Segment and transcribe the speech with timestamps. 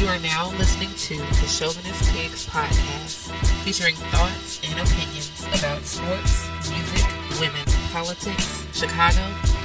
[0.00, 3.30] You are now listening to the Chauvinist Pigs podcast,
[3.64, 7.06] featuring thoughts and opinions about sports, music,
[7.38, 9.20] women, politics, Chicago,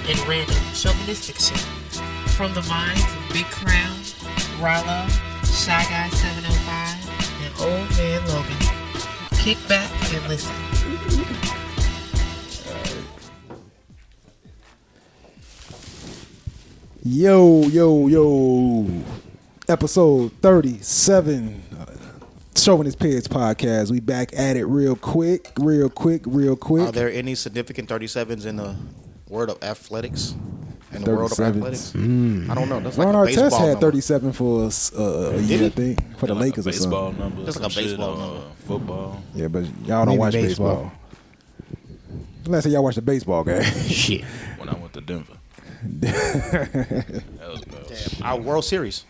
[0.10, 1.58] and random chauvinistic shit.
[2.36, 3.96] From the minds of Big Crown,
[4.60, 5.08] Rollo,
[5.46, 7.00] Shy Guy 705,
[7.46, 8.58] and Old Man Logan.
[9.40, 10.54] Kick back and listen.
[17.06, 19.25] Yo, yo, yo.
[19.68, 21.64] Episode 37.
[21.78, 21.86] Uh,
[22.56, 23.90] Chauvinist Pigs podcast.
[23.92, 26.88] We back at it real quick, real quick, real quick.
[26.90, 28.76] Are there any significant 37s in the
[29.28, 30.36] world of athletics?
[30.94, 31.56] In the world of 37s.
[31.56, 31.96] athletics?
[31.96, 32.80] I don't know.
[32.80, 33.82] That's like Ron a Artest baseball had number.
[33.88, 37.08] 37 for us, uh, a year, I think, for the like a Lakers or baseball
[37.08, 37.20] something.
[37.24, 37.46] number.
[37.46, 38.42] Just like some a shit, baseball uh, number.
[38.68, 39.24] Football.
[39.34, 40.76] Yeah, but y'all don't Maybe watch baseball.
[40.76, 42.54] baseball.
[42.54, 43.64] Last time y'all watched the baseball game.
[43.88, 44.24] Shit.
[44.58, 45.34] When I went to Denver.
[45.84, 48.22] that was bad.
[48.24, 49.04] Our World Series.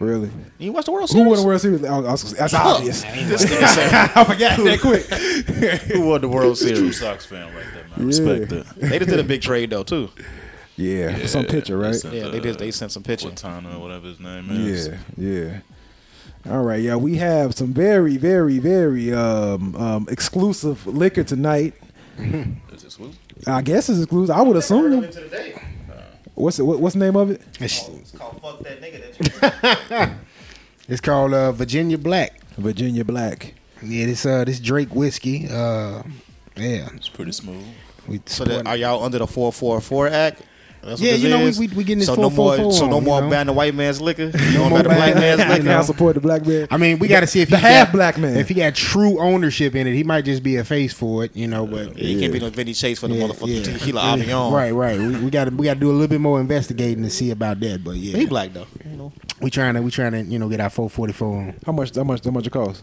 [0.00, 0.30] Really?
[0.58, 1.24] You watch the World Series?
[1.26, 1.36] Who Series?
[1.36, 1.84] won the World Series?
[1.84, 3.02] Oh, I was- that's obvious.
[3.02, 5.04] This nigga said, I forgot that quick.
[5.92, 6.78] who won the World Series?
[6.78, 7.00] True Series?
[7.00, 7.92] Sox fan right there, man.
[7.96, 8.06] I Yeah.
[8.06, 8.66] respect that.
[8.90, 10.10] They just did a big trade though too.
[10.76, 11.92] Yeah, for some pitcher, right?
[11.94, 12.58] sent, Yeah, they did.
[12.58, 13.30] They sent some pitching.
[13.30, 14.88] Quintana, or whatever his name is.
[14.88, 15.60] Yeah, yeah.
[16.52, 21.74] All right, yeah, we have some very, very, very um, um, exclusive liquor tonight.
[22.16, 23.16] Is it smooth?
[23.46, 24.36] I guess it's exclusive.
[24.36, 25.04] I would assume.
[26.38, 26.62] What's it?
[26.62, 27.42] What, what's the name of it?
[27.60, 30.14] It's, It's called fuck that nigga.
[30.88, 32.40] it's called uh, Virginia Black.
[32.56, 33.54] Virginia Black.
[33.82, 35.48] Yeah, this uh this Drake whiskey.
[35.48, 36.02] Uh,
[36.56, 37.64] yeah, It's pretty smooth.
[38.08, 40.42] we So that, are y'all under the four four four act?
[40.82, 41.58] That's Yeah, this you know, we- is?
[41.58, 43.30] we- we getting this so no more, 444 so no more you know?
[43.30, 44.30] ban the white man's liquor.
[44.54, 45.62] No, more more ban the black man's liquor.
[45.64, 45.82] Now know.
[45.82, 46.68] support the black man.
[46.70, 48.36] I mean, we got to see if the he half got- black man.
[48.36, 51.34] If he got true ownership in it, he might just be a face for it,
[51.36, 51.66] you know.
[51.66, 53.72] But Yeah, you can't be no Vinny Chase for the Yeah, motherfucking yeah.
[53.78, 54.52] tequila Avion.
[54.52, 54.98] right, right.
[54.98, 57.30] We, we got to we got to do a little bit more investigating to see
[57.30, 57.82] about that.
[57.84, 58.66] But yeah, He black though.
[58.88, 59.12] You know.
[59.40, 61.54] we trying to we trying to you know get our 444 on.
[61.66, 61.94] how much?
[61.94, 62.24] How much?
[62.24, 62.82] How much it cost?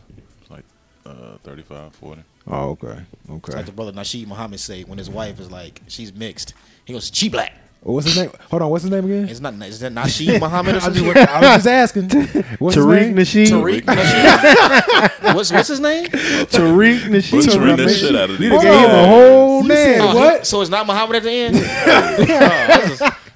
[0.50, 0.64] Like
[1.06, 2.22] uh, 35, 40.
[2.48, 3.58] Oh, okay, It's okay.
[3.58, 6.54] like the brother Nasheed Muhammad say when his wife is like she's mixed.
[6.86, 7.54] He goes, "She black."
[7.88, 8.32] What's his name?
[8.50, 9.30] Hold on, what's his name again?
[9.30, 9.54] It's not.
[9.62, 11.04] Is that Nasheed Muhammad or I, something?
[11.04, 12.10] just, I was just asking.
[12.58, 13.16] What's his name?
[13.16, 13.46] Nasheed.
[13.46, 15.36] Tariq Nasheed.
[15.36, 16.06] what's what's his name?
[16.08, 17.46] Tariq Nasheed.
[17.46, 18.52] Butchering the shit out of these.
[18.52, 19.78] Nigga gave him a whole You name.
[19.78, 20.48] said Oh, what?
[20.48, 21.56] so it's not Muhammad at the end.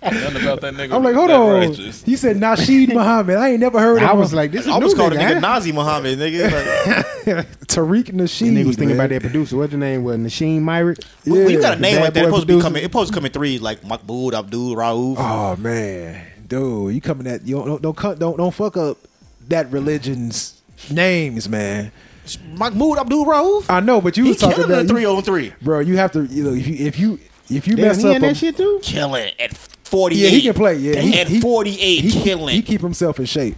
[0.01, 0.93] Nothing about that nigga.
[0.93, 1.69] I'm like, hold that on.
[1.69, 2.03] Righteous.
[2.03, 3.35] He said Nasheed Muhammad.
[3.37, 4.19] I ain't never heard of I him.
[4.19, 5.35] was like, this is I a almost new called a nigga.
[5.37, 7.05] nigga Nazi Muhammad, nigga.
[7.29, 8.51] Like, Tariq Nasheed.
[8.53, 9.05] Nigga was thinking man.
[9.05, 9.57] about that producer.
[9.57, 10.03] What's the name?
[10.03, 10.97] Was Nashiem Myrick?
[11.25, 11.33] Yeah.
[11.33, 12.83] when you got a name Bad like that, it's supposed to be coming.
[12.83, 15.15] It's supposed to come in three, like Mahmoud, Abdul, Rauf.
[15.19, 18.97] Oh man, dude, you coming at you don't don't cut don't don't fuck up
[19.49, 20.59] that religion's
[20.89, 21.91] names, man.
[22.53, 23.65] Mahmoud, Abdul, Rauf.
[23.69, 25.53] I know, but you He was talking killing about it three on three.
[25.61, 25.79] bro.
[25.81, 28.15] You have to, you know, if you if you if you Damn, mess he up,
[28.15, 28.79] in a- that shit too.
[28.81, 29.53] Killing at
[29.89, 30.23] forty eight.
[30.23, 30.75] yeah, he can play.
[30.77, 32.55] Yeah, he, at he- forty eight, he, killing.
[32.55, 33.57] He keep himself in shape.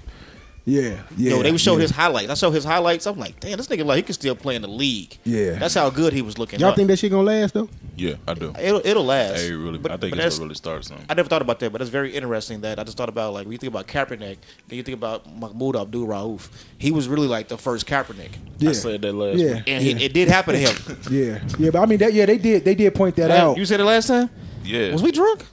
[0.64, 1.31] Yeah, yeah.
[1.31, 1.81] Yo, they would show yeah.
[1.81, 2.30] his highlights.
[2.30, 3.08] I show his highlights.
[3.08, 5.18] I'm like, damn, this nigga like he can still play in the league.
[5.24, 5.53] Yeah.
[5.53, 6.59] that's how good he was looking.
[6.59, 6.75] Y'all up.
[6.75, 7.68] think that shit gonna last though?
[7.96, 8.53] Yeah, I do.
[8.59, 9.42] it'll it'll last?
[9.42, 11.03] Hey, really, But- I think but it's that's- what really starts something.
[11.09, 13.46] I never thought about that, but it's very interesting that I just thought about like
[13.46, 14.38] when you think about Kaepernick,
[14.68, 16.50] then you think about Mahmoud Abdul Rauf.
[16.78, 19.56] He was really like the first Kaepernick, Yeah, I said that last Yeah.
[19.56, 19.63] week.
[19.66, 20.98] and he, it did happen to him.
[21.09, 21.72] yeah, yeah.
[21.72, 23.58] But I mean, that yeah, they did they did point that out.
[23.58, 24.30] You said it last time.
[24.63, 24.92] Yeah.
[24.92, 25.44] Was we drunk?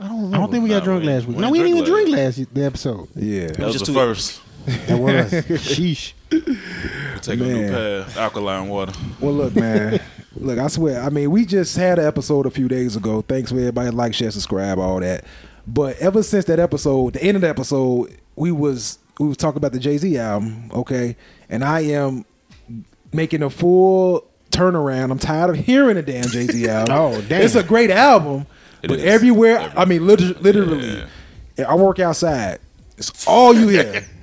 [0.00, 1.36] I don't I don't think we got drunk last week.
[1.36, 3.08] we No, we didn't even drink drink last the episode.
[3.14, 4.40] yeah, That was just the too- first.
[4.86, 6.14] That was sheesh.
[7.20, 7.66] Take a Man.
[7.66, 8.16] new path.
[8.16, 8.92] Alkaline water.
[9.20, 10.00] Well, look, man.
[10.36, 11.02] look, I swear.
[11.02, 13.20] I mean, we just had an episode a few days ago.
[13.22, 15.24] Thanks for everybody like, share, subscribe, all that.
[15.66, 19.58] But ever since that episode, the end of the episode, we was we was talking
[19.58, 21.14] about the Jay Z album, okay?
[21.50, 22.24] And I am
[23.12, 25.10] making a full turnaround.
[25.10, 26.94] I'm tired of hearing the damn Jay Z album.
[26.96, 27.42] Oh, damn.
[27.42, 28.46] It's a great album,
[28.84, 29.04] It but is.
[29.04, 29.72] everywhere.
[29.76, 31.04] I mean, literally, literally
[31.66, 32.60] I work outside.
[32.96, 34.06] It's all you hear.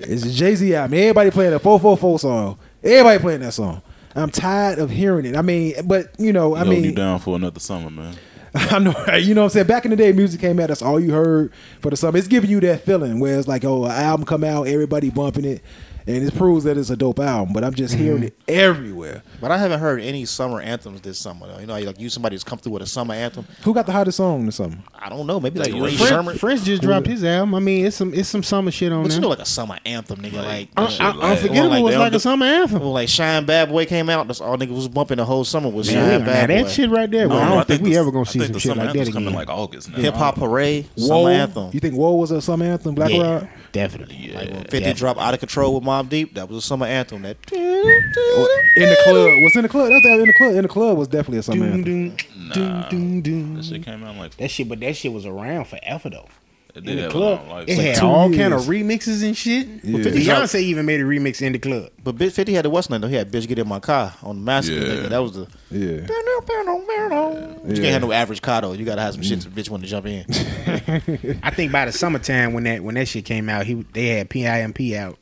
[0.00, 0.96] It's Jay Z album.
[0.96, 2.58] Everybody playing a 444 song.
[2.84, 3.82] Everybody playing that song.
[4.14, 5.34] I'm tired of hearing it.
[5.34, 8.14] I mean, but you know, I I mean, you down for another summer, man.
[8.54, 9.66] I know, you know what I'm saying?
[9.66, 12.16] Back in the day, music came out, that's all you heard for the summer.
[12.16, 15.44] It's giving you that feeling where it's like, oh, an album come out, everybody bumping
[15.44, 15.62] it,
[16.06, 18.04] and it proves that it's a dope album, but I'm just mm-hmm.
[18.04, 19.22] hearing it everywhere.
[19.40, 21.46] But I haven't heard any summer anthems this summer.
[21.46, 21.58] Though.
[21.60, 23.46] You know, like you somebody who's come through with a summer anthem.
[23.62, 24.76] Who got the hottest song this summer?
[24.98, 25.38] I don't know.
[25.38, 26.24] Maybe like Like Ray French- Sherman.
[26.24, 27.54] French, French just dropped his album.
[27.54, 29.20] I mean, it's some it's some summer shit on But you there.
[29.22, 30.44] know, like a summer anthem, nigga.
[30.44, 32.80] Like, Un- shit Un- like- Unforgettable Like was like a summer anthem.
[32.80, 34.26] well, like Shine Bad Boy came out.
[34.26, 36.62] That's all niggas was bumping the whole summer was Yeah, Shine now Bad Boy.
[36.64, 37.28] that shit right there.
[37.28, 38.68] No, well, I don't think we the- ever gonna I see think some the shit
[38.76, 39.38] like that anthem's coming again.
[39.38, 39.88] like August.
[39.90, 41.06] Hip Hop Parade, Whoa.
[41.06, 41.70] summer anthem.
[41.72, 42.94] You think Whoa was a summer anthem?
[42.96, 43.48] Black yeah, Rock?
[43.72, 44.32] definitely.
[44.34, 47.22] Like when Fifty dropped Out of Control with Mobb Deep, that was a summer anthem.
[47.22, 49.27] That In the club.
[49.42, 49.88] What's in the club?
[49.90, 50.54] That's in the club.
[50.54, 52.16] In the club was definitely a summer anthem.
[52.36, 56.28] Nah, that shit came out like That shit, but that shit was around forever though.
[56.74, 57.40] It in the have a club.
[57.40, 57.68] long life.
[57.68, 58.40] It had two all years.
[58.40, 59.66] kind of remixes and shit.
[59.82, 59.98] Yeah.
[59.98, 61.90] Beyonce even made a remix in the club.
[62.04, 63.08] But Big 50 had the West End though.
[63.08, 64.72] He had Bitch Get In My Car on the master.
[64.74, 64.80] Yeah.
[64.82, 65.08] nigga.
[65.08, 65.48] That was the.
[65.70, 66.06] Yeah.
[67.66, 68.72] You can't have no average car though.
[68.72, 70.24] You gotta have some shit the bitch want to jump in.
[71.42, 74.30] I think by the summertime when that when that shit came out, he they had
[74.30, 75.18] PIMP out.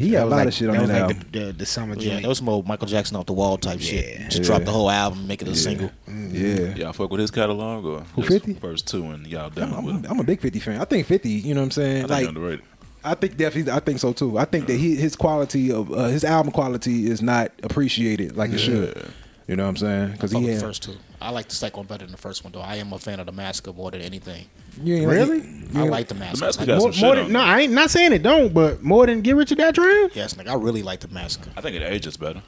[0.00, 1.16] He had a lot like, of shit on that that, was album.
[1.18, 2.22] like the, the, the summer Yeah, joint.
[2.22, 3.86] that was some old Michael Jackson off the wall type Yeah.
[3.90, 4.18] shit.
[4.30, 4.42] Just Yeah.
[4.44, 5.90] drop the whole album, make it a single.
[6.08, 6.74] yeah.
[6.74, 8.54] Y'all fuck with his catalog or Who, 50?
[8.54, 10.10] First two and y'all down I'm, with I'm, him?
[10.12, 10.80] I'm a big 50 fan.
[10.80, 11.96] I think 50, you know what I'm saying?
[11.96, 12.64] I think like, underrated.
[13.04, 14.38] I think definitely, I think so too.
[14.38, 18.52] I think that he, his quality of uh, his album quality is not appreciated like
[18.52, 19.02] it should.
[19.48, 20.12] You know what I'm saying?
[20.12, 20.96] Because he with had, the first two.
[21.22, 22.60] I like the second one better than the first one though.
[22.60, 24.46] I am a fan of the Massacre more than anything.
[24.82, 25.42] you ain't Really?
[25.74, 26.46] I like the Massacre.
[26.46, 27.40] Massacre Like, got more, some more shit than, no.
[27.40, 30.08] I ain't not saying it don't, but more than Get Rich or Die Trying.
[30.14, 31.50] yes, nigga, I really like the Massacre.
[31.56, 32.42] I think it ages better.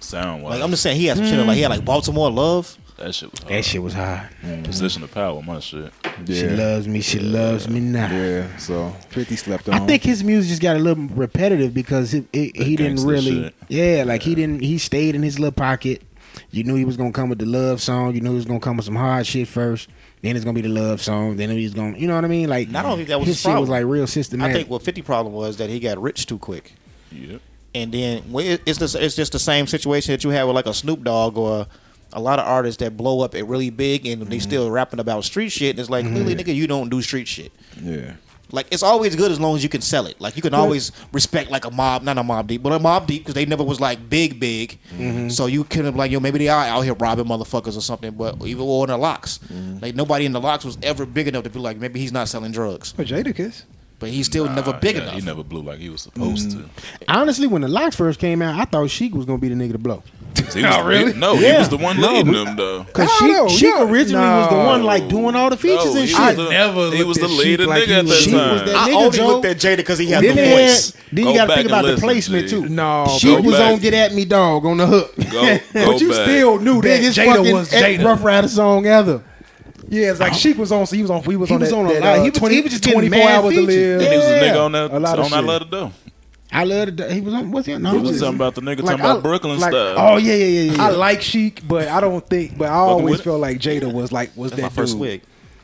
[0.00, 0.54] Sound wise.
[0.54, 2.76] Like I'm just saying, he had some shit like he had like Baltimore Love.
[2.98, 3.52] that shit was hard.
[3.52, 4.28] That shit was hard.
[4.42, 5.92] Mm, Position of power, my shit.
[6.26, 7.00] She loves me.
[7.00, 8.08] She loves me now.
[8.10, 9.74] Yeah, so 50 slept on.
[9.74, 13.42] I think his music just got a little repetitive because it, it, he didn't really,
[13.44, 13.54] shit.
[13.68, 14.60] yeah, like he didn't.
[14.62, 16.02] He stayed in his little pocket.
[16.50, 18.14] You knew he was gonna come with the love song.
[18.14, 19.88] You knew he was gonna come with some hard shit first.
[20.22, 21.36] Then it's gonna be the love song.
[21.36, 22.48] Then he's gonna, you know what I mean?
[22.48, 24.54] Like, I don't think that was his his shit was like real systematic.
[24.54, 26.72] I think what 50 problem was that he got rich too quick.
[27.12, 27.40] Yep.
[27.74, 30.74] And then it's just, it's just the same situation that you have with like a
[30.74, 31.66] Snoop Dogg or
[32.14, 34.40] a lot of artists that blow up at really big and they mm-hmm.
[34.40, 35.70] still rapping about street shit.
[35.70, 36.14] And it's like, mm-hmm.
[36.14, 37.52] clearly, nigga, you don't do street shit.
[37.82, 38.14] yeah.
[38.50, 40.20] Like it's always good as long as you can sell it.
[40.20, 43.06] Like you can always respect like a mob, not a mob deep, but a mob
[43.06, 44.78] deep because they never was like big, big.
[44.96, 45.28] Mm-hmm.
[45.28, 48.12] So you can have like yo, maybe they are out here robbing motherfuckers or something.
[48.12, 49.78] But even or in the LOX, mm-hmm.
[49.80, 52.28] like nobody in the LOX was ever big enough to be like maybe he's not
[52.28, 53.64] selling drugs, But Jadakiss.
[53.98, 55.14] but he's still never big yeah, enough.
[55.14, 56.62] He never blew like he was supposed mm-hmm.
[56.64, 57.04] to.
[57.08, 59.72] Honestly, when the LOX first came out, I thought Sheek was gonna be the nigga
[59.72, 60.02] to blow.
[60.54, 61.12] He was, really?
[61.14, 61.52] no, Yeah.
[61.52, 62.84] he was the one leading but- them though.
[62.92, 63.48] Cause she, know.
[63.48, 63.82] Sheek Yeah.
[63.84, 66.18] originally was the one like doing all the features No, and he shit.
[66.20, 68.20] was the- never He was the at Sheek leading like nigga he at that was-
[68.22, 68.66] Sheek was time.
[68.66, 69.26] that I nigga, only Joe.
[69.26, 70.92] looked at Jada because he had Then, the they had, voice.
[71.12, 72.68] then Go you got to think about the placement too.
[72.68, 73.72] No, she was back.
[73.72, 75.14] on "Get at Me, Dog" on the hook.
[75.16, 76.22] Go, go But you back.
[76.28, 78.04] still knew that Biggest Jada fucking was Jada.
[78.04, 79.22] Ruff Ryder song ever.
[79.90, 80.86] Yeah, it's like Sheek was on.
[80.86, 81.22] So he was on.
[81.22, 81.60] He was He on.
[81.60, 82.18] was that, on a that, lot.
[82.18, 83.66] uh, He was- 20 he was just 24 hours to features.
[83.74, 84.00] live.
[84.02, 84.90] And he was a nigga on that.
[84.92, 85.44] A lot of on I shit.
[85.46, 85.92] love it though.
[86.50, 87.12] I love the.
[87.12, 87.50] He was on.
[87.50, 87.78] What's that?
[87.78, 89.96] No, He was talking about the nigga talking I- about Brooklyn like, stuff.
[89.98, 90.82] Oh yeah, yeah, yeah, yeah.
[90.82, 92.56] I like Sheek, but I don't think.
[92.56, 95.00] But I always felt like Jada was like was That's that my first dude.
[95.00, 95.22] wig.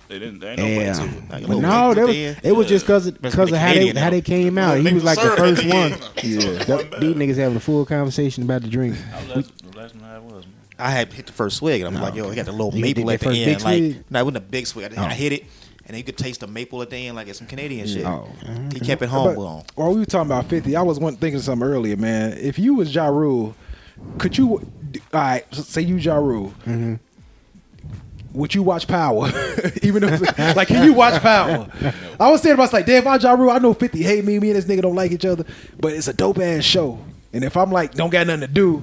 [0.08, 0.40] They didn't.
[0.40, 1.30] They ain't no way Yeah, to it.
[1.30, 2.40] Like but no, that was, the end.
[2.42, 4.76] it was just because because be of how they Canadian how they came out.
[4.78, 5.90] He was like the first the one.
[6.22, 6.64] Yeah.
[6.64, 8.96] That- These niggas having a full conversation about the drink.
[9.34, 10.44] That's the last one I was.
[10.44, 10.54] man.
[10.78, 12.82] I had hit the first swig, and I'm like, yo, he got the little You
[12.82, 13.62] maple did at the end.
[13.64, 14.92] Like, no, it wasn't a big swig.
[14.92, 15.06] I, Oh.
[15.06, 15.44] I hit it,
[15.86, 18.04] and you could taste the maple at the end, like it's some Canadian shit.
[18.06, 18.28] Oh,
[18.72, 19.64] He kept it But humble on.
[19.74, 22.32] while we were talking about fifty, I was one thinking of something earlier, man.
[22.38, 23.54] If you was Ja Rule,
[24.18, 24.58] could you?
[24.58, 26.50] All right, say you Ja Rule.
[26.66, 26.94] Mm-hmm.
[28.34, 29.28] Would you watch Power?
[29.82, 30.20] Even if
[30.56, 31.68] like, can you watch Power?
[32.18, 34.24] I was saying to myself, like, damn, if I Ja Rule, I know Fifty hate
[34.24, 34.38] me.
[34.40, 35.44] Me and this nigga don't like each other,
[35.78, 36.98] but it's a dope ass show.
[37.32, 38.82] And if I'm like, don't got nothing to do,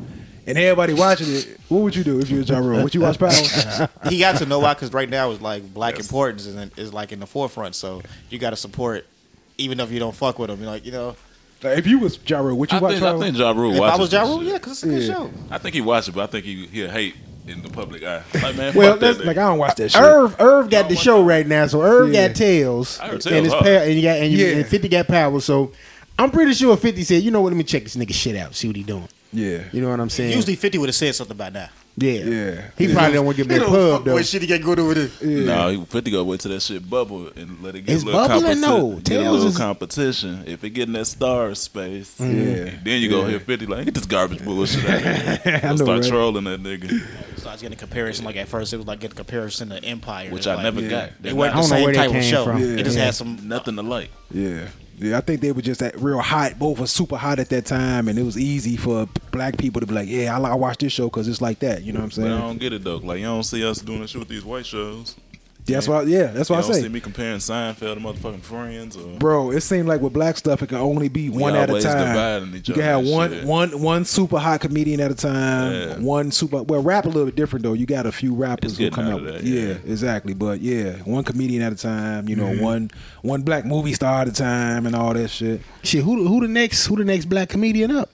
[0.51, 2.83] and everybody watching it, what would you do if you was Ja Rule?
[2.83, 3.89] Would you watch Power?
[4.09, 6.93] he got to know why because right now it's like black importance is, in, is
[6.93, 7.75] like in the forefront.
[7.75, 9.05] So you got to support,
[9.57, 10.59] even if you don't fuck with him.
[10.61, 11.15] You're like, you know,
[11.63, 13.73] Like, if you was Ja Rule, would you I watch think, I think Ja Rule
[13.75, 15.13] if I was Ja Rule, yeah, because it's a good Yeah.
[15.13, 15.31] show.
[15.49, 17.15] I think he watched it, but I think he he'll hate
[17.47, 18.21] in the public eye.
[18.41, 19.25] Like man, Well, fuck that.
[19.25, 20.01] like, I don't watch that shit.
[20.01, 22.27] Irv Irv got the show right now, so Irv Yeah.
[22.27, 23.63] got tails, and his hard.
[23.63, 24.55] pa- and you got and, you, Yeah.
[24.57, 25.39] and Fifty got power.
[25.39, 25.71] So
[26.19, 27.49] I'm pretty sure Fifty said, you know what?
[27.53, 29.07] Let me check this nigga shit out, see what he doing.
[29.33, 30.33] Yeah, You know what I'm saying?
[30.33, 31.71] Usually 50 would have said something about that.
[31.97, 32.61] yeah, Yeah.
[32.77, 34.21] He probably don't want to get me a pub though.
[34.21, 35.09] shit he got good over there.
[35.21, 38.05] No, he Fifty go wait till that shit bubble and let it get It's a
[38.07, 38.57] little bubbling?
[38.57, 38.99] competi- No.
[39.03, 40.43] get a little is- competition.
[40.47, 42.65] If it get in that star space, mm-hmm.
[42.67, 42.71] Yeah.
[42.83, 43.29] then you go Yeah.
[43.31, 45.41] hear Fifty like get this garbage bullshit out of here.
[45.55, 46.09] I Go know, start right?
[46.09, 47.01] trolling that nigga,
[47.37, 48.25] So I was getting a comparison.
[48.25, 50.81] Like at first, it was like getting a comparison to Empire, which I like, never
[50.81, 50.89] Yeah.
[50.89, 51.09] got.
[51.21, 52.43] They They're weren't the same type of show.
[52.45, 52.61] from.
[52.61, 53.05] It just Yeah.
[53.05, 53.47] had some.
[53.47, 54.09] nothing to like.
[54.33, 54.67] Yeah,
[55.03, 56.59] I think they were just that real hot.
[56.59, 59.87] Both were super hot at that time, and it was easy for black people to
[59.87, 62.17] be like, "Yeah, I, I watch this show because it's like that." You know what
[62.17, 62.97] I'm But I don't get it though.
[62.97, 65.15] Like you don't see us doing this shit with these white shows.
[65.65, 66.01] That's why.
[66.03, 69.51] Yeah, that's why I don't say, see me comparing Seinfeld to motherfucking Friends or bro.
[69.51, 72.07] It seemed like with black stuff, it can only be one at a always time.
[72.07, 73.45] dividing each You can other have and one, shit.
[73.45, 75.71] one, one super hot comedian at a time.
[75.73, 75.97] Yeah.
[75.99, 76.63] One super.
[76.63, 77.73] Well, rap a little bit different though.
[77.73, 79.27] You got a few rappers It's who getting come out out.
[79.27, 79.61] of that, yeah.
[79.61, 79.73] yeah.
[79.85, 80.33] exactly.
[80.33, 82.27] But yeah, one comedian at a time.
[82.27, 82.63] You know, Mm-hmm.
[82.63, 82.91] one
[83.21, 85.61] one black movie star at a time, and all that shit.
[85.83, 88.09] Shit, who who the next who the next black comedian up?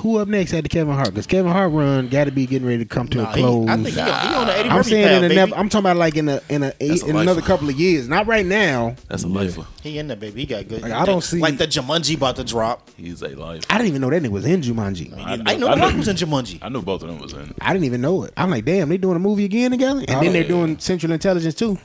[0.00, 1.08] Who up next after Kevin Hart?
[1.10, 3.42] Because Kevin Hart run got to be getting ready to come to Nah, a he,
[3.42, 3.68] close.
[3.68, 5.34] I think he, he on the Eddie I'm Murphy saying path, in a baby.
[5.36, 7.78] never, I'm talking about like in a in a That's a in another couple of
[7.78, 8.08] years.
[8.08, 8.96] Not right now.
[9.08, 9.66] That's a lifer.
[9.82, 10.40] He in there, baby.
[10.40, 10.82] He got good.
[10.82, 12.88] Like, I don't see- like the Jumanji about to drop.
[12.96, 13.66] He's a lifer.
[13.68, 15.12] I didn't even know that nigga was in Jumanji.
[15.16, 16.58] I, know- I know I know- Rock was in Jumanji.
[16.62, 17.54] I knew both of them was in.
[17.60, 18.32] I didn't even know it.
[18.38, 21.12] I'm like, damn, they doing a movie again together, and then oh, they're doing Central
[21.12, 21.76] Intelligence too.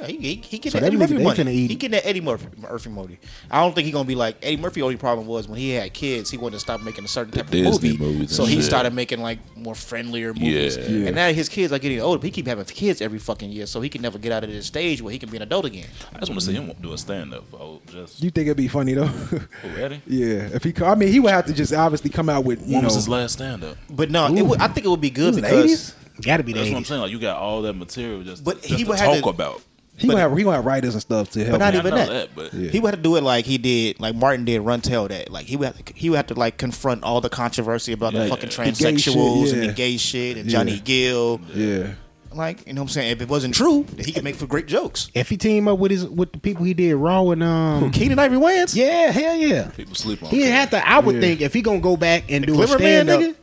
[0.00, 1.38] Yeah, he, he, he getting So that that Eddie Murphy they money.
[1.44, 3.18] finna eat- He getting that Eddie Murphy, Murphy money.
[3.50, 4.82] I don't think he gonna be like Eddie Murphy.
[4.82, 7.44] Only problem was when he had kids, he wanted to stop making a certain type
[7.46, 7.98] of Disney movie.
[7.98, 8.64] movies So he shit.
[8.64, 10.76] started making like more friendlier movies.
[10.76, 10.88] Yeah.
[10.88, 11.06] Yeah.
[11.08, 12.18] And now his kids are getting older.
[12.18, 14.50] But he keep having kids every fucking year, so he can never get out of
[14.50, 15.86] this stage where he can be an adult again.
[16.14, 17.44] I just want to see him do a stand up.
[17.54, 19.06] Oh, just You think it'd be funny though?
[19.06, 19.40] who,
[19.76, 20.00] Eddie?
[20.06, 22.60] yeah, if he, co- I mean, he would have to just obviously come out with
[22.66, 23.76] you When know was his last stand up?
[23.90, 25.94] But no, it would, I think it would be good was it because 80s?
[26.22, 27.00] Got to be the That's what I'm saying.
[27.00, 29.28] Like you got all that material just, But just he to would have talk to-
[29.30, 29.62] about.
[30.00, 31.58] He But- gonna have he gonna have writers and stuff to help.
[31.60, 31.80] But not him.
[31.86, 32.28] even I know that.
[32.34, 32.70] but Yeah.
[32.70, 34.60] he would have to do it like he did, like Martin did.
[34.60, 37.20] Run tell that, like he would have to, he would have to like confront all
[37.20, 38.70] the controversy about Yeah, the fucking yeah.
[38.70, 40.58] The shit, transsexuals and the gay shit and Yeah.
[40.58, 41.40] Johnny Gill.
[41.54, 41.88] Yeah,
[42.32, 43.10] Like you know what I'm saying.
[43.10, 45.10] If it wasn't true, then he could make for great jokes.
[45.14, 48.18] If he team up with his with the people he did Raw and um, Keenen
[48.20, 48.76] Ivory Wayans.
[48.76, 49.68] yeah, hell yeah.
[49.70, 50.28] people sleep on.
[50.30, 50.88] He didn't have to.
[50.88, 51.20] I would Yeah.
[51.22, 53.36] think if he gonna go back and do a Clever man, stand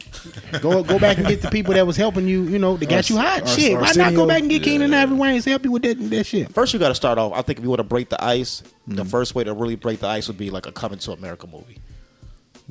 [0.54, 2.88] up, go go back and get the people that was helping you, you know, that
[2.88, 3.42] got you hot.
[3.42, 5.02] Ar- shit, why not go back and get Keenen Yeah.
[5.04, 6.54] Ivory Wayans to help you with that that shit?
[6.54, 7.34] First, you got to start off.
[7.34, 9.10] I think if you want to break the ice, the Mm-hmm.
[9.10, 11.80] first way to really break the ice would be like a coming to America movie.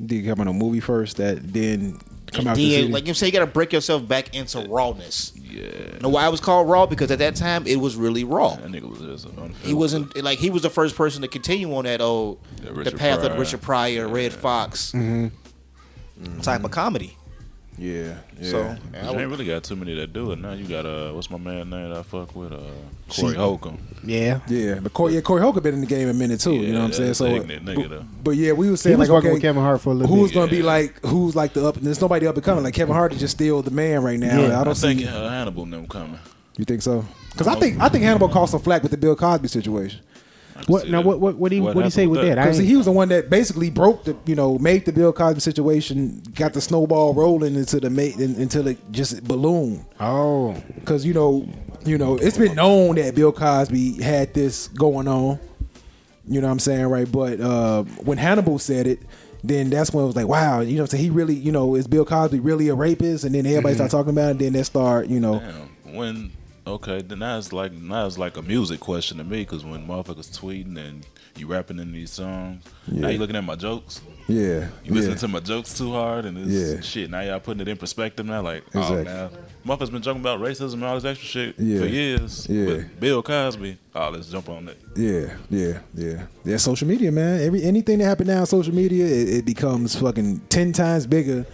[0.03, 1.99] Did you come on a movie first that then
[2.31, 4.07] come out then, the like you know what I'm saying, you got to break yourself
[4.07, 5.33] back into rawness.
[5.35, 6.85] Yeah, You know why it was called raw?
[6.85, 8.55] Because at that time it was really raw.
[8.55, 9.27] that nigga was just.
[9.63, 12.91] He wasn't like he was the first person to continue on that old Yeah, the
[12.91, 16.41] path of Richard Pryor, Redd Foxx mm-hmm.
[16.41, 17.16] type of comedy.
[17.77, 18.49] Yeah, yeah.
[18.49, 20.53] So I you would- ain't really got too many that do it now.
[20.53, 22.51] You got uh, what's my man name that I fuck with?
[22.53, 22.59] Uh,
[23.09, 23.77] Corey Holcomb.
[24.03, 26.53] Yeah, Yeah, but Corey, yeah, Corey Holcomb been in the game a minute too.
[26.53, 27.13] you know what I'm saying?
[27.15, 29.41] So, ignorant nigga, but, but yeah, we was he saying was like, working okay, with
[29.43, 30.35] Kevin Hart for a little bit who's bit.
[30.35, 31.75] gonna be like, who's like the up?
[31.75, 32.63] There's nobody up and coming.
[32.63, 34.39] Like Kevin Hart is just still the man right now.
[34.41, 34.57] Yeah.
[34.57, 35.07] I I don't think see.
[35.07, 36.19] uh, Hannibal and them coming.
[36.57, 37.05] You think so?
[37.31, 39.99] Because I think I think Hannibal caught some flack with the Bill Cosby situation.
[40.57, 41.01] I can What now?
[41.01, 42.35] What what what do you what do you say with that?
[42.35, 45.39] Because he was the one that basically broke the, you know, made the Bill Cosby
[45.39, 49.85] situation, got the snowball rolling into the mate until it just ballooned.
[49.99, 51.47] oh, Because you know,
[51.85, 55.39] you know, it's been known that Bill Cosby had this going on.
[56.29, 57.09] You know what I'm saying, right?
[57.09, 58.99] But uh, when Hannibal said it,
[59.43, 61.87] then that's when it was like, wow, you know, so he really, you know, is
[61.87, 63.23] Bill Cosby really a rapist?
[63.23, 63.87] And then everybody Mm-hmm.
[63.87, 64.39] start talking about it.
[64.39, 65.95] Then they start, you know, Damn.
[65.95, 66.31] When
[66.67, 70.29] okay, then that's like now it's like a music question to me because when motherfuckers
[70.37, 71.05] tweeting and
[71.37, 73.13] you rapping in these songs, now Yeah.
[73.13, 74.01] you looking at my jokes.
[74.27, 75.15] yeah, You listening yeah.
[75.19, 76.81] to my jokes too hard and it's Yeah.
[76.81, 77.09] shit.
[77.09, 78.41] Now y'all putting it in perspective now.
[78.41, 79.07] Like, oh, Exactly.
[79.13, 79.29] oh,
[79.65, 81.79] now motherfuckers been talking about racism and all this extra shit Yeah.
[81.79, 82.47] for years.
[82.49, 82.65] Yeah.
[82.65, 84.77] But Bill Cosby, oh, let's jump on that.
[84.95, 86.57] Yeah, yeah, yeah, yeah.
[86.57, 87.39] Social media, man.
[87.41, 91.45] Every anything that happened now on social media, it, it becomes fucking ten times bigger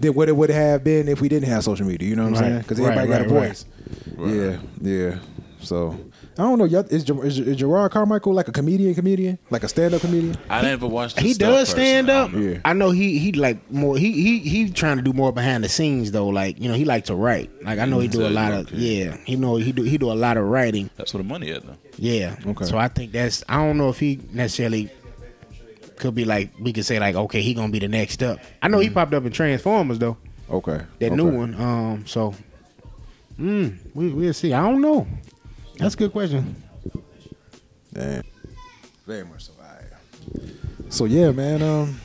[0.00, 2.08] than what it would have been if we didn't have social media.
[2.08, 2.58] You know what I'm Right, saying?
[2.62, 3.48] Because right, everybody got a right, right.
[3.48, 3.64] voice.
[4.16, 4.34] Right.
[4.34, 4.58] Yeah,
[5.10, 5.18] yeah.
[5.60, 5.98] So
[6.38, 6.64] I don't know.
[6.66, 8.94] y'all- Is, is, is Jerrod Carmichael like a comedian?
[8.94, 9.38] Comedian?
[9.48, 10.36] Like a stand up comedian?
[10.50, 11.18] I never watched.
[11.18, 12.20] he his stuff does stand personally.
[12.20, 12.32] I up.
[12.44, 12.50] know.
[12.52, 12.58] Yeah.
[12.66, 13.96] I know he he like more.
[13.96, 16.28] He he he trying to do more behind the scenes though.
[16.28, 17.50] Like you know he like to write.
[17.64, 18.76] Like I know he do a lot of okay.
[18.76, 19.16] yeah.
[19.24, 20.90] He know he do he do a lot of writing.
[20.96, 21.76] That's where the money at though.
[21.96, 22.36] Yeah.
[22.46, 22.66] Okay.
[22.66, 24.90] So I think that's I don't know if he necessarily
[25.96, 28.38] could be like we could say like okay he gonna be the next up.
[28.62, 30.16] I know he popped up in Transformers though
[30.50, 30.80] Okay.
[30.98, 31.14] that okay.
[31.14, 31.54] new one.
[31.60, 32.06] Um.
[32.06, 32.34] So.
[33.38, 34.52] Mm, we we'll see.
[34.52, 35.06] I don't know.
[35.78, 36.54] That's a good question.
[37.92, 38.22] Damn.
[39.06, 39.52] Very much so.
[39.60, 40.52] Right.
[40.90, 41.62] So yeah, man.
[41.62, 42.00] Um.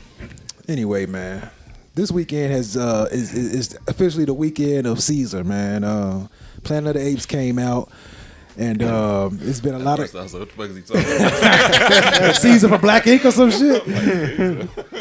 [0.68, 1.48] Anyway, man.
[1.94, 5.84] This weekend has uh is, is is officially the weekend of Caesar, man.
[5.84, 6.28] Uh,
[6.62, 7.90] Planet of the Apes came out,
[8.60, 10.82] and um, it's been a lot of I was like, what the fuck is he
[10.82, 12.36] talking about?
[12.42, 13.82] Caesar for Black Ink or some shit.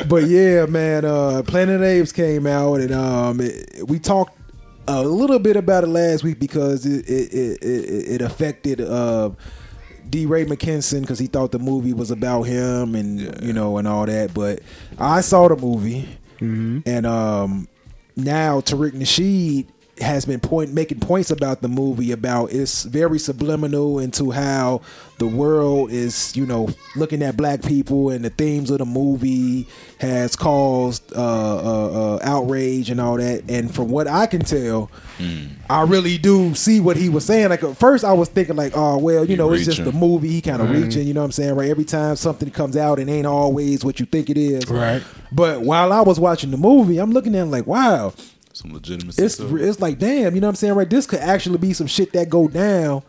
[0.08, 4.38] but yeah, man, uh, Planet of the Apes came out, and um, it, we talked
[4.88, 9.32] a little bit about it last week because it it it, it, it affected uh,
[10.10, 14.06] DeRay Mckesson because he thought the movie was about him and you know and all
[14.06, 14.34] that.
[14.34, 14.62] But
[14.98, 16.08] I saw the movie,
[16.86, 17.68] and um,
[18.16, 19.68] now Tariq Nasheed
[20.02, 24.82] has been point making points about the movie about it's very subliminal into how
[25.18, 29.68] the world is you know looking at black people and the themes of the movie
[30.00, 33.44] has caused uh, uh, uh, outrage and all that.
[33.50, 34.90] And from what I can tell
[35.70, 37.50] I really do see what he was saying.
[37.50, 39.92] Like at first I was thinking like oh well you He know it's just the
[39.92, 40.30] movie.
[40.30, 41.56] He kind of reaching you know what I'm saying?
[41.56, 41.70] Right?
[41.70, 44.70] Every time something comes out it ain't always what you think it is.
[44.70, 45.04] Right.
[45.32, 48.14] but while I was watching the movie I'm looking at it like wow
[48.60, 49.24] Some legitimacy.
[49.24, 49.62] it's to it.
[49.68, 50.90] it's like damn, you know what I'm saying, right?
[50.90, 53.04] This could actually be some shit that go down,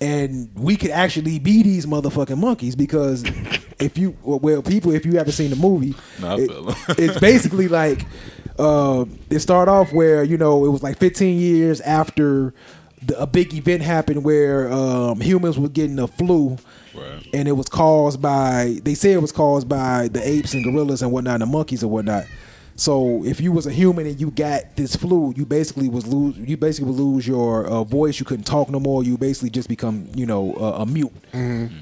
[0.00, 3.22] and we could actually be these motherfucking monkeys because
[3.78, 6.50] if you well, people, if you haven't seen the movie, Nah, it-
[6.98, 8.06] it's basically like
[8.58, 12.52] uh, it started off where you know it was like 15 years after
[13.02, 16.56] the, a big event happened where um, humans were getting the flu.
[16.92, 17.24] Right.
[17.32, 21.02] And it was caused by they say it was caused by the apes and gorillas
[21.02, 22.24] and whatnot, and the monkeys and whatnot.
[22.78, 26.38] So if you was a human and you got this flu, you basically was lose.
[26.38, 28.20] You basically would lose your uh, voice.
[28.20, 29.02] You couldn't talk no more.
[29.02, 31.10] You basically just become, you know, uh, a mute.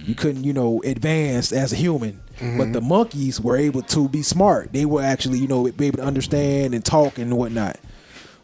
[0.06, 2.22] You couldn't, you know, advance as a human.
[2.56, 4.72] But the monkeys were able to be smart.
[4.72, 7.78] They were actually, you know, be able to understand and talk and whatnot.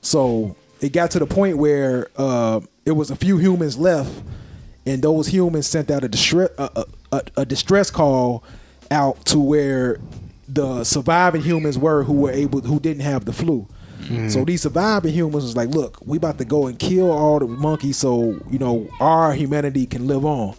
[0.02, 4.10] So it got to the point where uh, it was a few humans left,
[4.84, 8.44] and those humans sent out a distress a, a, a distress call
[8.90, 10.00] out to where
[10.52, 13.66] the surviving humans were who were able who didn't have the flu.
[14.28, 17.46] So these surviving humans was like, look, we about to go and kill all the
[17.46, 20.54] monkeys so you know our humanity can live on.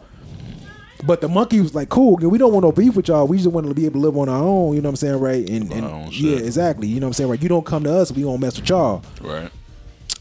[1.05, 3.27] But the monkey was like, cool, we don't want no beef with y'all.
[3.27, 4.95] We just want to be able to live on our own, you know what I'm
[4.95, 5.47] saying, right?
[5.49, 6.87] And, and yeah, exactly.
[6.87, 7.43] You know what I'm saying, right?
[7.43, 9.03] You don't come to us, we won't mess with y'all.
[9.21, 9.51] Right.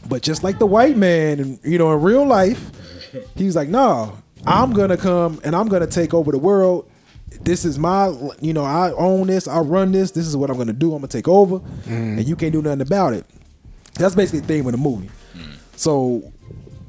[0.09, 2.71] But just like the white man, and you know, in real life,
[3.35, 6.89] he's like, "No, I'm gonna come and I'm gonna take over the world.
[7.41, 8.07] This is my,
[8.39, 9.47] you know, I own this.
[9.47, 10.11] I run this.
[10.11, 10.93] This is what I'm gonna do.
[10.93, 11.91] I'm gonna take over, mm-hmm.
[11.91, 13.25] and you can't do nothing about it."
[13.95, 15.09] That's basically the theme of the movie.
[15.35, 15.55] Mm.
[15.75, 16.31] So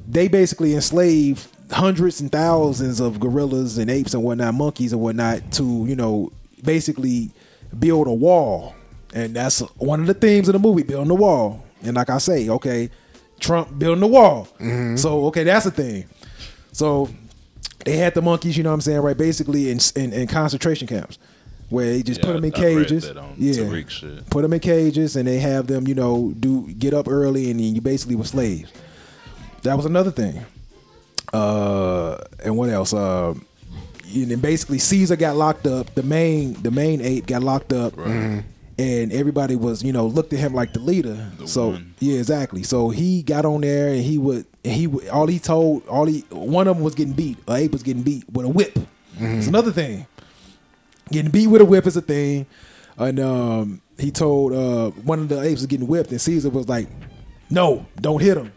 [0.09, 5.53] they basically enslaved hundreds and thousands of gorillas and apes and whatnot, monkeys and whatnot,
[5.53, 6.33] to you know
[6.63, 7.31] basically
[7.79, 8.75] build a wall,
[9.15, 11.65] and that's one of the themes of the movie, building the wall.
[11.83, 12.91] And like I say, okay,
[13.41, 14.49] Trump building the wall.
[14.61, 14.97] Mm-hmm.
[14.97, 16.07] So okay, that's the thing.
[16.73, 17.09] So
[17.85, 19.17] they had the monkeys, you know what I'm saying, right?
[19.17, 21.19] Basically in in, in concentration camps.
[21.71, 24.21] Where they just Yeah, put them in I- cages, yeah.
[24.31, 27.59] Put them in cages, and they have them, you know, do get up early, and
[27.59, 28.71] then you basically were slaves.
[29.63, 30.45] That was another thing.
[31.33, 32.93] Uh, and what else?
[32.93, 33.35] Uh,
[34.15, 35.93] and then basically Caesar got locked up.
[35.95, 38.45] The main, the main ape got locked up, and
[39.13, 41.31] everybody was, you know, looked at him like the leader.
[41.39, 41.95] The so one.
[41.99, 42.63] yeah, exactly.
[42.63, 46.67] So he got on there, and he would, he all he told, all he, one
[46.67, 47.39] of them was getting beat.
[47.47, 48.79] A ape was getting beat with a whip.
[49.19, 50.07] It's another thing.
[51.13, 52.47] Getting beat with a whip is a thing.
[52.97, 56.69] And um, he told uh, one of the apes was getting whipped, and Caesar was
[56.69, 56.89] like,
[57.51, 58.53] "No, don't hit him."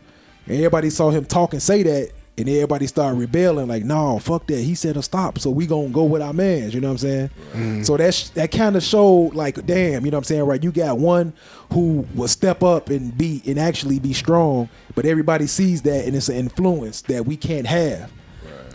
[0.46, 4.46] And everybody saw him talk and say that, and everybody started rebelling, like, "No, fuck
[4.48, 6.74] that." He said to stop, so we gonna go with our mans.
[6.74, 7.84] You know what I'm saying?
[7.84, 10.44] So that sh- that kind of showed, like, damn, you know what I'm saying?
[10.44, 10.64] Right?
[10.64, 11.34] You got one
[11.74, 16.16] who will step up and be and actually be strong, but everybody sees that, and
[16.16, 18.12] it's an influence that we can't have.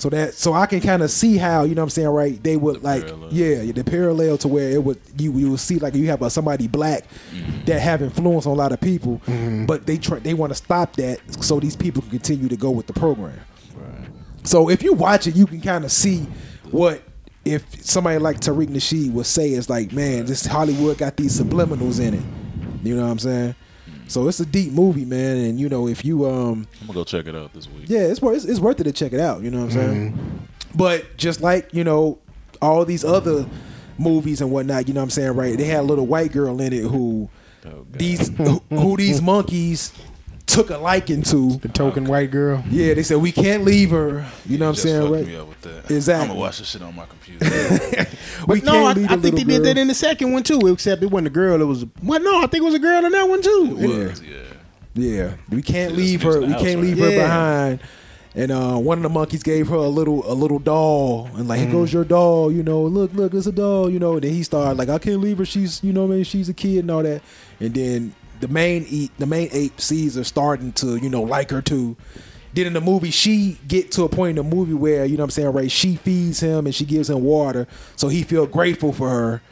[0.02, 2.42] So that so I can kind of see how you know what I'm saying right
[2.42, 3.32] they would like parallel.
[3.32, 6.28] yeah the parallel to where it would you you would see like you have a,
[6.28, 7.64] somebody black mm-hmm.
[7.66, 9.64] that have influence on a lot of people mm-hmm.
[9.64, 12.72] but they try they want to stop that so these people can continue to go
[12.72, 13.38] with the program
[14.44, 16.26] so if you watch it you can kind of see
[16.70, 17.02] what
[17.44, 22.00] if somebody like Tariq Nasheed would say is like man this Hollywood got these subliminals
[22.00, 22.22] in it
[22.82, 23.54] you know what I'm saying
[24.08, 27.04] so it's a deep movie man and you know if you um I'm gonna go
[27.04, 27.84] check it out this week.
[27.86, 29.42] yeah, it's worth it's, it's worth it to check it out.
[29.42, 30.48] You know what I'm saying?
[30.74, 32.18] But just like you know
[32.60, 33.46] all these other
[33.98, 35.32] movies and whatnot, you know what I'm saying?
[35.32, 35.56] Right?
[35.56, 37.30] They had a little white girl in it who
[37.64, 39.92] Oh, these who, who these monkeys
[40.46, 41.56] took a liking to.
[41.58, 42.62] The token white girl.
[42.70, 44.26] Yeah, they said we can't leave her.
[44.46, 45.10] You know what I'm saying?
[45.12, 45.26] Right?
[45.26, 45.90] me up with that.
[45.90, 46.22] Exactly.
[46.22, 47.46] I'm gonna watch this shit on my computer.
[48.48, 50.32] We no, I, can't leave I the think they little did that in the second
[50.32, 50.66] one too.
[50.68, 51.60] Except it wasn't a girl.
[51.60, 53.76] It was well, no, I think it was a girl in that one too.
[53.80, 54.38] It was, yeah.
[54.94, 56.40] Yeah, we can't Yeah, leave her.
[56.40, 56.84] We house, can't right?
[56.84, 57.22] leave her Yeah.
[57.22, 57.80] behind.
[58.34, 61.60] And uh, one of the monkeys gave her a little a little doll, and like,
[61.60, 61.62] Mm.
[61.64, 62.50] here goes your doll.
[62.50, 63.88] You know, look, look, it's a doll.
[63.90, 65.44] You know, and then he started like, I can't leave her.
[65.44, 67.22] She's, you know, what I mean, she's a kid and all that.
[67.60, 71.50] And then the main eat the main ape sees her starting to, you know, like
[71.50, 71.96] her too.
[72.52, 75.22] Then in the movie, she get to a point in the movie where you know
[75.22, 75.70] what I'm saying, right?
[75.70, 79.42] She feeds him and she gives him water, so he feel grateful for her.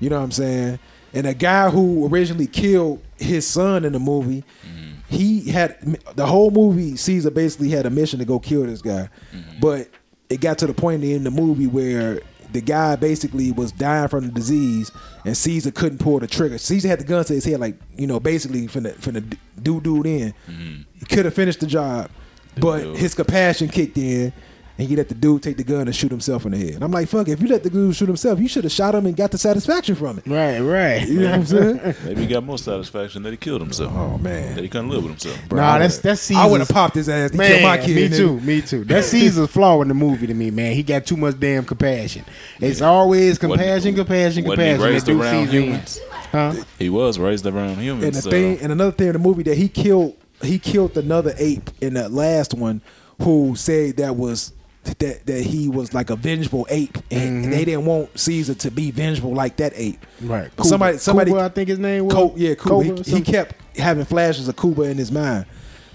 [0.00, 0.78] You know what I'm saying?
[1.12, 5.14] And the guy who originally killed his son in the movie, mm-hmm.
[5.14, 6.96] he had the whole movie.
[6.96, 9.60] Caesar basically had a mission to go kill this guy, mm-hmm.
[9.60, 9.88] but
[10.30, 14.26] it got to the point in the movie where the guy basically was dying from
[14.26, 14.90] the disease,
[15.24, 16.58] and Caesar couldn't pull the trigger.
[16.58, 19.20] Caesar had the gun to his head, like you know, basically from the from the
[19.62, 20.34] do dude in.
[20.48, 20.82] Mm-hmm.
[20.98, 22.10] He could have finished the job,
[22.56, 24.32] but his compassion kicked in.
[24.78, 26.74] And he let the dude take the gun and shoot himself in the head.
[26.76, 28.94] And I'm like, fuck, if you let the dude shoot himself, you should have shot
[28.94, 30.26] him and got the satisfaction from it.
[30.26, 31.06] Right, right.
[31.08, 31.94] You know what I'm saying?
[32.04, 33.92] Maybe he got more satisfaction that he killed himself.
[33.92, 34.54] Oh, man.
[34.54, 35.50] That he couldn't live with himself.
[35.50, 36.44] Nah, that's that's Caesar's.
[36.44, 37.32] I would have popped his ass.
[37.32, 38.12] He Man, killed my kid.
[38.12, 38.84] me too, me too.
[38.84, 40.74] That's Caesar's flaw in the movie to me, man.
[40.74, 42.24] He got too much damn compassion.
[42.60, 44.80] It's always compassion, compassion, wasn't he compassion.
[44.80, 46.00] raised around Caesar humans?
[46.30, 46.54] Huh?
[46.78, 48.04] He was raised around humans.
[48.04, 50.96] And the so thing, and another thing in the movie that he killed, he killed
[50.96, 52.80] another ape in that last one,
[53.22, 54.52] who said that was
[54.84, 57.64] that that he was like a vengeful ape, and, and they mm-hmm.
[57.64, 60.04] didn't want Caesar to be vengeful like that ape.
[60.20, 60.50] Right.
[60.62, 62.14] Somebody, somebody, Koba, I think his name was.
[62.14, 62.88] Co- yeah, Koba.
[62.88, 65.46] Cobra or He, he kept having flashes of Koba in his mind.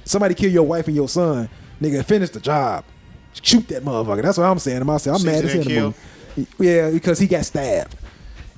[0.05, 1.49] Somebody kill your wife and your son,
[1.81, 2.03] nigga.
[2.05, 2.83] Finish the job.
[3.41, 4.21] Shoot that motherfucker.
[4.21, 5.15] That's what I'm saying to myself.
[5.15, 5.61] I'm Caesar mad as hell.
[5.61, 5.95] in didn't
[6.35, 6.49] the movie.
[6.59, 7.95] Yeah, because he got stabbed,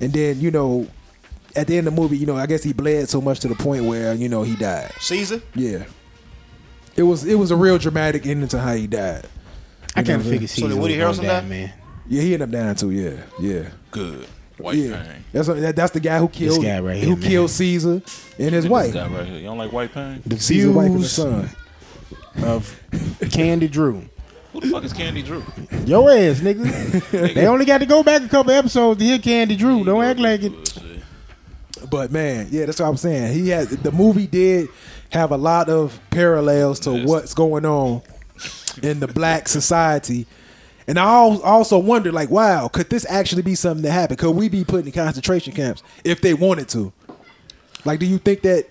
[0.00, 0.86] and then you know,
[1.54, 3.48] at the end of the movie, you know, I guess he bled so much to
[3.48, 4.92] the point where you know he died.
[5.00, 5.40] Caesar.
[5.54, 5.84] Yeah,
[6.96, 9.26] it was it was a real dramatic ending to how he died.
[9.96, 10.46] I can't figure.
[10.46, 11.46] figured So did Caesar Woody was gonna Harrelson die, die?
[11.46, 11.72] man.
[12.08, 12.90] Yeah, he ended up dying too.
[12.90, 13.68] Yeah, yeah.
[13.90, 14.26] Good.
[14.58, 15.24] White yeah, pain.
[15.32, 17.28] that's what, that, that's the guy who killed guy right who here, man.
[17.30, 17.90] killed Caesar
[18.38, 18.94] and his This wife.
[18.94, 19.36] guy right here.
[19.36, 20.22] You don't like white pain?
[20.24, 21.50] The Caesar's wife and his son.
[22.42, 22.80] of
[23.30, 24.02] Candy Drew.
[24.52, 25.42] Who the fuck is Candy Drew?
[25.84, 27.10] Your ass, nigga.
[27.34, 29.84] they only got to go back a couple episodes to hear Candy Drew.
[29.84, 30.52] Don't act like it.
[31.90, 33.34] But man, yeah, that's what I'm saying.
[33.34, 34.68] He had the movie did
[35.10, 37.06] have a lot of parallels to Yes.
[37.08, 38.00] what's going on
[38.82, 40.26] in the black society.
[40.88, 44.20] And I also wonder, like, wow, could this actually be something that happened?
[44.20, 46.92] Could we be put in concentration camps if they wanted to?
[47.84, 48.68] Like, do you think that?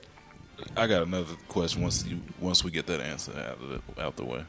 [0.78, 4.15] I got another question once you once we get that answer out of the, out
[4.15, 4.46] the way.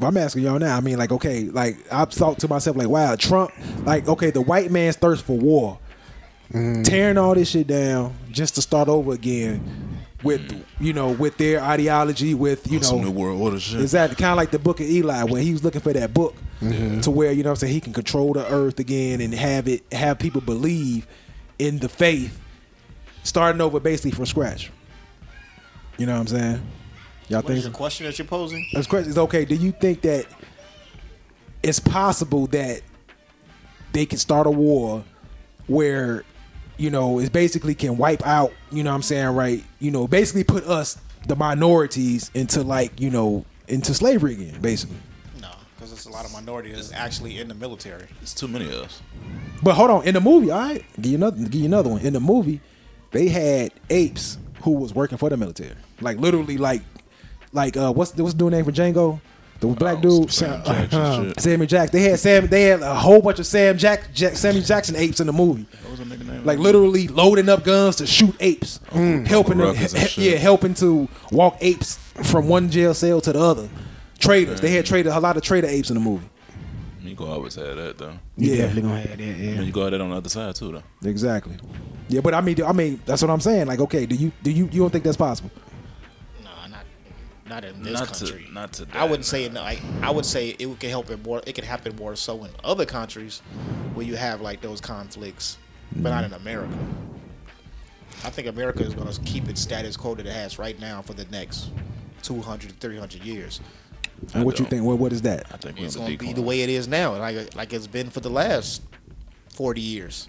[0.00, 0.76] I'm asking y'all now.
[0.76, 3.52] I mean, like, okay, like I've thought to myself, like, wow, Trump,
[3.84, 5.78] like, okay, the white man's thirst for war,
[6.52, 6.84] mm.
[6.84, 9.89] tearing all this shit down just to start over again
[10.22, 10.64] with, mm.
[10.78, 13.80] you know, with their ideology, with you On some know, new world order shit.
[13.80, 16.34] Exactly, kind of like the book of Eli when he was looking for that book
[16.60, 17.00] mm-hmm.
[17.00, 19.68] to where you know what I'm saying he can control the earth again and have
[19.68, 21.06] it have people believe
[21.58, 22.38] in the faith,
[23.22, 24.70] starting over basically from scratch.
[25.98, 26.62] You know what I'm saying?
[27.28, 28.66] Y'all What is think the question that you're posing?
[28.72, 29.44] this question is okay?
[29.44, 30.26] Do you think that
[31.62, 32.80] it's possible that
[33.92, 35.04] they can start a war
[35.66, 36.24] where
[36.80, 38.52] you know it basically can wipe out?
[38.72, 39.28] You know what I'm saying?
[39.28, 39.62] Right?
[39.78, 44.96] You know, basically put us the minorities into like you know into slavery again, basically.
[45.40, 48.06] No, because there's a lot of minorities that's actually in the military.
[48.22, 49.02] It's too many of us.
[49.62, 52.00] But hold on, in the movie, all right, give you another, give you another one.
[52.00, 52.60] In the movie,
[53.10, 56.82] they had apes who was working for the military, like literally, like,
[57.52, 59.20] like uh, what's what's the dude name for Django?
[59.60, 61.40] The black Oh, dude, Sam Sam, Jackson shit.
[61.40, 61.98] Samuel Jackson.
[62.00, 62.46] They had Sam.
[62.46, 65.66] They had a whole bunch of Sam Jack, Jack Samuel Jackson apes in the movie.
[65.82, 66.44] What was the nigga name?
[66.46, 69.26] Like literally loading up guns to shoot apes, mm.
[69.26, 70.24] helping to, Ruckus and shit.
[70.32, 73.68] yeah, helping to walk apes from one jail cell to the other.
[74.18, 74.60] Traders.
[74.60, 76.26] They had traded a lot of trader apes in the movie.
[77.02, 78.12] You gonna always have that though.
[78.36, 78.56] You Yeah.
[78.62, 79.20] definitely gonna have that.
[79.20, 79.60] And Yeah.
[79.62, 81.08] you go at that on the other side too though.
[81.08, 81.56] Exactly.
[82.08, 83.66] Yeah, but I mean, I mean, that's what I'm saying.
[83.66, 85.50] Like, okay, do you do you you don't think that's possible?
[87.50, 88.44] No, not not in this Not country.
[88.44, 88.86] to not to.
[88.92, 89.52] I wouldn't say it.
[89.52, 91.42] Like I would say it could help it more.
[91.46, 93.40] It could happen more so in other countries
[93.94, 95.58] where you have like those conflicts,
[95.96, 96.34] but not mm-hmm.
[96.34, 96.78] in America.
[98.24, 101.00] I think America is going to keep its status quo that it has right now
[101.00, 101.70] for the next
[102.22, 103.60] 200, 300 years.
[104.34, 104.70] And what you don't.
[104.70, 104.84] think?
[104.84, 105.46] What what is that?
[105.52, 108.10] I think It's going to be the way it is now, like like it's been
[108.10, 108.82] for the last
[109.54, 110.28] 40 years.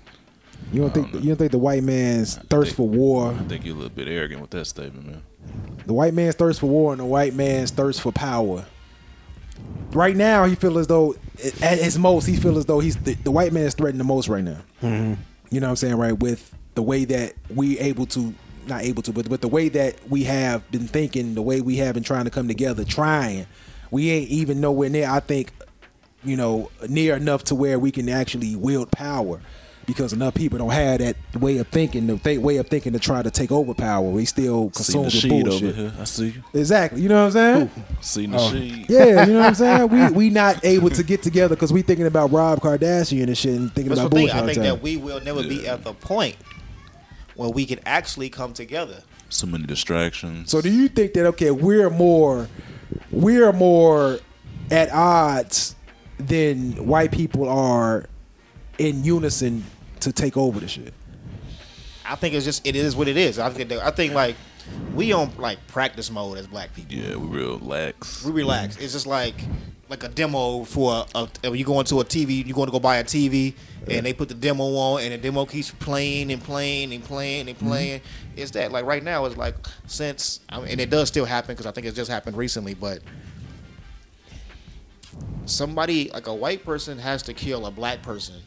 [0.71, 3.65] You don't think you don't think the white man's thirst think- for war, I think
[3.65, 5.23] you're a little bit arrogant with that statement, man.
[5.86, 8.65] The white man's thirst for war, and the white man's thirst for power.
[9.91, 11.15] Right now, he feel as though
[11.62, 14.06] at his most, he feel as though he's the, the white man is threatened the
[14.06, 14.60] most right now.
[14.82, 15.21] Mm-hmm.
[15.49, 15.95] You know what I'm saying?
[15.95, 18.34] Right with the way that we able to,
[18.67, 21.77] not able to, but but the way that we have been thinking, the way we
[21.77, 23.47] have been trying to come together, trying,
[23.89, 25.10] we ain't even nowhere near.
[25.10, 25.51] I think,
[26.23, 29.41] you know, near enough to where we can actually wield power.
[29.86, 33.00] Because enough people don't have that way of thinking, the th- way of thinking to
[33.00, 34.04] try to take over power.
[34.10, 35.63] We still consume the with sheet bullshit.
[35.63, 35.94] over here.
[36.00, 36.44] I see you.
[36.54, 37.02] Exactly.
[37.02, 37.86] You know what I'm saying?
[38.00, 38.52] See the Oh.
[38.52, 38.86] sheet.
[38.89, 39.89] Yeah, you know what I'm saying?
[39.89, 43.56] We we not able to get together because we thinking about Rob Kardashian and shit
[43.56, 44.28] and thinking That's about the thing.
[44.28, 44.44] bullshit.
[44.44, 46.36] I think that we will never be at the point
[47.36, 49.02] where we can actually come together.
[49.30, 50.52] So many distractions.
[50.52, 52.48] So do you think that okay, we're more
[53.12, 54.20] we're more
[54.70, 55.76] at odds
[56.20, 58.06] than white people are
[58.88, 59.63] in unison
[60.00, 60.94] to take over the shit?
[62.06, 63.39] I think it's just it is what it is.
[63.39, 64.36] I think I think like
[64.96, 66.96] we on like practice mode as black people.
[66.96, 68.26] yeah, we real lax.
[68.26, 68.78] We relax.
[68.78, 68.82] Mm.
[68.82, 69.36] It's just like
[69.88, 72.80] like a demo for a, a you go into a TV, you going to go
[72.80, 73.54] buy a TV,
[73.88, 77.48] and they put the demo on, and the demo keeps playing and playing and playing
[77.50, 77.67] and mm-hmm.
[77.67, 78.02] playing.
[78.36, 81.54] It's that like right now it's like since I mean, and it does still happen
[81.54, 83.00] because I think it just happened recently, but
[85.46, 88.41] somebody like a white person has to kill a black person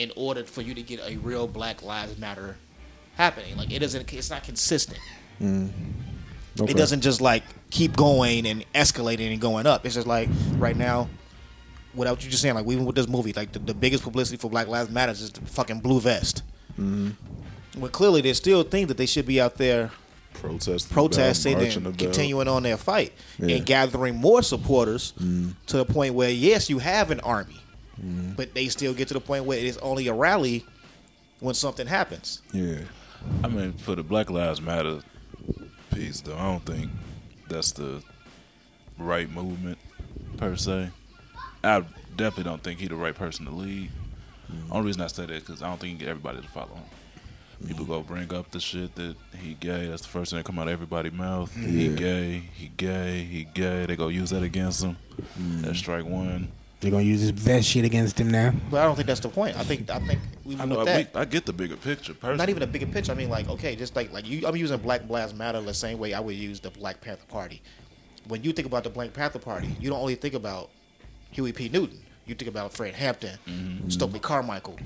[0.00, 2.56] in order for you to get a real Black Lives Matter
[3.16, 3.56] happening.
[3.56, 4.98] Like it doesn't, it's not consistent.
[5.42, 6.70] Okay.
[6.72, 9.84] It doesn't just like keep going and escalating and going up.
[9.84, 11.08] It's just like right now,
[11.94, 14.50] without you just saying, like even with this movie, like the, the biggest publicity for
[14.50, 16.42] Black Lives Matter is the fucking blue vest.
[16.72, 17.10] Mm-hmm.
[17.80, 19.90] Well, clearly they still think that they should be out there
[20.32, 23.56] Protesting, protesting about, and continuing on their fight Yeah.
[23.56, 25.12] And gathering more supporters
[25.66, 27.60] to the point where yes, you have an army,
[28.02, 28.32] Mm-hmm.
[28.32, 30.64] but they still get to the point where it is only a rally
[31.40, 32.40] when something happens.
[32.52, 32.78] Yeah.
[33.44, 35.00] I mean, for the Black Lives Matter
[35.92, 36.90] piece, though, I don't think
[37.48, 38.02] that's the
[38.96, 39.76] right movement
[40.38, 40.88] per se.
[41.62, 41.84] I
[42.16, 43.90] definitely don't think he's the right person to lead.
[44.50, 44.72] Mm-hmm.
[44.72, 46.74] Only reason I say that because I don't think he can get everybody to follow
[46.74, 46.84] him.
[47.66, 47.92] People mm-hmm.
[47.92, 49.88] go bring up the shit that he gay.
[49.88, 51.54] That's the first thing that come out of everybody's mouth.
[51.54, 52.44] He gay.
[52.54, 53.24] He gay.
[53.24, 53.84] He gay.
[53.84, 54.96] They go use that against him.
[55.18, 55.72] That's mm-hmm.
[55.74, 56.50] strike one.
[56.80, 58.52] They're gonna use this vest shit against him now.
[58.70, 59.56] But I don't think that's the point.
[59.56, 60.80] I think I think we I with know.
[60.80, 61.10] I, that.
[61.14, 62.14] I get the bigger picture.
[62.14, 62.38] Personally.
[62.38, 63.12] Not even a bigger picture.
[63.12, 65.98] I mean, like, okay, just like like you, I'm using Black Lives Matter the same
[65.98, 67.60] way I would use the Black Panther Party.
[68.28, 70.70] When you think about the Black Panther Party, you don't only think about
[71.32, 71.68] Huey P.
[71.68, 71.98] Newton.
[72.26, 73.88] You think about Fred Hampton, Mm-hmm.
[73.90, 74.78] Stokely Carmichael.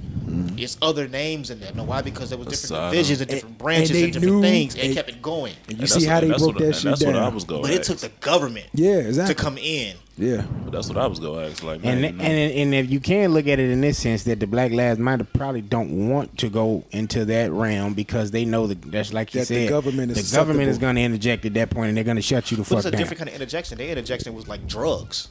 [0.56, 1.72] It's other names in there.
[1.74, 2.00] No, why?
[2.00, 2.90] Because there was different Assata.
[2.90, 5.54] divisions and different And- branches and and, different knew- things, and and- kept it going.
[5.68, 7.34] And you And see how they broke what- that and shit That's what I down.
[7.34, 7.62] was going.
[7.62, 9.34] But it took the government Yeah, exactly.
[9.34, 9.96] to come in.
[10.16, 11.62] Yeah, But that's what I was going to ask.
[11.64, 12.24] Like, And man, and no.
[12.24, 15.24] and if you can look at it in this sense that the Black Lives Matter
[15.24, 19.40] probably don't want to go into that realm because they know that that's like you
[19.40, 21.96] That the said, government is the government is going to interject at that point and
[21.96, 22.98] they're going to shut you the But fuck it's a down.
[23.00, 23.76] different kind of interjection.
[23.78, 25.28] Their interjection was like drugs.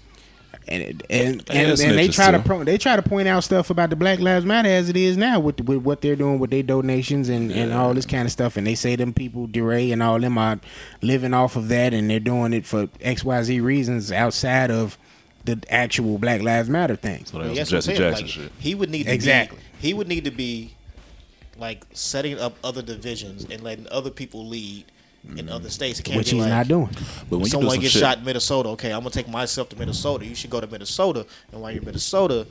[0.68, 3.44] And and and, And and, they snitches, try to pro- they try to point out
[3.44, 6.40] stuff about the Black Lives Matter as it is now with with what they're doing
[6.40, 8.56] with their donations and, and all this kind of stuff.
[8.58, 10.60] And they say them people, DeRay and all them are
[11.02, 14.98] living off of that, and they're doing it for X Y Z reasons outside of
[15.46, 17.26] the actual Black Lives Matter thing.
[17.26, 17.98] so that was that's what I'm Jesse.
[17.98, 18.52] Jackson Like, shit.
[18.60, 19.58] He would need to Exactly.
[19.82, 20.74] Be, he would need to be
[21.58, 24.86] like setting up other divisions and letting other people lead
[25.30, 25.70] in other mm-hmm.
[25.70, 26.00] states.
[26.00, 26.90] It can't Which be he's like, not doing.
[27.30, 29.30] But when you do someone some gets shit, shot in Minnesota, okay, I'm gonna take
[29.30, 30.26] myself to Minnesota.
[30.26, 32.46] You should go to Minnesota, and while you're in Minnesota,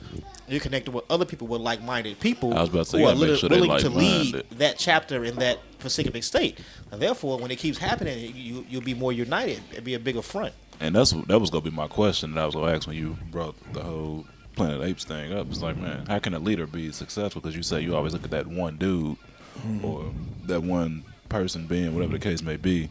[0.47, 3.09] you're connected with other people with like-minded people I was about to say, who you
[3.09, 6.59] are gotta sure willing to lead that chapter in that specific state.
[6.91, 9.61] And therefore, when it keeps happening, you you'll be more united.
[9.71, 10.53] It'd be a bigger front.
[10.79, 13.17] And that's that was gonna be my question that I was gonna ask when you
[13.31, 15.47] brought the whole Planet Apes thing up.
[15.47, 17.41] It's like, man, how can a leader be successful?
[17.41, 19.17] Because you say you always look at that one dude
[19.59, 19.85] mm-hmm.
[19.85, 20.11] or
[20.45, 22.29] that one person being whatever the mm-hmm.
[22.29, 22.89] case may be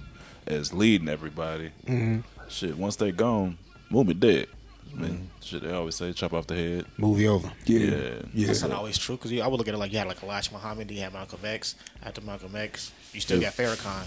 [0.48, 1.70] as leading everybody.
[1.87, 2.20] Mm-hmm.
[2.48, 3.57] Shit, once they gone,
[3.88, 4.48] movement dead.
[4.92, 5.24] I mean, mm-hmm.
[5.40, 6.85] shit, they always say chop off the head.
[6.98, 7.50] Movie over.
[7.64, 8.11] yeah, Yeah.
[8.35, 8.46] yeah.
[8.48, 10.52] That's not always true because I would look at it like you had like Elijah
[10.52, 11.76] Muhammad, you had Malcolm X.
[12.02, 14.05] After Malcolm X, you still got Farrakhan.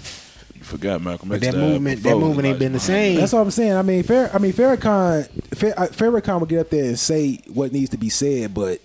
[0.53, 1.53] You forgot Malcolm But X.
[1.53, 3.17] that movement, that movement ain't been the same.
[3.17, 3.73] That's what I'm saying.
[3.73, 7.39] I mean, Fair, I mean, Farrakhan, Fair, uh, Farrakhan would get up there and say
[7.47, 8.81] what needs to be said, but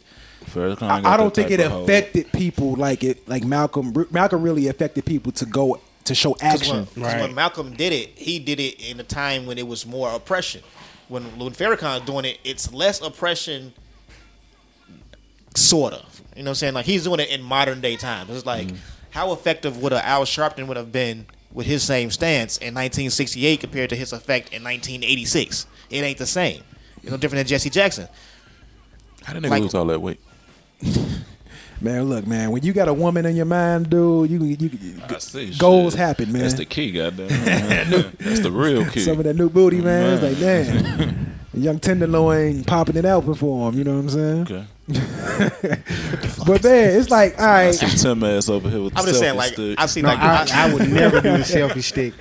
[0.54, 1.84] Farrakhan I, I don't think it of hold.
[1.84, 3.92] affected people like it, like Malcolm.
[4.10, 6.76] Malcolm really affected people to go to show Because action.
[6.94, 9.86] when, 'cause when Malcolm did it, he did it in a time when it was
[9.86, 10.62] more oppression.
[11.08, 13.72] When when Farrakhan's doing it, it's less oppression,
[15.54, 16.22] sort of.
[16.36, 16.74] You know what I'm saying?
[16.74, 18.30] Like he's doing it in modern day times.
[18.30, 18.76] It's like mm.
[19.10, 23.60] how effective would a Al Sharpton would have been with his same stance in 1968
[23.60, 25.66] compared to his effect in 1986?
[25.90, 26.62] It ain't the same.
[27.02, 28.06] It's no different than Jesse Jackson.
[29.24, 30.20] How did nigga like- lose all that weight?
[31.82, 35.16] Man, look, man, when you got a woman in your mind, dude, you you, I
[35.16, 35.54] see.
[35.56, 35.98] goals shit.
[36.00, 36.42] happen, man.
[36.42, 37.28] That's the key, goddamn.
[38.18, 39.00] That's the real key.
[39.00, 40.12] some of that new booty, man.
[40.12, 43.78] It's like, damn, young tenderloin popping it out before him.
[43.78, 44.42] You know what I'm saying?
[44.42, 44.66] Okay.
[46.46, 47.68] But man, it's like, all right.
[47.68, 49.80] I see Tim ass over here with I'm the just saying, like stick.
[49.80, 52.12] I see, No, like I, I, I would never do the selfie stick.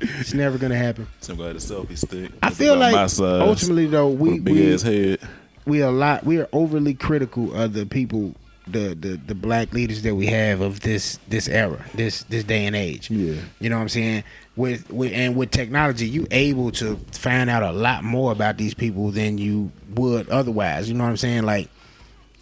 [0.00, 1.06] It's never gonna happen.
[1.20, 2.32] Tim got a selfie stick.
[2.42, 5.20] I feel like my size, ultimately though with we a big we, ass head.
[5.66, 8.34] We are a lot we are overly critical of the people
[8.68, 12.66] the, the the black leaders that we have of this this era this this day
[12.66, 13.10] and age.
[13.10, 13.34] Yeah.
[13.60, 14.24] you know what i'm saying?
[14.56, 18.72] With, with and with technology you able to find out a lot more about these
[18.74, 20.88] people than you would otherwise.
[20.88, 21.44] You know what i'm saying?
[21.44, 21.68] Like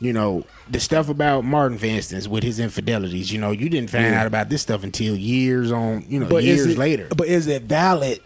[0.00, 3.90] you know the stuff about martin for instance with his infidelities you know you didn't
[3.90, 4.20] find Yeah.
[4.20, 7.06] out about this stuff until years on you know but years it, later.
[7.14, 8.20] But is it valid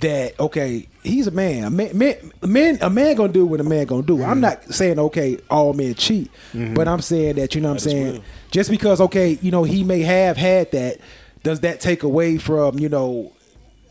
[0.00, 1.64] that okay, he's a man.
[1.64, 4.22] A man, man, a man, a man gonna do what a man gonna do.
[4.22, 6.30] I'm not saying okay, all men cheat,
[6.74, 8.22] but I'm saying that you know what I'm saying.
[8.50, 10.98] Just because okay, you know he may have had that,
[11.42, 13.32] does that take away from you know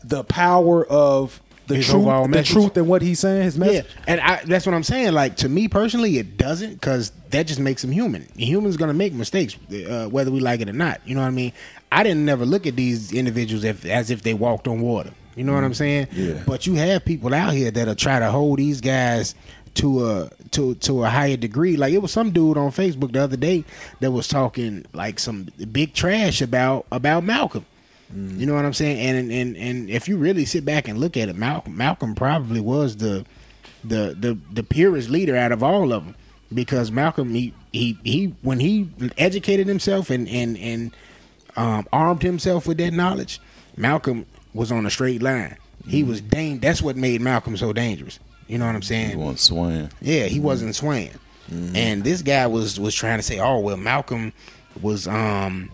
[0.04, 2.50] the power of the His truth, the message?
[2.52, 3.86] truth and what he's saying, his message?
[3.86, 5.12] Yeah, and I, that's what I'm saying.
[5.12, 8.26] Like to me personally, it doesn't because that just makes him human.
[8.36, 9.56] Humans gonna make mistakes,
[9.88, 11.00] uh, whether we like it or not.
[11.06, 11.52] You know what I mean?
[11.90, 15.10] I didn't never look at these individuals if, as if they walked on water.
[15.34, 16.08] You know what I'm saying?
[16.12, 16.42] Yeah.
[16.46, 19.34] But you have people out here that'll try to hold these guys
[19.74, 21.76] to a to to a higher degree.
[21.76, 23.64] Like it was some dude on Facebook the other day
[24.00, 27.66] that was talking like some big trash about about Malcolm.
[28.14, 28.98] You know what I'm saying?
[28.98, 32.60] And and and if you really sit back and look at it, Malcolm Malcolm probably
[32.60, 33.24] was the
[33.82, 36.14] the the the purest leader out of all of them
[36.52, 40.94] because Malcolm he he he when he educated himself and and and
[41.56, 43.40] um, armed himself with that knowledge,
[43.78, 45.56] Malcolm was on a straight line.
[45.86, 46.28] He was mm.
[46.28, 46.58] dang.
[46.58, 48.18] That's what made Malcolm so dangerous.
[48.48, 49.10] You know what I'm saying?
[49.10, 49.90] He wasn't swaying.
[50.00, 50.74] Yeah, he wasn't mm.
[50.74, 51.18] swaying.
[51.50, 51.76] Mm-hmm.
[51.76, 54.32] And this guy was was trying to say, "Oh well, Malcolm
[54.80, 55.70] was um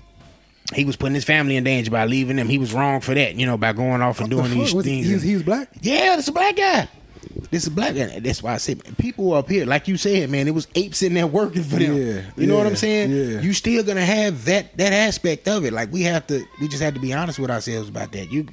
[0.74, 2.48] he was putting his family in danger by leaving them.
[2.48, 4.74] He was wrong for that, you know, by going off and What the doing these?
[4.74, 5.70] Was things." he, was, he was black.
[5.80, 6.88] yeah, that's a black guy.
[7.50, 10.46] this is black, and that's why I said people up here, like you said, man,
[10.46, 11.96] it was apes in there working for them.
[11.96, 13.10] Yeah, you know what I'm saying?
[13.10, 13.40] yeah.
[13.40, 15.72] You still gonna have that that aspect of it.
[15.72, 18.30] Like we have to, we just have to be honest with ourselves about that.
[18.30, 18.48] You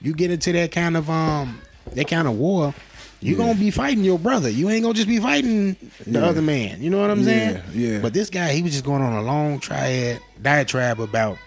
[0.00, 1.60] you get into that kind of um
[1.94, 2.74] that kind of war.
[3.20, 4.50] You're gonna be fighting your brother.
[4.50, 5.74] You ain't gonna just be fighting
[6.06, 6.26] the Yeah.
[6.26, 6.82] other man.
[6.82, 7.62] You know what I'm saying?
[7.74, 7.98] Yeah, yeah.
[8.00, 11.38] But this guy, he was just going on a long triad diatribe about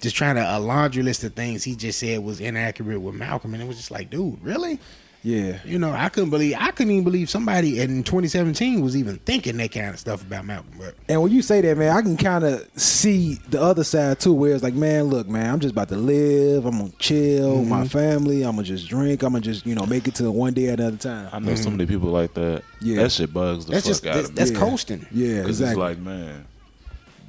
[0.00, 3.52] just trying to a laundry list of things he just said was inaccurate with Malcolm,
[3.54, 4.78] and it was just like, dude, really?
[5.22, 5.58] Yeah.
[5.66, 9.58] You know, I couldn't believe I couldn't even believe somebody in 2017 was even thinking
[9.58, 10.72] that kind of stuff about Malcolm.
[10.78, 14.18] But And when you say that, man, I can kind of see the other side
[14.18, 16.64] too, where it's like, man, look, man, I'm just about to live.
[16.64, 17.68] I'm gonna chill Mm-hmm.
[17.68, 18.42] my family.
[18.44, 19.22] I'm gonna just drink.
[19.22, 21.28] I'm gonna just, you know, make it to one day at another time.
[21.32, 22.62] I know so many people like that.
[22.80, 23.02] Yeah.
[23.02, 24.38] That shit bugs the that's fuck just out that's, of me.
[24.38, 24.58] that's Yeah.
[24.58, 25.06] coasting.
[25.12, 25.70] Yeah, Because exactly.
[25.70, 26.46] it's like, man,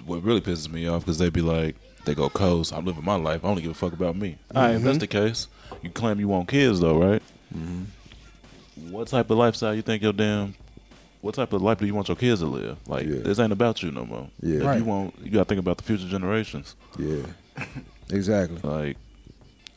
[0.06, 1.76] what really pisses me off because they be like,
[2.06, 2.72] they go coast.
[2.74, 3.44] I'm living my life.
[3.44, 4.38] I only give a fuck about me.
[4.56, 5.48] All right, if that's the case,
[5.82, 7.22] you claim you want kids though, right?
[8.90, 10.56] What type of lifestyle you think your damn?
[11.22, 12.78] What type of life do you want your kids to live?
[12.88, 13.20] Like Yeah.
[13.20, 14.28] this ain't about you no more.
[14.42, 14.58] Yeah.
[14.58, 14.78] If Right.
[14.80, 16.76] you want, you got to think about the future generations.
[16.98, 17.24] yeah,
[18.10, 18.58] exactly.
[18.68, 18.98] Like,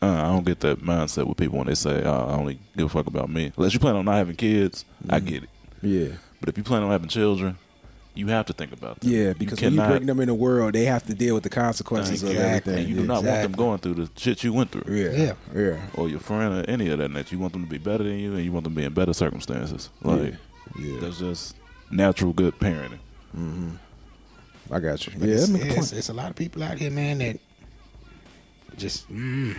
[0.00, 2.86] uh, I don't get that mindset with people when they say, oh, "I only give
[2.86, 5.26] a fuck about me." Unless you plan on not having kids, I Mm-hmm.
[5.28, 5.48] get it.
[5.82, 7.58] Yeah, But if you plan on having children,
[8.14, 9.08] you have to think about that.
[9.08, 9.28] yeah.
[9.28, 11.50] You Because when you bring them in the world, they have to deal with the
[11.50, 12.72] consequences of Exactly.
[12.72, 12.78] everything.
[12.78, 14.94] And you do Yeah, not want them going through the shit you went through.
[14.94, 15.32] Yeah, Yeah.
[15.54, 17.12] yeah, Or your friend or any of that.
[17.12, 18.84] That you want them to be better than you and you want them to be
[18.84, 19.90] in better circumstances.
[20.02, 20.34] Like
[20.78, 20.98] yeah.
[21.00, 21.56] that's just
[21.90, 22.98] natural good parenting.
[24.70, 25.12] I got you.
[25.18, 27.38] But yeah, it's, a it's, it's a lot of people out here, man, that
[28.76, 29.56] just mm,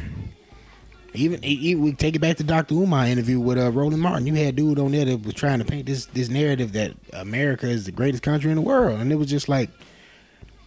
[1.16, 2.76] even we take it back to Dr.
[2.76, 4.28] Umar interview with uh, Roland Martin.
[4.28, 6.94] You had a dude on there that was trying to paint this this narrative that
[7.14, 9.70] America is the greatest country in the world, and it was just like.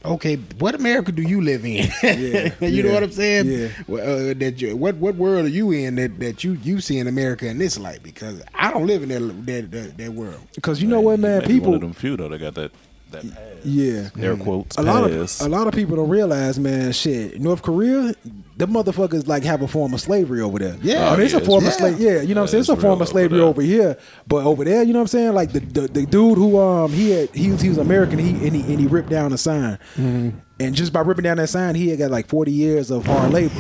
[0.05, 1.89] Okay, what America do you live in?
[2.05, 3.47] Yeah, you know what I'm saying?
[3.47, 3.69] yeah.
[3.89, 6.99] Well, uh, that you, what what world are you in that, that you you see
[6.99, 8.05] in America in this light?
[8.05, 10.41] Because I don't live in that that, that, that world.
[10.55, 11.75] Because you know what, man, Maybe one people.
[11.75, 12.71] of them few though, they got that
[13.11, 13.65] that pass.
[13.65, 15.41] Yeah, Air quotes a lot pass.
[15.41, 16.93] of a lot of people don't realize, man.
[16.93, 18.15] Shit, North Korea,
[18.59, 20.77] the motherfuckers like have a form of slavery over there.
[20.83, 21.11] Yeah.
[21.11, 22.05] I mean, it's Oh, a yeah, form of slavery.
[22.05, 22.61] Yeah, you know what I'm saying.
[22.61, 25.19] It's a form of slavery over over here, but over there, you know what I'm
[25.19, 25.33] saying.
[25.33, 28.19] Like the the, the dude who um he had he was he was American.
[28.19, 31.49] He and he and he ripped down a sign, and just by ripping down that
[31.49, 33.55] sign, he had got like 40 years of hard labor,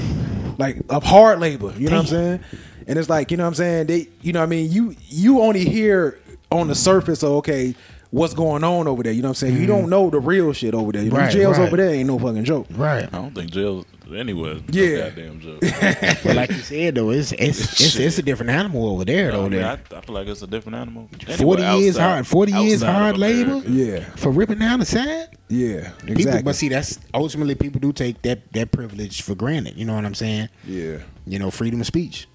[0.58, 1.72] like of hard labor.
[1.78, 2.40] You know what I'm saying?
[2.86, 3.86] And it's like you know what I'm saying.
[3.86, 4.70] They, you know what I mean.
[4.72, 6.18] You you only hear
[6.50, 7.74] on the surface of okay.
[8.10, 9.12] What's going on over there?
[9.12, 9.60] You know what I'm saying?
[9.60, 11.02] You don't know the real shit over there.
[11.02, 11.66] You know, Right, jails right.
[11.66, 12.66] over there ain't no fucking joke.
[12.70, 13.04] Right.
[13.04, 14.54] I don't think jail anywhere.
[14.54, 15.08] no Yeah.
[15.10, 15.60] goddamn joke.
[16.24, 19.36] But like you said though, it's it's it's, it's a different animal over there I,
[19.36, 19.42] though.
[19.42, 19.66] mean, there.
[19.66, 21.08] I, I feel like it's a different animal.
[21.36, 23.62] Forty Anywhere years outside- hard, forty years hard labor.
[23.68, 25.26] Yeah, for ripping down the sign.
[25.48, 26.42] yeah, People, exactly.
[26.42, 29.76] but see, that's ultimately people do take that that privilege for granted.
[29.76, 30.48] You know what I'm saying?
[30.66, 32.28] yeah, You know, freedom of speech.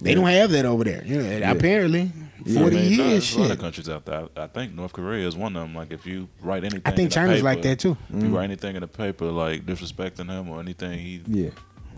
[0.00, 1.04] They don't have that over there.
[1.06, 2.98] You know, apparently, I forty no, years.
[2.98, 4.28] there's a lot of countries out there.
[4.36, 5.74] I, I think North Korea is one of them.
[5.74, 7.96] Like if you write anything, I think in China's paper, like that too.
[8.10, 8.34] If you mm.
[8.34, 11.50] write anything in the paper like disrespecting him or anything he yeah,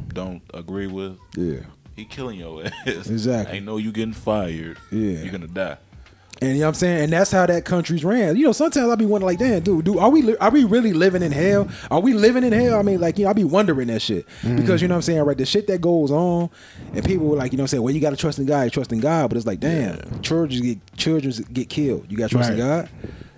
[0.08, 1.60] don't agree with, yeah.
[1.94, 3.08] he killing your ass.
[3.08, 3.58] Exactly.
[3.58, 4.78] Ain't know you getting fired.
[4.90, 5.22] Yeah.
[5.22, 5.78] you're gonna die.
[6.46, 7.04] And you know what I'm saying?
[7.04, 8.36] And that's how that country's ran.
[8.36, 10.64] You know, sometimes I be wondering, like, damn, dude, dude, are we li- are we
[10.64, 11.68] really living in hell?
[11.90, 12.78] Are we living in hell?
[12.78, 14.26] I mean, like, you know, I be wondering that shit.
[14.42, 14.56] Mm-hmm.
[14.56, 15.36] Because you know what I'm saying, right?
[15.36, 16.50] The shit that goes on,
[16.94, 18.72] and people were like, you know what I'm saying, well, you gotta trust in God,
[18.72, 22.06] trust in God, but it's like, damn, children get children get killed.
[22.08, 22.88] You gotta trust in God.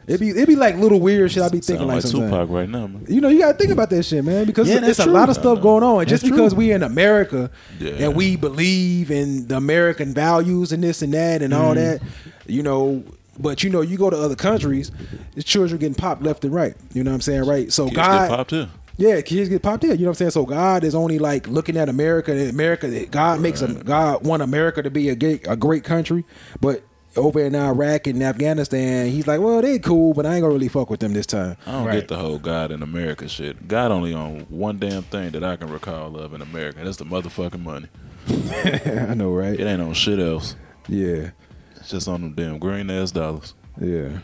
[0.08, 2.30] It be it be like little weird shit I be thinking Sound like, like sometimes.
[2.32, 3.04] Tupac right now, man.
[3.08, 5.34] You know, you gotta think about that shit, man, because Yeah, it's a lot of
[5.36, 6.00] stuff going on.
[6.00, 6.58] And just That's because true.
[6.58, 7.90] we in America Yeah.
[7.92, 11.62] and we believe in the American values and this and that and Mm-hmm.
[11.62, 12.00] all that,
[12.46, 13.04] you know.
[13.38, 14.90] But you know, you go to other countries,
[15.36, 16.74] the children getting popped left and right.
[16.94, 17.72] You know what I'm saying, right?
[17.72, 18.66] So Kids God, get popped too.
[18.96, 19.90] yeah, kids get popped in.
[19.90, 20.30] You know what I'm saying?
[20.32, 22.32] So God is only like looking at America.
[22.32, 26.24] and America, God makes a, God want America to be a great, a great country,
[26.60, 26.82] but
[27.16, 30.68] over in Iraq and Afghanistan, he's like, well, they cool, but I ain't gonna really
[30.68, 31.56] fuck with them this time.
[31.66, 31.94] I don't Right.
[31.94, 33.66] get the whole God in America shit.
[33.66, 36.78] God only on one damn thing that I can recall of in America.
[36.78, 37.86] and That's the motherfucking money.
[39.10, 39.58] I know, right?
[39.58, 40.54] It ain't on shit else.
[40.86, 41.30] Yeah,
[41.76, 43.54] It's just on them damn green ass dollars.
[43.80, 44.18] yeah.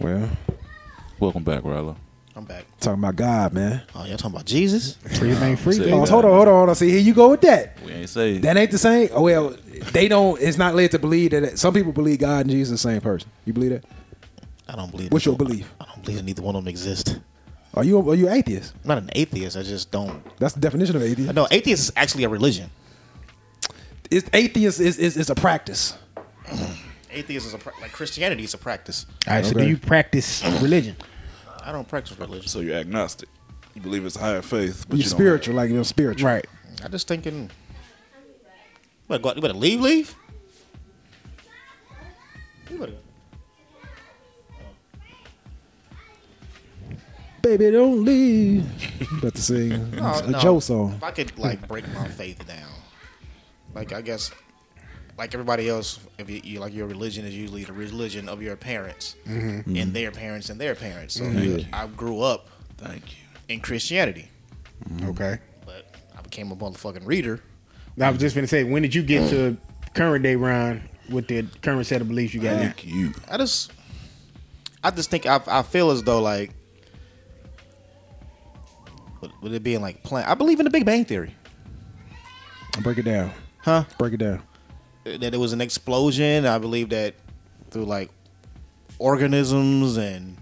[0.00, 0.28] Well,
[1.18, 1.96] Welcome back, Rallo.
[2.36, 2.66] I'm back.
[2.80, 3.82] talking about God, man.
[3.94, 4.96] Oh, y'all talking about Jesus?
[5.18, 5.72] Freedom ain't free.
[5.72, 5.92] Say baby.
[5.92, 6.74] Oh, hold on, hold on, hold on.
[6.74, 7.82] See, here you go with that.
[7.82, 9.08] We ain't say That ain't the same.
[9.12, 9.56] Oh well,
[9.92, 10.38] they don't.
[10.40, 11.58] It's not led to believe that.
[11.58, 13.30] Some people believe God and Jesus the same person.
[13.46, 13.84] You believe that?
[14.68, 15.12] I don't believe.
[15.12, 15.72] What's that- your belief?
[15.80, 17.18] I don't believe that neither one of them exist.
[17.72, 18.74] Are you are you atheist?
[18.84, 19.56] I'm not an atheist.
[19.56, 20.22] I just don't.
[20.38, 21.32] That's the definition of atheist.
[21.32, 22.70] No, atheist is actually a religion.
[24.10, 25.96] It's atheist is is, is a practice.
[27.10, 29.06] Atheist is a pra- like Christianity is a practice.
[29.26, 30.96] All right, so do you practice religion?
[31.66, 32.48] I don't practice religion.
[32.48, 32.60] so.
[32.60, 33.28] You're agnostic.
[33.74, 36.28] You believe it's higher faith, but You're you spiritual, like you're spiritual.
[36.28, 36.46] Right.
[36.84, 37.42] I just thinking.
[37.42, 40.14] You better, go, you better leave, leave.
[47.42, 48.64] Baby, don't leave.
[49.18, 50.38] About to sing No, a no.
[50.40, 50.94] Joe song.
[50.94, 52.70] If I could like break my faith down,
[53.74, 54.32] like I guess,
[55.18, 58.56] like everybody else, if you, you like your religion is usually the religion of your
[58.56, 59.38] parents mm-hmm.
[59.38, 59.92] and mm-hmm.
[59.92, 61.14] their parents and their parents.
[61.14, 63.18] So like, I grew up Thank you.
[63.48, 64.28] in Christianity,
[64.88, 65.08] mm-hmm.
[65.10, 65.38] Okay.
[65.64, 65.86] but
[66.16, 67.40] I became a motherfucking reader.
[68.00, 69.56] I was just gonna say, when did you get to
[69.94, 72.56] current day Ron with the current set of beliefs you got?
[72.56, 72.62] now?
[72.64, 73.14] Thank you.
[73.30, 73.72] I just,
[74.84, 76.50] I just think I, I feel as though like,
[79.22, 81.34] with, with it being like plan, I believe in the Big Bang Theory,
[82.82, 83.32] Break it down.
[83.60, 83.84] huh?
[83.96, 84.42] Break it down.
[85.06, 86.46] That it was an explosion.
[86.46, 87.14] I believe that
[87.70, 88.10] through like
[88.98, 90.36] organisms and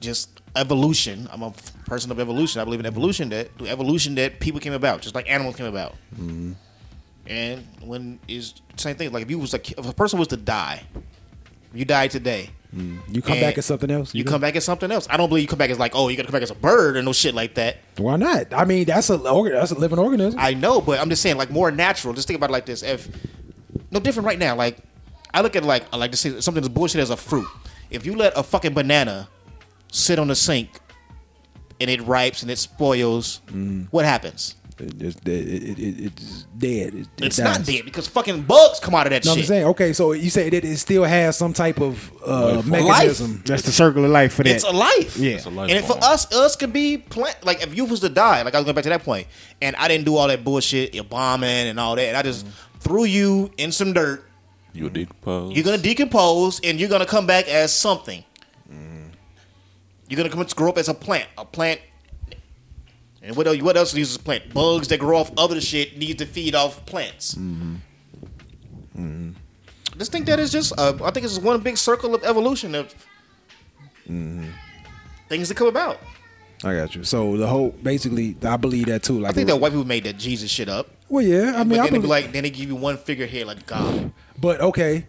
[0.00, 1.28] just evolution.
[1.32, 1.52] I'm a
[1.86, 2.60] person of evolution.
[2.60, 3.30] I believe in evolution.
[3.30, 5.94] That through evolution that people came about, just like animals came about.
[6.14, 6.52] Mm-hmm.
[7.26, 9.12] And when is same thing.
[9.12, 10.82] Like if you was like if a person was to die,
[11.72, 12.50] you die today.
[12.74, 12.98] Mm.
[13.14, 14.14] You come And back as something else.
[14.14, 14.30] You do?
[14.30, 15.06] come back as something else.
[15.08, 16.54] I don't believe you come back as like, oh, you gotta come back as a
[16.54, 17.78] bird or no shit like that.
[17.96, 18.52] Why not?
[18.52, 20.38] I mean, that's a that's a living organism.
[20.38, 22.12] I know, but I'm just saying, like more natural.
[22.12, 23.08] Just think about it like this: if
[23.90, 24.78] no different right now, like
[25.32, 27.48] I look at like I like to say something as bullshit as a fruit.
[27.90, 29.28] If you let a fucking banana
[29.90, 30.78] sit on the sink
[31.80, 33.86] and it ripes and it spoils, mm.
[33.90, 34.56] what happens?
[34.80, 36.94] It just it, it, it, it's dead.
[36.94, 37.58] It, it It's dies.
[37.58, 39.34] not dead because fucking bugs come out of that shit.
[39.34, 39.92] No, I'm saying okay.
[39.92, 42.66] So you say that it still has some type of uh, Life.
[42.66, 43.42] mechanism.
[43.44, 44.50] That's the circle of life for that.
[44.54, 45.16] It's a life.
[45.16, 45.32] Yeah.
[45.32, 48.08] It's a life And for us, us could be plant like if you was to
[48.08, 49.26] die, like I was going back to that point,
[49.60, 52.46] and I didn't do all that bullshit, you're bombing and all that, and I just
[52.80, 54.24] threw you in some dirt.
[54.72, 55.54] You decompose.
[55.54, 58.22] You're gonna decompose, and you're gonna come back as something.
[58.72, 59.10] Mm.
[60.08, 61.80] You're gonna come to grow up as a plant, a plant.
[63.22, 63.60] And what else?
[63.60, 64.52] What else uses plant?
[64.54, 67.34] Bugs that grow off other shit need to feed off plants.
[67.34, 69.30] Mm-hmm.
[69.96, 70.72] Just think that is just.
[70.78, 72.94] Uh, I think it's just one big circle of evolution of
[74.08, 74.46] Mm-hmm.
[75.28, 75.98] things that come about.
[76.64, 77.04] I got you.
[77.04, 79.20] So the whole basically, I believe that too.
[79.20, 80.88] Like, I think that white people made that Jesus shit up.
[81.10, 81.50] well, yeah.
[81.54, 83.44] I but mean, then I they be like, then they give you one figure here
[83.44, 84.10] like God.
[84.40, 85.04] but okay,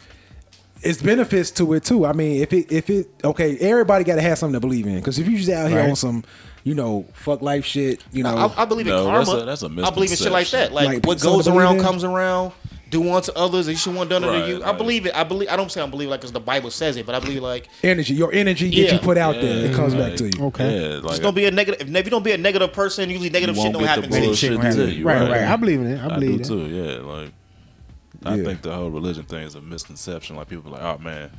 [0.82, 2.06] it's benefits to it too.
[2.06, 4.96] I mean, if it if it okay, everybody got to have something to believe in.
[4.98, 5.90] Because if you just out here Right.
[5.92, 6.26] on some,
[6.64, 9.26] you know, fuck life shit, you know, I, I believe in No, karma.
[9.26, 10.72] that's a- that's a I believe in shit like that.
[10.72, 10.74] misconception.
[10.74, 11.82] Like, Like, what something goes believe around in?
[11.84, 12.52] comes around.
[12.90, 14.64] Do unto others as you should want done unto Right, you.
[14.64, 14.78] I right.
[14.80, 15.16] believe it.
[15.16, 15.48] I believe.
[15.50, 17.68] I don't say I believe like because the Bible says it, but I believe like
[17.84, 18.94] energy, your energy that Yeah.
[18.94, 20.32] you put out there, it comes back to you.
[20.46, 20.90] Okay.
[20.94, 21.88] Yeah, like just don't be a negative.
[21.96, 24.10] If you don't be a negative person, usually negative shit don't happen.
[24.10, 24.26] the to you.
[24.26, 25.06] bullshit Shit to you.
[25.06, 25.42] Right, right.
[25.44, 26.00] I believe in it.
[26.02, 26.68] I I, believe do it.
[26.68, 26.76] too.
[26.76, 27.32] Yeah, like
[28.26, 28.44] I Yeah.
[28.44, 30.36] think the whole religion thing is a misconception.
[30.36, 31.30] Like people are like, oh man,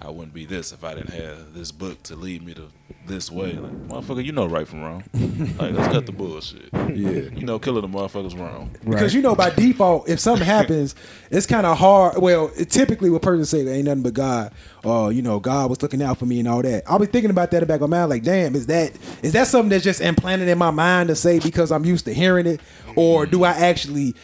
[0.00, 2.68] I wouldn't be this if I didn't have this book to lead me to
[3.06, 3.54] this way.
[3.54, 5.02] Like, motherfucker, you know right from wrong.
[5.58, 6.68] like, let's cut the bullshit.
[6.72, 7.30] Yeah.
[7.34, 8.70] You know, killing the motherfuckers wrong.
[8.84, 10.94] Because you know, by default, if something happens,
[11.30, 12.18] it's kind of hard.
[12.18, 14.52] Well, it, typically, what person say, "Ain't nothing but God,"
[14.84, 16.84] or you know, God was looking out for me and all that.
[16.86, 18.92] I'll be thinking about that in the back of my mind, like, damn, is that
[19.22, 22.14] is that something that's just implanted in my mind to say because I'm used to
[22.14, 22.60] hearing it,
[22.94, 24.14] or do I actually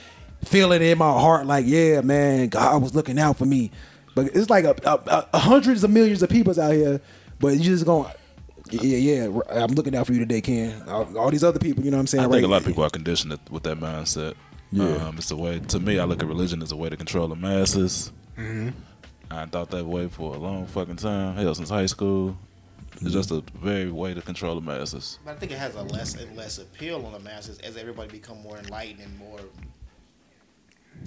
[0.45, 3.71] feel it in my heart, like, yeah, man, God was looking out for me?
[4.15, 7.01] But it's like a, a, a hundreds of millions of people's out here,
[7.41, 8.11] but you just going.
[8.71, 8.97] Yeah,
[9.27, 10.83] yeah, I'm looking out for you today, Ken.
[10.89, 12.23] All, all these other people, you know what I'm saying?
[12.23, 12.45] I think right?
[12.45, 14.35] a lot of people are conditioned with that mindset.
[14.73, 14.87] Yeah.
[14.97, 15.61] Um, it's a way.
[15.61, 18.11] To me, I look at religion as a way to control the masses.
[19.31, 21.37] I thought that way for a long fucking time.
[21.37, 22.37] Hell, since high school,
[23.01, 25.19] it's just a very way to control the masses.
[25.25, 28.11] But I think it has a less and less appeal on the masses as everybody
[28.11, 29.41] become more enlightened and more.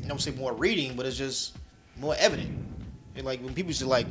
[0.04, 1.58] I don't say more reading, but it's just
[1.98, 2.77] more evident.
[3.18, 4.08] And like when people just like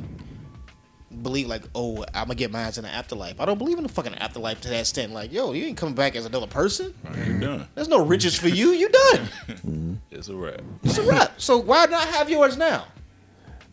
[1.23, 3.39] believe like, oh, I'm gonna get mine in the afterlife.
[3.39, 5.13] I don't believe in the fucking afterlife to that extent.
[5.13, 6.93] Like, yo, you ain't coming back as another person.
[7.25, 7.67] You're done.
[7.73, 8.71] There's no riches for you.
[8.71, 9.99] You done.
[10.11, 10.61] It's a wrap.
[10.83, 11.39] It's a wrap.
[11.39, 12.85] So why not have yours now?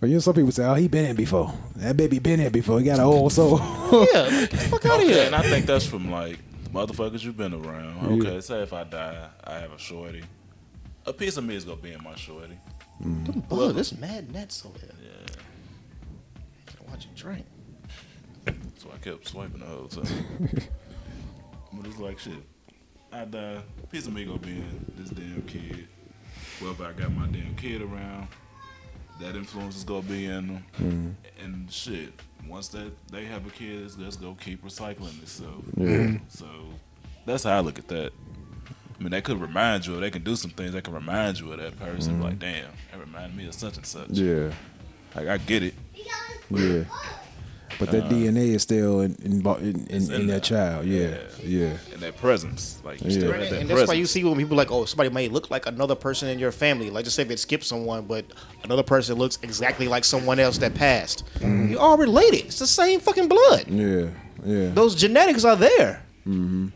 [0.01, 1.55] But you know, some people say, "Oh, he been in before.
[1.77, 2.79] That baby been here before.
[2.81, 3.59] He got an old soul."
[4.13, 5.27] Yeah, like, fuck out of Okay, here.
[5.27, 6.39] and I think that's from like
[6.73, 8.21] motherfuckers you've been around.
[8.23, 10.23] Okay, say if I die, I have a shorty.
[11.07, 12.59] A piece of me is gonna be in my shorty.
[13.49, 14.91] Blood, this mad nets over here.
[16.95, 17.07] Yeah.
[17.07, 17.47] Gotta drink.
[18.79, 20.07] So I kept swiping the whole time.
[21.73, 22.35] but it's like shit.
[23.13, 23.61] I die.
[23.83, 24.63] A piece of me gonna be
[24.97, 25.87] this damn kid.
[26.61, 28.29] Well, if I got my damn kid around,
[29.21, 30.65] that influence is gonna be in them.
[30.81, 31.11] Mm-hmm.
[31.45, 32.13] And shit,
[32.49, 35.65] once that they have a kid, it's just gonna keep recycling itself.
[36.29, 36.47] So
[37.25, 38.13] that's how I look at that.
[38.99, 41.41] I mean, they could remind you, or they can do some things that can remind
[41.41, 42.15] you of that person.
[42.15, 42.23] Mm-hmm.
[42.23, 44.11] Like, damn, that reminded me of such and such.
[44.11, 44.53] yeah,
[45.17, 45.75] Like, I get it.
[46.51, 46.85] Yeah.
[47.77, 50.37] But that uh, DNA is still in in, in, in, in in there.
[50.39, 50.87] that child.
[50.87, 51.77] Yeah, yeah.
[51.93, 53.17] And that presence, like you Yeah.
[53.19, 55.27] still And, have that and that's why you see when people like, oh, somebody may
[55.29, 56.89] look like another person in your family.
[56.91, 58.27] Like, just say they skip someone, but
[58.63, 61.25] another person looks exactly like someone else that passed.
[61.41, 61.73] Mm-hmm.
[61.73, 62.45] You're all related.
[62.47, 63.65] It's the same fucking blood.
[63.67, 64.11] Yeah,
[64.45, 64.69] yeah.
[64.71, 66.01] Those genetics are there.
[66.29, 66.69] Mm-hmm.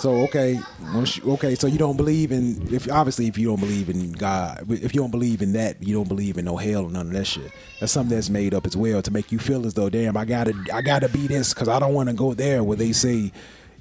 [0.00, 0.58] So okay,
[0.94, 4.12] once you, okay, so you don't believe in if obviously if you don't believe in
[4.12, 7.08] God, if you don't believe in that, you don't believe in no hell or none
[7.08, 7.52] of that shit.
[7.80, 10.24] That's something that's made up as well to make you feel as though, damn, I
[10.24, 13.30] gotta, I gotta be this because I don't want to go there where they say,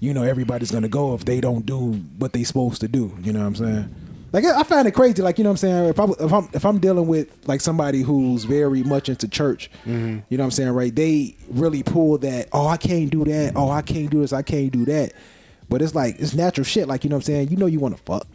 [0.02, 3.18] you know, everybody's gonna go if they don't do what they supposed to do.
[3.22, 3.96] You know what I'm saying?
[4.34, 5.22] Like I find it crazy.
[5.22, 5.86] Like you know what I'm saying.
[5.86, 9.72] If I if I'm if I'm dealing with like somebody who's very much into church,
[9.86, 10.20] mm-hmm.
[10.28, 10.94] you know what I'm saying, right?
[10.94, 12.50] They really pull that.
[12.52, 13.54] Oh, I can't do that.
[13.56, 14.34] Oh, I can't do this.
[14.34, 15.14] I can't do that.
[15.70, 16.88] But it's like it's natural shit.
[16.88, 17.50] Like you know what I'm saying.
[17.50, 18.28] You know you want to fuck.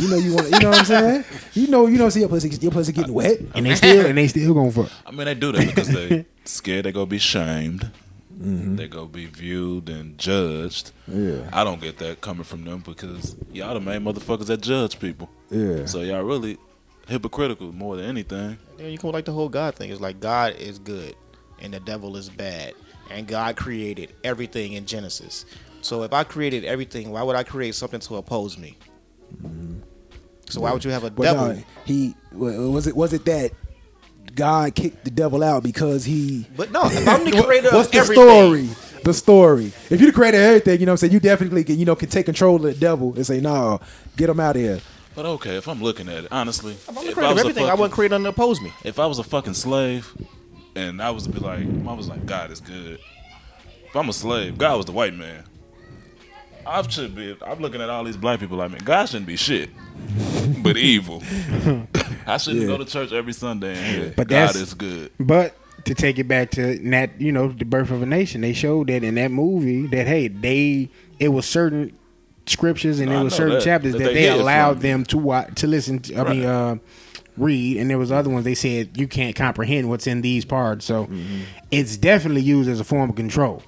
[0.00, 0.50] You know you want.
[0.50, 1.24] You know what I'm saying.
[1.54, 3.38] You know you know see your pussy your pussy getting wet.
[3.54, 4.88] and they still and they still going for.
[5.04, 7.90] I mean, they do that because they scared they gonna be shamed.
[8.38, 8.76] Mm-hmm.
[8.76, 10.92] They gonna be viewed and judged.
[11.06, 11.48] Yeah.
[11.52, 15.30] I don't get that coming from them because y'all the main motherfuckers that judge people.
[15.50, 15.84] Yeah.
[15.86, 16.58] So y'all really
[17.06, 18.58] hypocritical more than anything.
[18.78, 19.90] There you go like the whole God thing.
[19.90, 21.14] It's like God is good
[21.60, 22.74] and the devil is bad.
[23.10, 25.44] And God created everything in Genesis.
[25.82, 28.78] So if I created everything, why would I create something to oppose me?
[30.48, 31.48] So why would you have a But devil?
[31.48, 33.50] no, he was it was it that
[34.34, 36.46] God kicked the devil out because he.
[36.56, 38.68] But no, if I'm the creator What's of the everything, story?
[39.04, 39.66] The story.
[39.90, 41.12] If you the creator of everything, you know what I'm saying.
[41.12, 43.80] You definitely can you know can take control of the devil and say no,
[44.16, 44.80] get him out of here.
[45.14, 47.38] But okay, if I'm looking at it honestly, if I'm the if creator of was
[47.38, 48.72] a everything, I fucking- wouldn't create nothing to oppose me.
[48.84, 50.14] if I was a fucking slave
[50.76, 52.98] and I was to be like, I was like, God is good.
[53.86, 55.44] If I'm a slave, God was the white man.
[56.66, 57.36] I should be.
[57.46, 59.70] I'm looking at all these black people like, man, God shouldn't be shit,
[60.62, 61.22] but evil.
[62.26, 62.66] I shouldn't Yeah.
[62.66, 65.10] go to church every Sunday and hear But God is good.
[65.18, 68.52] But to take it back to that, you know, the birth of a nation, they
[68.52, 71.96] showed that in that movie that hey, they it was certain
[72.46, 75.04] scriptures and No, there I was certain that, chapters that that, they they allowed them
[75.06, 75.98] to watch to listen.
[76.00, 76.76] To, I mean, uh,
[77.36, 80.84] read, and there was other ones they said you can't comprehend what's in these parts.
[80.84, 81.40] So Mm-hmm.
[81.70, 83.62] it's definitely used as a form of control.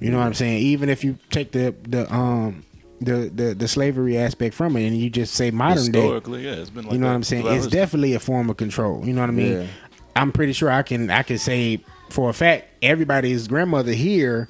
[0.00, 0.58] You know what I'm saying?
[0.62, 2.64] Even if you take the the um
[3.00, 6.52] the the, the slavery aspect from it and you just say modern day, Historically, yeah,
[6.52, 7.46] it's been like you know what I'm saying?
[7.46, 9.04] It's definitely a form of control.
[9.06, 9.52] You know what I mean?
[9.62, 9.66] Yeah.
[10.16, 11.80] I'm pretty sure I can I can say
[12.10, 14.48] for a fact everybody's grandmother here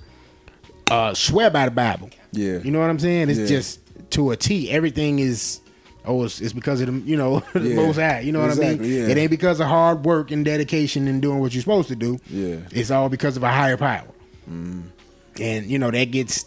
[0.90, 2.10] uh swear by the Bible.
[2.32, 2.58] Yeah.
[2.58, 3.30] You know what I'm saying?
[3.30, 3.46] It's Yeah.
[3.46, 3.80] just
[4.10, 4.70] to a T.
[4.70, 5.60] Everything is
[6.04, 7.74] oh it's, it's because of the you know the Yeah.
[7.76, 8.20] most high.
[8.20, 8.82] You know what I mean?
[8.84, 9.08] yeah.
[9.08, 12.18] It ain't because of hard work and dedication and doing what you're supposed to do.
[12.28, 12.56] Yeah.
[12.72, 14.06] It's all because of a higher power.
[14.50, 14.80] Mm-hmm.
[15.38, 16.46] And you know that gets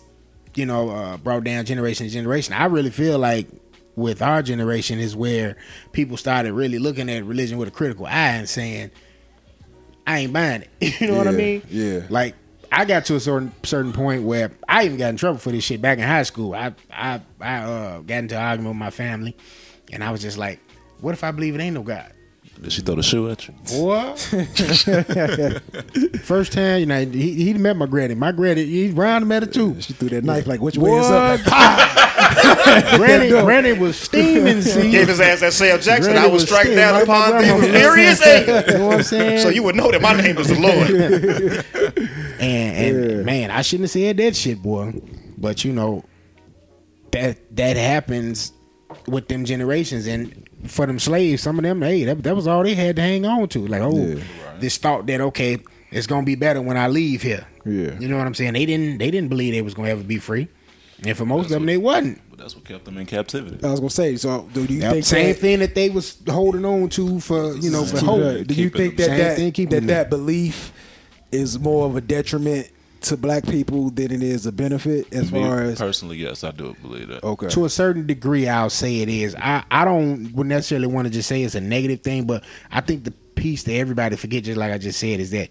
[0.56, 2.54] you know uh, brought down generation to generation.
[2.54, 3.48] I really feel like
[3.96, 5.56] with our generation is where
[5.92, 8.92] people started really looking at religion with a critical eye and saying,
[10.06, 11.62] "I ain't buying it." you know what I mean?
[11.70, 12.02] yeah.
[12.10, 12.36] Like
[12.72, 15.64] I got to a certain certain point where I even got in trouble for this
[15.64, 16.54] shit back in high school.
[16.56, 19.38] I I I uh, got into an argument with my family,
[19.92, 20.60] and I was just like,
[21.00, 22.12] "What if I believe it ain't no God?"
[22.62, 23.54] Did she throw the shoe at you?
[23.84, 24.20] What?
[26.24, 28.16] first time, you know, he, he met my granny.
[28.16, 29.80] My granny, he round met her too.
[29.82, 31.42] She threw that knife like which way is up?
[32.96, 34.62] Granny, granny was steaming.
[34.62, 36.14] See, Gave his ass that Sam Jackson.
[36.14, 37.78] Granny I was was struck down like upon grandma the was.
[37.80, 38.64] furious anger.
[38.68, 39.40] you know what I'm saying?
[39.40, 40.90] So you would know that my name is the Lord.
[42.40, 43.24] and and Yeah.
[43.24, 44.94] man, I shouldn't have said that shit, boy.
[45.38, 46.04] But you know,
[47.12, 48.54] that that happens
[49.08, 52.64] with them generations, and for them slaves, some of them, hey, that, that was all
[52.64, 53.68] they had to hang on to.
[53.68, 54.24] Like, oh, Yeah.
[54.60, 55.58] this thought that okay,
[55.92, 57.46] it's gonna be better when I leave here.
[57.66, 57.98] Yeah.
[58.00, 58.54] you know what I'm saying?
[58.54, 60.48] They didn't they didn't believe they was gonna ever be free,
[61.06, 62.20] and for most of them, they wasn't.
[62.30, 63.64] But that's what kept them in captivity.
[63.64, 64.16] I was gonna say.
[64.18, 67.56] So do you Yep, think same that, thing that they was holding on to for
[67.56, 68.20] you know for hope.
[68.20, 70.74] the- do you think that that, thing, keeping that that belief
[71.32, 72.70] is more of a detriment
[73.04, 76.52] to black people than it is a benefit as Me, far as personally, yes, I
[76.52, 77.24] do believe that.
[77.24, 77.48] okay.
[77.50, 79.36] To a certain degree i'll say it is.
[79.36, 82.82] I i don't would necessarily want to just say it's a negative thing but i
[82.82, 85.50] think the piece that everybody forget just like i just said is that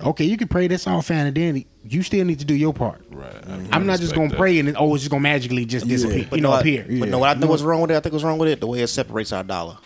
[0.00, 1.66] okay you can pray that's all fine and dandy.
[1.88, 3.02] You still need to do your part.
[3.10, 3.32] Right.
[3.34, 3.72] I- mm-hmm.
[3.72, 4.38] I i'm not just gonna that.
[4.38, 6.84] pray and then, oh it's just gonna magically just disappear you know what- appear.
[6.88, 8.60] But no, what I think was wrong with it, I think what's wrong with it,
[8.60, 9.78] the way it separates our dollar.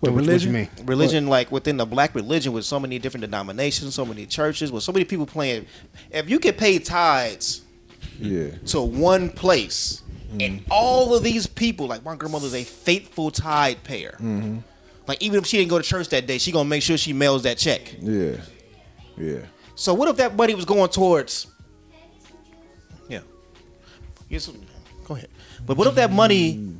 [0.00, 0.68] What, what, what religion?
[0.84, 4.82] religion like within the black religion with so many different denominations so many churches with
[4.82, 5.66] so many people playing.
[6.10, 7.62] If you can pay tithes
[8.18, 8.50] yeah.
[8.66, 10.72] to one place and mm-hmm.
[10.72, 14.12] all of these people like my grandmother's a faithful tithe payer.
[14.12, 14.58] Mm-hmm.
[15.06, 17.12] Like even if she didn't go to church that day she gonna make sure she
[17.12, 17.94] mails that check.
[18.00, 18.36] Yeah.
[19.18, 19.40] Yeah.
[19.74, 21.46] So what if that money was going towards
[23.10, 23.20] yeah.
[24.30, 24.50] Yes
[25.04, 25.28] go ahead.
[25.66, 26.74] But what if that money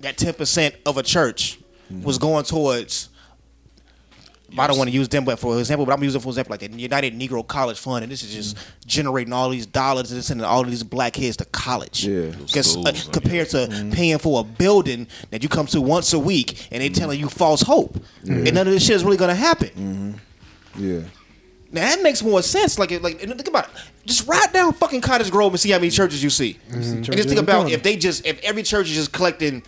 [0.00, 1.60] that 10% of a church
[1.92, 2.02] Mm-hmm.
[2.02, 3.10] was going towards
[4.56, 6.60] I don't want to use them, but for example, but I'm using for example like
[6.60, 8.56] the United Negro College Fund, and this is just
[8.86, 12.06] generating all these dollars and sending all these black kids to college.
[12.06, 12.30] Yeah.
[12.30, 15.80] Because, uh, Schools, uh, I compared to paying for a building that you come to
[15.80, 19.04] once a week, and they telling you false hope, and none of this shit is
[19.04, 20.20] really gonna happen.
[20.76, 21.00] Yeah.
[21.72, 22.78] Now that makes more sense.
[22.78, 23.70] Like, like think about it.
[24.06, 27.24] Just ride down fucking Cottage Grove and see how many churches you see, and Churches
[27.24, 29.64] just think about if they just if every church is just collecting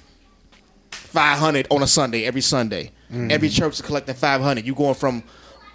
[1.16, 3.30] five hundred on a Sunday every Sunday, mm-hmm.
[3.30, 4.66] every church is collecting five hundred.
[4.66, 5.22] You going from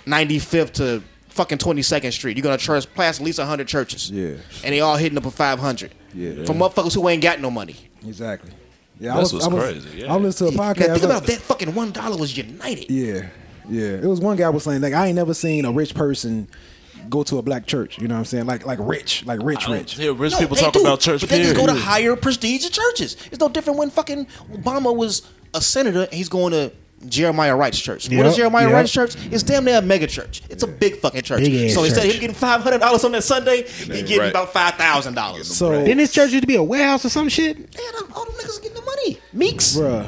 [0.06, 2.38] ninety fifth to fucking twenty second Street.
[2.38, 4.12] You're gonna church pass at least hundred churches.
[4.12, 4.36] Yeah.
[4.64, 5.96] and they all hitting up a five hundred.
[6.14, 6.46] Yeah.
[6.46, 7.76] from motherfuckers who ain't got no money.
[8.06, 8.52] Exactly.
[9.00, 10.14] Yeah, That's I was, what's I was, crazy, yeah.
[10.14, 10.78] I listened to a Now podcast.
[10.78, 12.92] think I was about uh, that fucking one dollar was United.
[12.92, 13.30] Yeah,
[13.68, 13.94] yeah.
[13.94, 16.48] It was one guy was saying like I ain't never seen a rich person
[17.12, 18.00] go to a black church.
[18.00, 18.46] You know what I'm saying?
[18.48, 19.94] Like like rich, like rich, rich.
[19.94, 21.22] hear rich No, people talk do, about church.
[21.22, 23.16] but they just go to higher prestige churches.
[23.32, 25.22] It's no different when fucking Obama was
[25.54, 26.72] a senator and he's going to
[27.08, 28.06] Jeremiah Wright's church.
[28.06, 28.74] what Yep, is Jeremiah yep.
[28.74, 29.16] Wright's church?
[29.32, 30.44] It's damn near a mega church.
[30.52, 31.40] It's a big fucking church.
[31.40, 34.30] Big so instead of him getting five hundred dollars on that Sunday, he getting Right.
[34.30, 35.48] about five thousand dollars.
[35.48, 37.58] So, Didn't this church used to be a warehouse or some shit?
[37.58, 39.18] Man, all the niggas getting the money.
[39.34, 40.08] Meeks, bruh,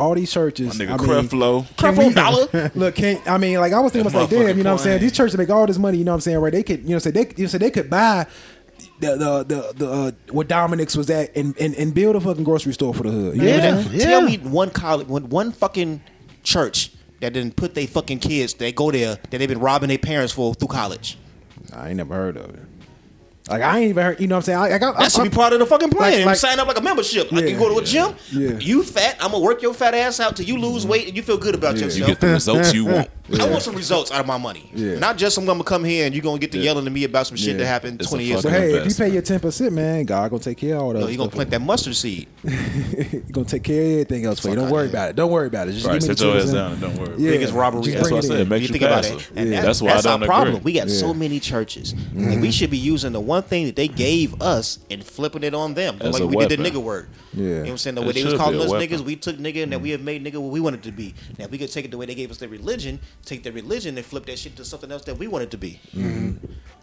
[0.00, 0.78] all these churches.
[0.78, 1.64] My nigga I mean, Creflo.
[1.76, 2.14] Creflo we-
[2.54, 2.70] Dollar.
[2.74, 4.80] Look, can I mean like I was thinking That about like, damn, you know what
[4.80, 5.00] I'm saying?
[5.00, 6.38] These churches make all this money, you know what I'm saying?
[6.38, 6.52] Right?
[6.52, 8.26] They could, you know, say they, you know, say they could buy
[9.00, 12.44] the the the, the uh, what Dominick's was at and, and and build a fucking
[12.44, 13.36] grocery store for the hood.
[13.36, 14.04] You know Yeah.
[14.04, 16.00] Tell me one college, one, one fucking
[16.42, 18.54] church that didn't put their fucking kids.
[18.54, 21.18] They go there that they've been robbing their parents for through college.
[21.72, 22.60] I ain't never heard of it.
[23.48, 24.20] Like I ain't even heard.
[24.20, 24.72] You know what I'm saying?
[24.72, 24.98] I, I got.
[24.98, 26.18] That should I, be part of the fucking plan.
[26.18, 27.32] Like- like- Sign up like a membership.
[27.32, 27.50] Like Yeah.
[27.50, 28.14] you go to a gym.
[28.32, 28.58] Yeah.
[28.58, 29.16] You fat.
[29.20, 30.92] I'm gonna work your fat ass out till you lose mm-hmm.
[30.92, 31.84] weight and you feel good about Yeah.
[31.84, 32.00] yourself.
[32.00, 33.08] You get the results you want.
[33.38, 34.70] I want some results out of my money.
[34.74, 34.98] Yeah.
[34.98, 36.64] Not just I'm gonna come here and you're gonna get to Yeah.
[36.64, 37.58] yelling to me about some shit Yeah.
[37.58, 38.50] that happened It's 20 years ago.
[38.50, 41.00] hey, if you pay your ten percent, man, God gonna take care of all that.
[41.00, 42.28] No, you're gonna plant that mustard seed.
[42.44, 44.56] You're gonna take care of everything else for you.
[44.56, 45.16] Don't worry about it.
[45.16, 45.72] Don't worry about it.
[45.72, 46.44] Just Right, give me sit the your 10%.
[46.44, 47.14] ass down and don't worry.
[47.18, 47.30] Yeah.
[47.32, 47.82] Biggest robbery.
[47.82, 48.02] Just ever.
[48.02, 48.52] That's what I bring it said.
[48.52, 48.62] in.
[48.62, 49.30] You you think about it.
[49.36, 50.62] And that's, That's why I that's our problem.
[50.62, 51.92] We got so many churches.
[51.92, 52.50] And we mm-hmm.
[52.50, 55.98] should be using the one thing that they gave us and flipping it on them.
[55.98, 56.60] Like we did the weapon.
[56.60, 57.08] nigga word.
[57.32, 57.42] Yeah.
[57.42, 57.94] You know what I'm saying?
[57.96, 58.88] The way they was calling us weapon.
[58.88, 59.92] niggas, we took nigga and that we mm.
[59.92, 61.14] have made nigga what we wanted to be.
[61.38, 63.52] Now if we could take it the way they gave us their religion, take their
[63.52, 65.80] religion and flip that shit to something else that we want it to be.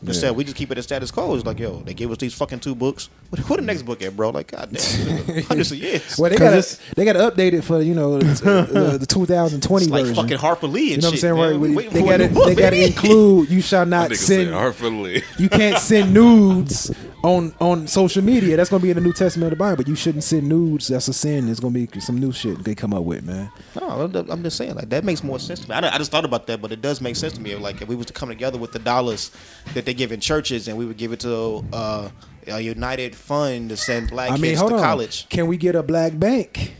[0.06, 1.34] Instead, we just keep it as status quo.
[1.36, 3.10] It's like, yo, they gave us these fucking two books.
[3.32, 4.30] What, what the next book at, bro?
[4.30, 4.80] Like, goddamn,
[5.46, 6.16] hundreds of years.
[6.20, 8.52] Well, they 'Cause got they got to update it for you know the,
[8.94, 10.16] uh, the 2020 It's like version.
[10.16, 11.22] fucking Harper Lee and you know what I'm shit.
[11.22, 11.34] saying?
[11.34, 11.52] Right?
[11.60, 14.76] We We- waiting They got to they got to include you shall not nigga said
[14.78, 16.92] send you can't send nudes
[17.28, 18.56] on on social media.
[18.58, 19.84] That's gonna be in the New Testament of the Bible.
[19.84, 20.88] You shouldn't send nudes.
[20.88, 21.50] That's a sin.
[21.50, 23.52] It's gonna be some new shit they come up with, man.
[23.80, 23.90] No,
[24.30, 25.76] I'm- just saying like that makes more sense to me.
[25.76, 27.56] I, I just thought about that, but it does make sense to me.
[27.56, 29.32] Like if we was to come together with the dollars
[29.74, 32.10] that they give in churches, and we would give it to uh,
[32.48, 34.84] a united fund to send black I mean, kids hold to on.
[34.84, 35.28] college.
[35.30, 36.76] Can we get a black bank?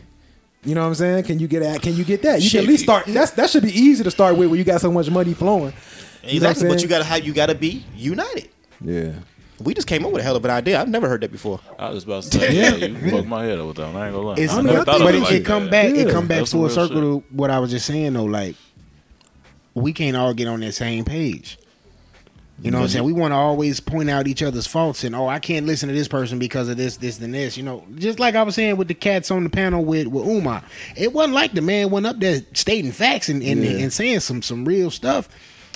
[0.64, 1.24] You know what I'm saying?
[1.24, 1.82] Can you get at?
[1.82, 2.42] Can you get that?
[2.42, 2.60] You Shit.
[2.60, 3.06] can at least start.
[3.06, 5.72] That's that should be easy to start with when you got so much money flowing.
[6.24, 8.48] You know Exactly, but you gotta have you gotta be united.
[8.80, 9.12] yeah.
[9.60, 10.80] We just came up with a hell of an idea.
[10.80, 11.60] I've never heard that before.
[11.78, 13.92] I was about to say, yeah, you fucked my head up with that.
[13.92, 13.96] one.
[13.96, 14.34] I ain't gonna lie.
[14.38, 15.70] It's, I mean, never thought but it it, like it come that.
[15.70, 15.94] back.
[15.94, 16.02] Yeah.
[16.02, 18.24] It come back That's full real circle to what I was just saying though.
[18.24, 18.54] Like
[19.74, 21.58] we can't all get on that same page.
[22.60, 23.04] You know what I'm saying?
[23.04, 25.94] We want to always point out each other's faults and oh, I can't listen to
[25.94, 27.56] this person because of this, this, and this.
[27.56, 30.26] You know, just like I was saying with the cats on the panel with with
[30.26, 30.64] Umar,
[30.96, 33.70] it wasn't like the man went up there stating facts and and, Yeah.
[33.78, 35.28] and saying some some real stuff.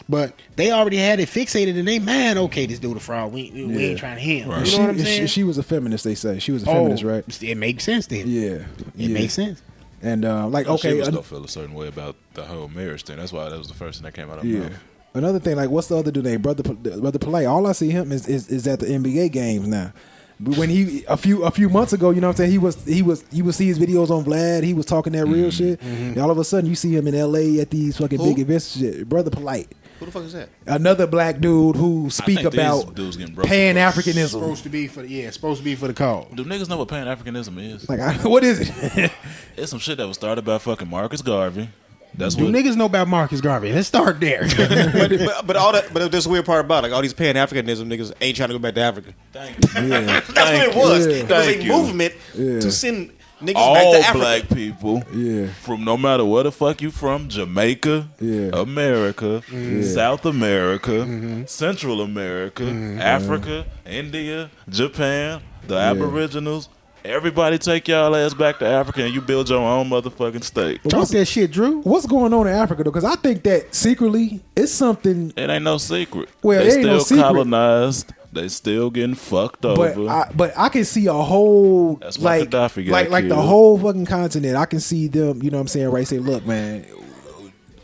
[0.09, 2.39] But they already had it fixated in their mind.
[2.39, 3.33] Okay, this dude a fraud.
[3.33, 3.79] We, we Yeah.
[3.91, 4.51] ain't trying to hear him.
[4.51, 4.67] Right.
[4.67, 5.21] You know what I'm she, saying?
[5.23, 6.05] she, she was a feminist.
[6.05, 7.43] They say she was a Oh, feminist, right?
[7.43, 8.29] It makes sense then.
[8.29, 8.51] Yeah.
[8.51, 9.09] It yeah.
[9.15, 9.63] makes sense.
[10.03, 12.45] And uh, like, Oh, she okay, was an- gonna feel a certain way about the
[12.45, 13.17] whole marriage thing.
[13.19, 14.61] That's why that was the first thing that came out of her yeah.
[14.61, 14.73] mouth.
[15.15, 16.41] Another thing, like, what's the other dude name?
[16.43, 17.47] Brother, brother Polite.
[17.47, 19.93] All I see him is, is is at the NBA games now.
[20.41, 22.59] But When he a few a few months ago, you know what I'm saying, he
[22.59, 24.65] was he was you would see his videos on Vlad.
[24.65, 25.81] He was talking that real shit.
[25.83, 27.61] And all of a sudden, you see him in L.A.
[27.61, 28.25] at these fucking Who?
[28.31, 28.77] big events.
[28.77, 29.07] Shit.
[29.09, 29.69] Brother Polight,
[30.03, 30.49] Who the fuck is that?
[30.67, 33.95] another black dude who speak about dudes getting broke Pan up.
[33.95, 34.31] Africanism.
[34.31, 36.29] Supposed to be for yeah, supposed to be for the call.
[36.35, 37.89] Do niggas know what Pan Africanism is?
[37.89, 39.13] Like, I, what is it?
[39.57, 41.69] It's some shit that was started by fucking Marcus Garvey.
[42.15, 43.73] That's Do what niggas know about Marcus Garvey?
[43.73, 44.43] Let's start there.
[44.57, 47.37] but, but but all that but this weird part about it, like all these Pan
[47.37, 49.15] Africanism niggas ain't trying to go back to Africa.
[49.33, 49.83] Thank you.
[49.89, 50.21] yeah.
[50.21, 51.07] That's what it was.
[51.07, 51.13] you.
[51.13, 51.73] It was a you.
[51.73, 52.61] movement Yeah.
[52.61, 53.13] to send
[53.43, 54.19] niggas All back to Africa.
[54.19, 55.49] black people, Yeah.
[55.63, 58.51] from no matter where the fuck you from, Jamaica, Yeah.
[58.55, 59.43] America,
[59.83, 61.45] South America, mm-hmm.
[61.47, 63.01] Central America, mm-hmm.
[63.01, 66.69] Africa, India, Japan, the Aboriginals.
[67.05, 70.81] Everybody take y'all ass back to Africa and you build your own motherfucking state.
[70.89, 71.81] Talk that shit, Drew.
[71.81, 72.93] What's going on in Africa though?
[72.93, 75.33] Because I think that secretly it's something.
[75.37, 76.29] It ain't no secret.
[76.43, 77.23] Well, they it ain't no still secret.
[77.25, 78.13] colonized.
[78.33, 80.09] They still getting fucked But over.
[80.09, 83.35] I, but I can see a whole That's why like Gaddafi got like like the
[83.35, 83.47] killed.
[83.47, 84.57] whole fucking continent.
[84.57, 85.43] I can see them.
[85.43, 85.89] You know what I'm saying?
[85.91, 86.07] Right?
[86.09, 86.87] Say, look, man.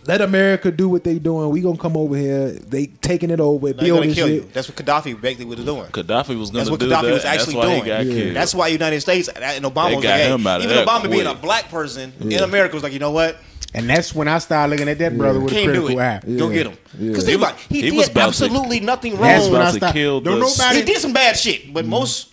[0.06, 1.50] let America do what they doing.
[1.50, 2.48] We gonna come over here.
[2.52, 4.34] They taking it over, They're building gonna kill shit.
[4.44, 4.50] you.
[4.54, 5.84] That's what Gaddafi basically was doing.
[5.90, 7.12] Gaddafi was going That's to what do Gaddafi that.
[7.12, 7.82] was and actually that's why doing.
[7.82, 8.12] He got Yeah.
[8.22, 8.36] killed.
[8.36, 10.76] That's why United States and Obama They was got like, hey, him out of even
[10.76, 11.42] that Obama being a quick.
[11.42, 13.36] black person in America was like, you know what?
[13.74, 16.02] And that's when I started looking at that brother with a Can't do critical it.
[16.02, 16.20] eye.
[16.38, 16.78] Go get him.
[16.98, 17.08] Yeah.
[17.10, 17.66] Because He think was- about it.
[17.68, 19.22] He, he was did about to- absolutely nothing wrong.
[19.22, 19.92] That's when I started.
[19.92, 20.78] kill Don't nobody.
[20.78, 21.88] he did some bad shit, but mm.
[21.88, 22.30] most.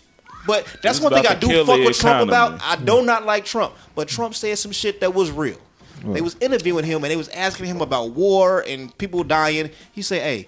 [0.47, 2.61] But that's one thing I do fuck the with Trump about.
[2.63, 3.05] I do mm.
[3.05, 5.57] not like Trump, but Trump said some shit that was real.
[6.03, 9.71] They was interviewing him and they was asking him about war and people dying.
[9.91, 10.47] He said, "Hey,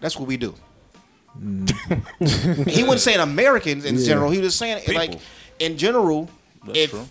[0.00, 0.54] that's what we do."
[1.40, 1.70] Mm.
[2.68, 4.06] he wasn't saying Americans in Yeah.
[4.06, 4.30] general.
[4.32, 5.20] He was saying like
[5.60, 6.28] in general,
[6.66, 7.08] That's if true.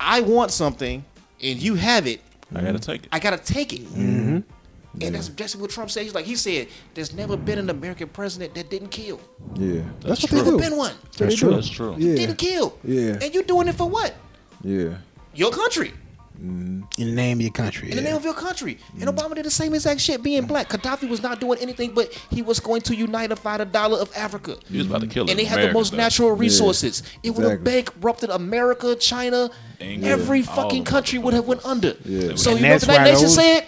[0.00, 1.04] I want something
[1.44, 2.20] and you have it,
[2.54, 3.08] I got to take it.
[3.12, 3.82] I gotta take it.
[3.82, 4.36] Mm-hmm.
[4.36, 5.02] Mm-hmm.
[5.02, 6.04] And that's exactly what Trump said.
[6.04, 9.18] He's like, he said, "There's never been an American president that didn't kill.
[9.56, 10.38] Yeah, that's, That's what true.
[10.38, 10.94] they Never been one.
[11.02, 11.48] That's That's true.
[11.50, 11.54] do.
[11.56, 11.94] That's true.
[11.98, 12.78] Yeah, Didn't kill.
[12.84, 13.18] Yeah.
[13.20, 14.14] And you're doing it for what?
[14.62, 14.98] yeah.
[15.34, 15.92] Your country.
[16.40, 16.98] Mm.
[16.98, 17.90] In the name of your country.
[17.90, 18.78] In the name of your country.
[19.00, 19.14] And mm.
[19.14, 20.68] Obama did the same exact shit being black.
[20.68, 24.56] Gaddafi was not doing anything, but he was going to unite the dollar of Africa.
[24.68, 25.96] He was about to kill And they had the most though.
[25.98, 27.02] natural resources.
[27.22, 27.82] It would have exactly.
[27.82, 31.94] bankrupted America, China, England, every fucking country would have went under.
[32.04, 32.34] Yeah.
[32.34, 33.66] So And you know what that's that nation those- said?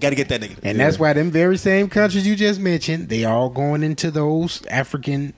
[0.00, 0.58] Gotta get that nigga.
[0.62, 4.64] And that's why them very same countries you just mentioned, they all going into those
[4.66, 5.32] African,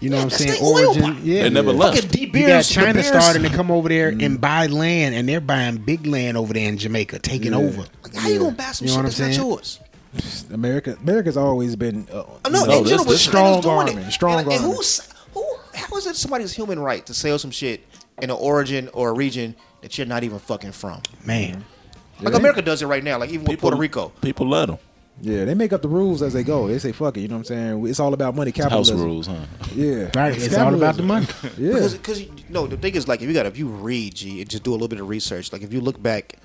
[0.00, 1.02] you know Yeah, what I'm saying, origin.
[1.14, 1.20] pie.
[1.22, 1.42] Yeah.
[1.44, 2.12] They never Fucking left.
[2.12, 5.28] De You got China De Beers- starting to come over there and buy land, and
[5.28, 7.84] they're buying big land over there in Jamaica, taking over.
[8.02, 9.48] Like, How you gonna buy some You know shit what that's I'm not saying?
[9.48, 9.80] yours?
[10.52, 12.06] America, America's always been.
[12.12, 14.08] Uh, I know, you know, in general, this- but this China was strong doing army,
[14.08, 14.12] it.
[14.12, 14.74] strong and, and army.
[14.76, 15.00] who's
[15.34, 15.44] who?
[15.74, 17.84] How is it somebody's human right to sell some shit
[18.22, 21.02] in an origin or a region that you're not even fucking from?
[21.24, 21.64] Man,
[22.20, 23.18] Like America does it right now.
[23.18, 24.10] Like even with Puerto Rico.
[24.22, 24.78] People let them.
[25.20, 26.68] Yeah, they make up the rules as they go.
[26.68, 27.86] They say, "Fuck it," you know what I'm saying?
[27.88, 28.98] It's all about money, capitalism.
[28.98, 29.34] House capitalism.
[29.34, 29.72] rules, huh?
[29.74, 30.36] Yeah, right?
[30.36, 31.26] It's all about the money.
[31.58, 34.14] Yeah, Because, because you know, the thing is, like, if you got, if you read,
[34.14, 36.36] G, and just do a little bit of research, like, if you look back,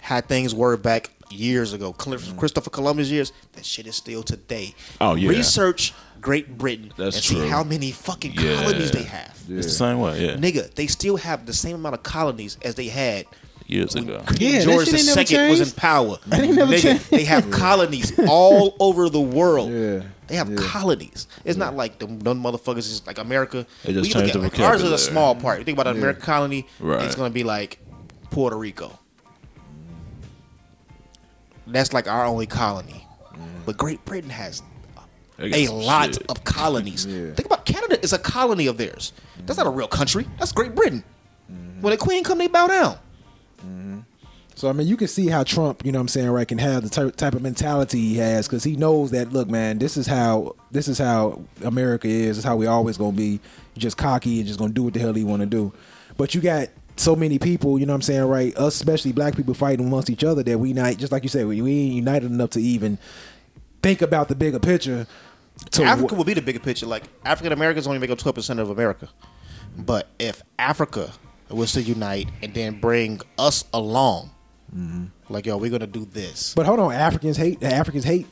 [0.00, 2.38] how things were back years ago, mm-hmm.
[2.38, 4.74] Christopher Columbus years, that shit is still today.
[5.00, 5.30] Oh, yeah.
[5.30, 7.42] Research Great Britain That's and true.
[7.42, 8.62] see how many fucking Yeah.
[8.62, 9.36] colonies they have.
[9.48, 10.36] It's the same way, yeah.
[10.36, 13.26] Nigga, they still have the same amount of colonies as they had
[13.66, 14.22] Years ago.
[14.38, 16.18] Yeah, George shit the ain't Second was in power.
[16.26, 17.08] That ain't never Nigga.
[17.08, 19.70] They have colonies all over the world.
[19.70, 20.02] Yeah.
[20.26, 20.56] They have Yeah.
[20.60, 21.26] colonies.
[21.44, 23.66] It's not like them, them motherfuckers is like America.
[23.84, 25.58] They just When look changed at, the like, ours is a small part.
[25.60, 27.02] You think about an American colony, Right.
[27.04, 27.78] it's gonna be like
[28.30, 28.98] Puerto Rico.
[31.66, 33.06] That's like our only colony.
[33.64, 34.62] But Great Britain has
[35.38, 36.26] a lot shit.
[36.28, 37.06] of colonies.
[37.10, 37.32] Yeah.
[37.32, 39.12] Think about Canada is a colony of theirs.
[39.46, 40.26] That's not a real country.
[40.38, 41.02] That's Great Britain.
[41.50, 41.80] Mm-hmm.
[41.80, 42.98] When the Queen come, they bow down.
[44.56, 46.58] So I mean, you can see how Trump, you know, what I'm saying, right, can
[46.58, 49.32] have the ty- type of mentality he has because he knows that.
[49.32, 52.28] Look, man, this is how this is how America is.
[52.28, 53.40] This is how we always gonna be.
[53.76, 55.72] Just cocky and just gonna do what the hell he want to do.
[56.16, 58.56] But you got so many people, you know, what I'm saying, right?
[58.56, 61.46] Us, especially black people, fighting amongst each other that we not just like you said,
[61.46, 62.98] we, we ain't united enough to even
[63.82, 65.08] think about the bigger picture.
[65.82, 66.86] Africa wh- will be the bigger picture.
[66.86, 69.08] Like African Americans only make up twelve percent of America,
[69.76, 71.12] but if Africa
[71.50, 74.30] was to unite and then bring us along,
[75.28, 76.54] like yo, we're gonna do this.
[76.54, 77.60] but hold on, Africans hate.
[77.60, 78.26] The Africans hate.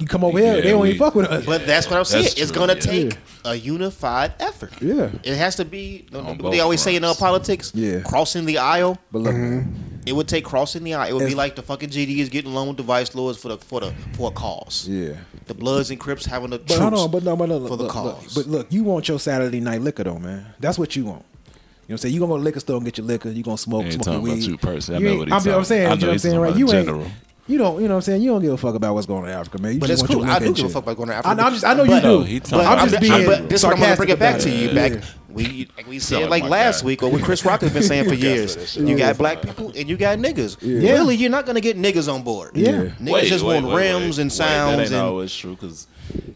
[0.00, 1.44] You come over here, Yeah, they don't we- even fuck with us.
[1.44, 2.22] But that's what I'm saying.
[2.22, 2.80] That's It's gonna yeah.
[2.80, 4.72] take a unified effort.
[4.80, 5.10] Yeah.
[5.24, 6.06] it has to be.
[6.14, 8.00] On What they always say in uh, politics, Yeah.
[8.02, 8.96] crossing the aisle.
[9.10, 9.64] But look,
[10.06, 11.08] It would take crossing the aisle.
[11.10, 13.48] It would be like the fucking GD is getting along with the vice lords for
[13.48, 14.86] the for the for a cause.
[14.88, 15.14] yeah.
[15.46, 17.82] The Bloods and Crips having a But hold on, but no, but no, for the
[17.84, 18.36] look, cause.
[18.36, 18.46] look.
[18.46, 20.46] But look, you want your Saturday night liquor though, man.
[20.60, 21.24] That's what you want.
[21.88, 22.14] You know what I'm saying?
[22.14, 23.30] You gonna go to the liquor store and get your liquor.
[23.30, 24.46] You gonna smoke, He ain't smoke your talking about weed.
[24.46, 24.96] you personally.
[24.96, 26.18] I You know ain't- what he's I'm, I'm saying, I you know know what I'm
[26.18, 26.48] saying, right?
[26.48, 26.86] about You ain't.
[26.86, 27.06] general.
[27.46, 28.20] You don't, you know what I'm saying?
[28.22, 29.72] You don't give a fuck about what's going on in Africa, man.
[29.72, 30.30] You But just it's want cool.
[30.30, 31.34] I do give a fuck about going to I, Africa.
[31.34, 32.06] know- I'm just, I know But- you do.
[32.08, 34.08] No, he but I'm about just I'm being but this is what I'm gonna bring
[34.10, 34.70] it back to you.
[34.70, 34.92] about.
[34.92, 37.72] Back we like we said like like last my week or what Chris Rock has
[37.72, 38.76] been saying for years.
[38.76, 40.58] You got black people and you got niggas.
[40.60, 40.92] Yeah.
[40.92, 42.50] Really, you're not gonna get niggas on board.
[42.54, 42.90] Yeah.
[43.00, 45.86] Niggas just want rims and Wait, sounds that ain't and always true because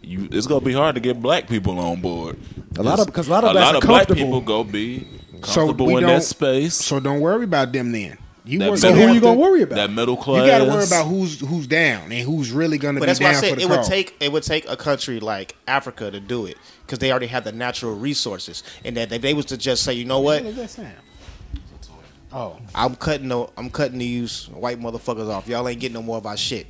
[0.03, 0.29] you.
[0.33, 2.39] It's gonna be hard to get black people on board.
[2.79, 5.05] A lot of- 'cause a lot of a lot of black people go be So
[5.43, 6.75] comfortable we in don't- that space.
[6.75, 8.19] So don't worry about them then.
[8.45, 9.77] You That worry- So who are you gonna worry about?
[9.77, 10.45] that middle class.
[10.45, 13.11] You got to worry about who's who's down and who's really going to But be
[13.11, 15.55] that's why I down for the it would take it would take a country like
[15.69, 19.33] Africa to do it because they already have the natural resources, and that if they
[19.33, 20.95] was to just say, you know what, What does that sound?
[22.35, 25.47] Oh, I'm cutting the, I'm cutting these white motherfuckers off.
[25.47, 26.67] Y'all ain't getting no more of our shit.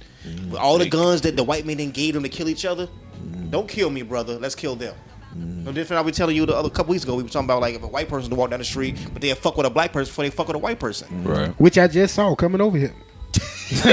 [0.51, 2.89] With all the guns that the white men didn't gave them to kill each other,
[3.49, 4.39] don't kill me, brother.
[4.41, 4.95] Let's kill them.
[5.35, 5.99] No different.
[5.99, 7.15] I was telling you the other couple weeks ago.
[7.15, 9.23] We were talking about like if a white person to walk down the street, but
[9.23, 11.09] they fuck with a black person before they fuck with a white person.
[11.09, 11.27] Mm.
[11.27, 11.61] right.
[11.61, 12.95] which I just saw coming over here.
[13.75, 13.85] It's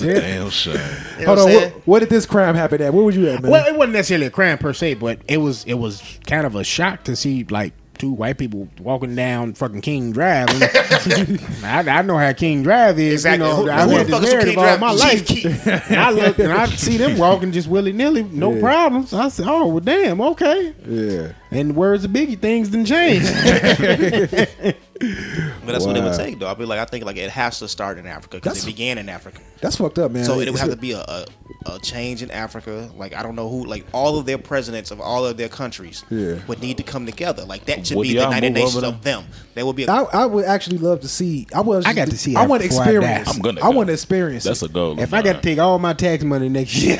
[0.00, 0.74] a damn shame.
[1.20, 2.92] You know Hold on, I'm what, did this crime happen at?
[2.92, 3.52] Where was you at, man?
[3.52, 6.56] Well, it wasn't necessarily a crime per se, but it was it was kind of
[6.56, 10.48] a shock to see like two white people walking down fucking King Drive.
[11.64, 13.24] I, I know how King Drive is.
[13.24, 13.46] Exactly.
[13.48, 14.80] You know, Who- I've who had the fuck this is King narrative all Drive?
[14.80, 15.66] my Chief life.
[15.90, 18.60] And I look and I see them walking just willy nilly, no Yeah.
[18.60, 19.12] problems.
[19.14, 21.32] I said, "Oh well, damn, okay." Yeah.
[21.50, 23.24] And the words of Biggie, things didn't change.
[25.00, 26.16] But that's what it would Wow.
[26.16, 26.48] take, though.
[26.48, 28.66] I'd be like, I think like it has to start in Africa because That's- it
[28.66, 29.40] began in Africa.
[29.60, 30.24] That's fucked up, man.
[30.24, 31.26] So it would It's- have to be a, a,
[31.66, 32.90] a change in Africa.
[32.96, 36.04] Like I don't know who, like all of their presidents of all of their countries
[36.10, 36.36] Yeah.
[36.46, 37.44] would need to come together.
[37.44, 39.24] Like that should Would be the y'all United move Nations over of them.
[39.54, 39.84] That would be.
[39.84, 41.46] A, I, I would actually love to see.
[41.54, 41.84] I was.
[41.86, 42.90] I got to see I want to before I die.
[42.92, 43.34] experience.
[43.34, 43.76] I'm gonna I go.
[43.76, 44.44] want to experience.
[44.44, 44.70] That's it.
[44.70, 44.92] a goal.
[44.92, 45.42] of if I got to mine.
[45.42, 46.98] take all my tax money next year,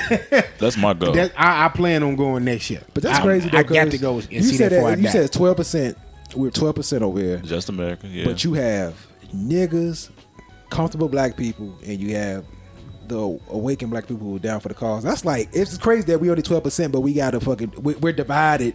[0.59, 1.13] that's my goal.
[1.13, 2.81] that, I, I plan on going next year.
[2.95, 3.49] But that's I, crazy.
[3.51, 5.11] Though, I got 'cause to go and you see said that before I You die.
[5.11, 5.99] said twelve percent.
[6.35, 8.25] We're twelve percent over here, Just America, yeah.
[8.25, 8.95] but you have
[9.35, 10.11] niggas,
[10.71, 12.45] comfortable black people, and you have
[13.07, 15.03] the awakened black people who are down for the cause.
[15.03, 17.95] That's like it's crazy that we only twelve percent, but we got to fucking we,
[17.95, 18.75] we're divided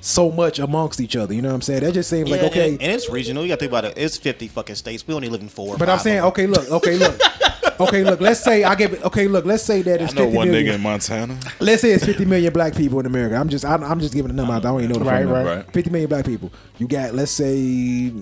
[0.00, 1.34] so much amongst each other.
[1.34, 1.82] You know what I'm saying?
[1.82, 2.72] That just seems yeah, like okay.
[2.72, 3.42] and, and it's regional.
[3.42, 3.94] You got to think about it.
[3.96, 5.06] It's fifty fucking states.
[5.06, 5.74] We only live in four.
[5.74, 7.18] or But I'm saying, okay, look, okay, look,
[7.80, 8.20] okay, look.
[8.20, 9.02] Let's say I give it.
[9.04, 9.44] Okay, look.
[9.44, 10.72] Let's say that I it's know 50 one million.
[10.72, 11.38] nigga in Montana.
[11.60, 13.36] Let's say it's 50 million black people in America.
[13.36, 14.62] I'm just, I'm, I'm just giving a number out.
[14.62, 14.70] there.
[14.72, 15.56] I don't even know the Right, full right.
[15.58, 15.72] Right.
[15.72, 16.52] 50 million black people.
[16.78, 18.12] You got, let's say,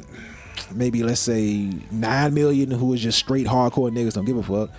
[0.74, 4.70] maybe let's say nine million who is just straight hardcore niggas don't give a fuck.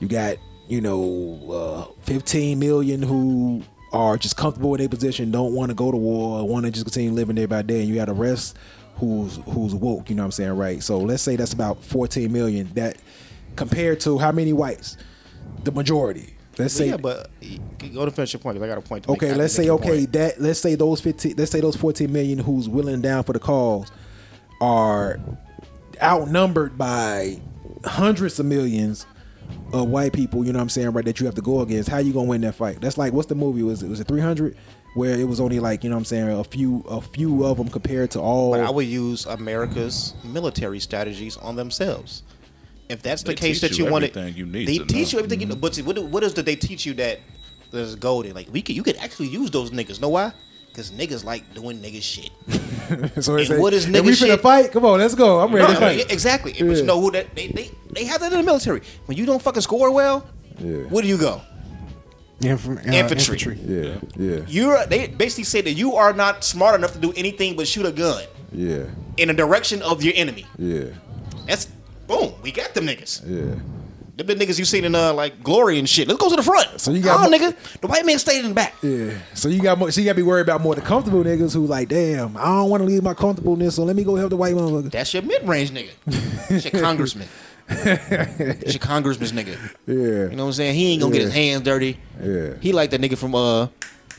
[0.00, 0.36] You got,
[0.68, 3.62] you know, uh, 15 million who
[3.92, 6.84] are just comfortable in their position, don't want to go to war, want to just
[6.84, 8.56] continue living day by day, and you got the rest
[8.96, 10.08] who's who's woke.
[10.10, 10.82] You know what I'm saying, right?
[10.82, 12.70] So let's say that's about 14 million.
[12.74, 12.96] That
[13.56, 14.96] compared to how many whites?
[15.64, 16.30] The majority.
[16.58, 17.30] Let's say yeah, but
[17.92, 18.56] go to finish your point.
[18.56, 19.04] 'cause I got a point.
[19.04, 19.22] To make.
[19.22, 20.12] Okay, I let's make say okay point.
[20.12, 23.40] that let's say those fifteen let's say those fourteen million who's willing down for the
[23.40, 23.90] cause
[24.60, 25.18] are
[26.02, 27.40] outnumbered by
[27.84, 29.06] hundreds of millions
[29.72, 30.44] of white people.
[30.44, 31.04] You know what I'm saying, right?
[31.04, 31.88] That you have to go against.
[31.88, 32.80] How you gonna win that fight?
[32.80, 33.62] That's like what's the movie?
[33.62, 34.56] Was it was it 300?
[34.94, 37.56] Where it was only like you know what I'm saying a few a few of
[37.56, 38.52] them compared to all.
[38.52, 42.22] But I would use America's military strategies on themselves.
[42.88, 45.12] If that's the They case that you you want everything you need they to teach
[45.12, 45.18] know.
[45.18, 45.40] you everything.
[45.40, 47.20] You know, but what, what is that they teach you that
[47.70, 48.34] there's golden?
[48.34, 50.00] Like we could, you could actually use those niggas.
[50.00, 50.32] Know why?
[50.68, 52.30] Because niggas like doing nigga shit.
[53.24, 54.70] so and like, what is if nigga we finna fight?
[54.72, 55.40] Come on, let's go.
[55.40, 55.98] I'm ready No, to fight.
[55.98, 56.52] yeah, exactly.
[56.52, 58.82] But you know who that they, they they have that in the military.
[59.06, 60.26] When you don't fucking score well,
[60.58, 60.82] Yeah.
[60.92, 61.40] where do you go?
[62.42, 63.56] Inf- uh, Infantry.
[63.64, 67.56] Yeah, yeah, You're they basically say that you are not smart enough to do anything
[67.56, 68.84] but shoot a gun yeah,
[69.16, 70.44] in the direction of your enemy.
[70.58, 70.86] yeah,
[71.46, 71.68] That's
[72.06, 72.32] boom.
[72.42, 73.22] We got them niggas.
[73.26, 73.60] yeah.
[74.16, 76.06] Them the niggas you seen in uh like glory and shit.
[76.06, 76.80] Let's go to the front.
[76.80, 77.80] So you got oh, mo- nigga.
[77.80, 78.74] The white man stayed in the back.
[78.80, 79.10] Yeah.
[79.34, 81.52] So you got more, so you got to be worried about more the comfortable niggas
[81.52, 84.30] who like, damn, I don't want to leave my comfortableness, so let me go help
[84.30, 84.92] the white motherfucker.
[84.92, 85.90] That's your mid range nigga.
[86.48, 87.26] That's your congressman.
[87.66, 89.58] That's your congressman's nigga.
[89.86, 89.94] Yeah.
[90.30, 90.74] You know what I'm saying?
[90.76, 91.98] He ain't gonna get his hands dirty.
[92.22, 92.54] Yeah.
[92.60, 93.66] He like that nigga from uh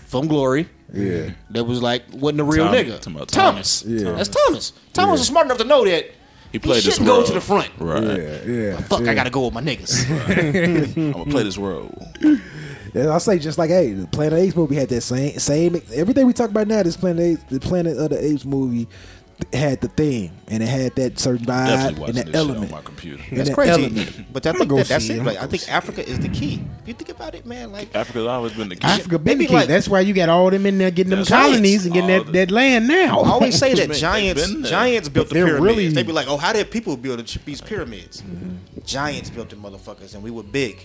[0.07, 0.67] from Glory.
[0.93, 1.29] Yeah.
[1.51, 2.99] That was like wasn't a real Tom- nigga.
[2.99, 3.81] talking Thomas.
[3.81, 3.85] Thomas.
[3.85, 4.11] Yeah.
[4.11, 4.71] That's Thomas.
[4.93, 5.11] Thomas Yeah.
[5.11, 6.11] was smart enough to know that
[6.55, 7.69] He played this shouldn't go to the front.
[7.79, 8.01] Right.
[8.01, 8.43] Yeah.
[8.45, 8.77] Yeah.
[8.77, 9.11] Fuck, yeah.
[9.11, 10.09] I gotta go with my niggas.
[10.95, 11.93] I'm gonna play this role.
[12.93, 15.37] Yeah, I say just like, hey, the Planet of the Apes movie had that same
[15.37, 16.81] same everything we talk about now.
[16.81, 18.87] This Planet Apes, the Planet of the Apes movie
[19.53, 22.65] had the theme and it had that certain vibe and watching that element.
[22.65, 23.21] on my computer.
[23.29, 23.71] And That's crazy.
[23.71, 24.33] element.
[24.33, 25.15] But I I'ma think that, that's it.
[25.17, 25.19] it.
[25.19, 26.61] I'ma Like, I think Africa is the key.
[26.83, 28.87] If you think about it, man, like Africa's always been the key.
[28.87, 29.53] Africa been Maybe the key.
[29.55, 32.25] like- That's why you got all them in there getting them colonies and getting that,
[32.27, 33.19] the- that land now.
[33.21, 34.71] I always say that giants They've been there.
[34.71, 35.61] giants built the pyramids.
[35.61, 38.23] really- they be like, oh, how did people build these pyramids?
[38.85, 40.77] Giants built the motherfuckers, and we were big.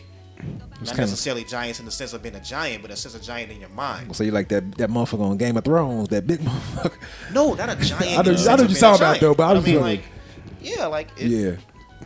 [0.43, 3.23] Not kinda- necessarily giants in the sense of being a giant, but a sense of
[3.23, 4.15] giant in your mind.
[4.17, 6.97] So you like that that motherfucker on Game of Thrones, that big motherfucker.
[7.33, 8.03] No, not a giant.
[8.03, 9.81] I know- I know what you're being talking about, though, but I I was mean,
[9.81, 10.03] like,
[10.63, 11.51] yeah, like it Yeah.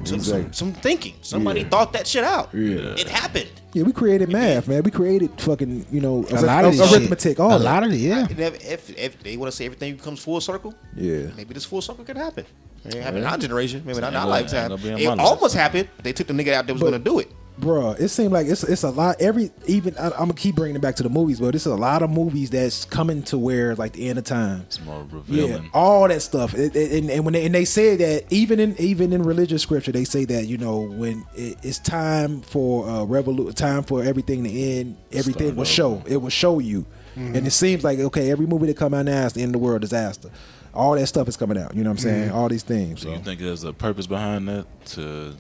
[0.05, 0.43] took Exactly.
[0.45, 1.15] some, some thinking.
[1.23, 1.69] Somebody Yeah.
[1.69, 2.51] thought that shit out.
[2.53, 2.95] Yeah.
[2.99, 3.51] It happened.
[3.73, 4.83] Yeah, we created math, man.
[4.85, 6.99] We created fucking, you know, a lot of arith- this shit.
[7.01, 8.27] arithmetic, all a lot of it, yeah.
[8.31, 11.27] If, if, if they want to say everything comes full circle, Yeah.
[11.37, 12.45] maybe this full circle can happen.
[12.85, 14.71] It happened in our generation, maybe not in Ain't our lifetime.
[14.73, 15.89] ain't gonna be It almost happened.
[16.03, 17.33] They took the nigga out that was going to do it.
[17.61, 19.21] Bruh, it seemed like it's it's a lot.
[19.21, 21.75] Every even I, I'm gonna keep bringing it back to the movies, but it's a
[21.75, 24.63] lot of movies that's coming to where like the end of time.
[24.63, 27.95] It's more Yeah, all that stuff, It- it- and, and when they, and they say
[27.97, 31.79] that even in even in religious scripture, they say that you know when it, it's
[31.79, 35.65] time for uh, revolu- time for everything to end, everything Start will over.
[35.65, 36.03] show.
[36.07, 36.85] It will show you,
[37.15, 39.61] and it seems like okay, every movie that come out now is the end of
[39.61, 40.29] the world disaster.
[40.75, 41.73] All that stuff is coming out.
[41.77, 42.31] You know what I'm saying?
[42.33, 43.03] All these things.
[43.03, 43.15] So So.
[43.15, 45.37] you think there's a purpose behind that to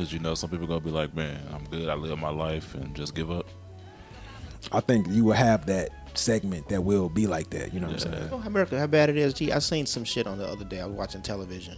[0.00, 1.90] because you know some people gonna be like, man, I'm good.
[1.90, 3.46] I live my life and just give up.
[4.72, 7.74] I think you will have that segment that will be like that.
[7.74, 8.24] You know what I'm saying?
[8.24, 9.34] You know America, how bad it is.
[9.34, 10.80] Gee, I seen some shit on the other day.
[10.80, 11.76] I was watching television,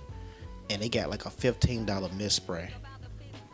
[0.71, 2.71] and they got like a fifteen dollar mist spray.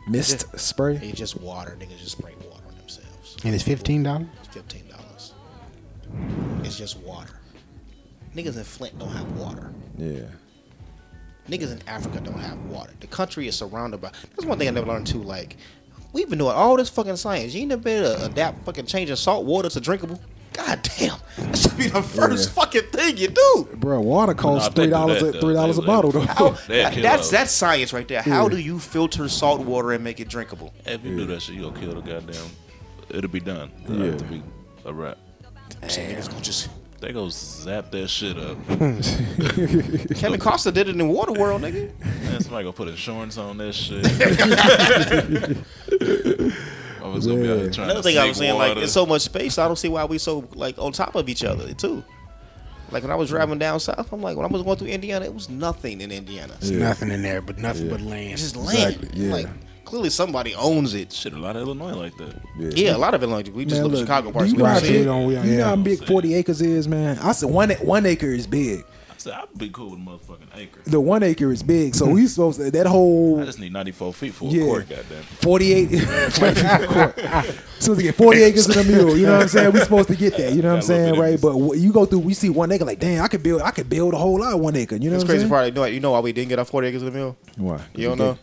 [0.07, 0.99] Mist spray.
[1.01, 1.75] It's just water.
[1.79, 3.37] Niggas just spray water on themselves.
[3.43, 4.27] And it's fifteen dollars.
[4.43, 5.33] It's fifteen dollars.
[6.63, 7.39] It's just water.
[8.35, 9.73] Niggas in Flint don't have water.
[9.97, 10.27] Yeah.
[11.49, 12.91] Niggas in Africa don't have water.
[12.99, 14.11] The country is surrounded by.
[14.31, 15.21] That's one thing I never learned too.
[15.23, 15.57] Like,
[16.13, 17.53] we've been doing all this fucking science.
[17.53, 20.19] You ain't never been able to adapt fucking changing salt water to drinkable.
[20.53, 22.53] God damn, that should be the first Yeah.
[22.63, 23.67] fucking thing you do.
[23.75, 26.21] Bro, water costs Nah, three dollars that, a three dollars a uh, bottle though.
[26.21, 27.29] How, that- that's us.
[27.31, 28.21] that's science right there.
[28.21, 28.49] How Yeah.
[28.49, 30.73] do you filter salt water and make it drinkable?
[30.85, 32.45] If you do that shit, you gonna kill the goddamn.
[33.09, 33.71] It'll be done.
[33.85, 34.05] It'll Yeah.
[34.07, 34.43] have to be
[34.85, 35.17] a wrap.
[35.87, 36.67] Shit, niggas gonna just.
[36.99, 38.57] They go zap that shit up.
[38.67, 41.97] Kevin Costner did it in Waterworld, nigga.
[42.23, 44.05] Man, somebody gonna put insurance on that shit.
[47.01, 48.69] I was gonna be out here trying Another to thing I was sneak saying, like,
[48.71, 48.83] water.
[48.83, 49.57] it's so much space.
[49.57, 52.03] I don't see why we so like on top of each other too.
[52.91, 55.25] Like when I was driving down south, I'm like, when I was going through Indiana,
[55.25, 56.53] it was nothing in Indiana.
[56.59, 58.37] There's nothing in there, but nothing but It's land.
[58.37, 58.95] just land.
[58.95, 59.33] Exactly, yeah.
[59.33, 59.47] Like
[59.89, 61.11] clearly somebody owns it.
[61.11, 61.33] shit.
[61.33, 62.35] A lot of Illinois like that.
[62.77, 63.49] Yeah, a lot of Illinois.
[63.51, 64.49] We just Man, live in look, Chicago do parts.
[64.51, 65.03] You, We know how big, it.
[65.05, 65.65] don't- we don't- you know yeah.
[65.65, 67.17] how big forty acres is, man.
[67.19, 68.83] I said one one acre is big.
[69.09, 70.79] I said I'd be cool with a motherfucking acre.
[70.85, 74.13] The one acre is big, so we supposed to that whole I just need 94
[74.13, 74.61] feet for Yeah.
[74.61, 75.23] a court, goddamn.
[75.41, 75.89] 48
[77.79, 80.09] supposed to get 40 acres in a mule you know what i'm saying we supposed
[80.09, 82.05] to get that you know what i'm Got a little saying right but you go
[82.05, 84.39] through we see one acre like damn i could build i could build a whole
[84.39, 85.65] lot of one acre you know It's crazy saying part.
[85.67, 87.37] You know, you know why we didn't get our 40 acres of the mill?
[87.57, 88.37] why You don't know?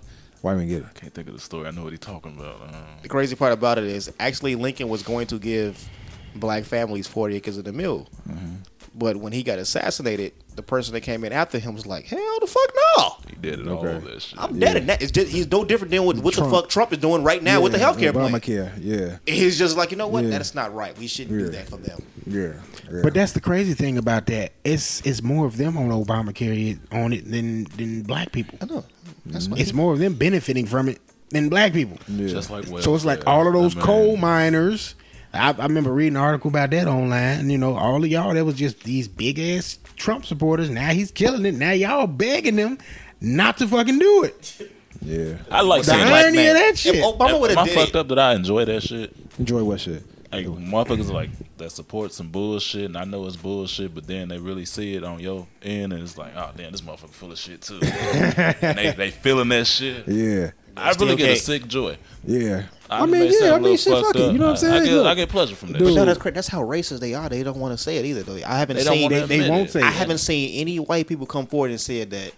[0.46, 1.66] Why we didn't get it Can't think of the story.
[1.66, 2.60] I know what he's talking about.
[2.62, 2.72] Uh,
[3.02, 5.88] The crazy part about it is actually Lincoln was going to give
[6.36, 8.06] black families 40 acres of the mill.
[8.28, 8.54] Mm-hmm.
[8.98, 12.38] But when he got assassinated, the person that came in after him was like, hell
[12.40, 13.16] the fuck no.
[13.28, 13.98] he did it all Okay.
[14.06, 14.38] that shit.
[14.40, 14.76] I'm dead.
[14.78, 16.50] And that is just, he's no different than what, what Trump.
[16.50, 18.32] the fuck Trump is doing right now with the Yeah, healthcare plan.
[18.32, 20.24] Obamacare, yeah He's just like, you know what?
[20.24, 20.30] Yeah.
[20.30, 20.96] That's not right.
[20.98, 22.02] We shouldn't do that for them.
[22.26, 22.54] yeah,
[22.90, 23.00] yeah.
[23.02, 24.52] But that's the crazy thing about that.
[24.64, 28.58] It's it's more of them on Obamacare on it than than black people.
[28.62, 28.84] I know.
[29.26, 31.98] That's It's more of them benefiting from it than black people.
[32.08, 32.28] yeah.
[32.28, 33.34] Just like well, So it's like welfare.
[33.34, 34.94] all of those I mean, coal miners.
[35.36, 37.40] I, I remember reading an article about that online.
[37.40, 40.68] And, you know, all of y'all that was just these big ass Trump supporters.
[40.70, 41.54] Now he's killing it.
[41.54, 42.78] Now y'all begging them
[43.20, 44.70] not to fucking do it.
[45.02, 46.54] yeah I like The seeing irony like, of man.
[46.54, 47.04] that If shit.
[47.04, 49.14] Obama am would I have did fucked up that I enjoy that shit?
[49.38, 53.94] enjoy what shit Like motherfuckers like that support some bullshit, and I know it's bullshit,
[53.94, 56.82] but then they really see it on your end, and it's like, oh damn, this
[56.82, 57.78] motherfucker full of shit too.
[57.82, 60.06] and they they feeling that shit.
[60.08, 61.96] yeah I really get a can't- sick joy.
[62.24, 64.56] yeah I, i mean yeah I mean shit fucked fuck it you know what i'm
[64.58, 65.78] saying I, get, Look, I get pleasure from that.
[65.78, 65.88] Dude.
[65.88, 65.96] shit.
[65.96, 67.28] no, that's cra- that's how racist they are.
[67.28, 68.22] They don't want to say it either.
[68.22, 68.36] Though.
[68.46, 69.72] I haven't They don't seen wanna they, They admit won't it.
[69.72, 69.94] say I it.
[69.94, 72.32] haven't seen any white people come forward and said that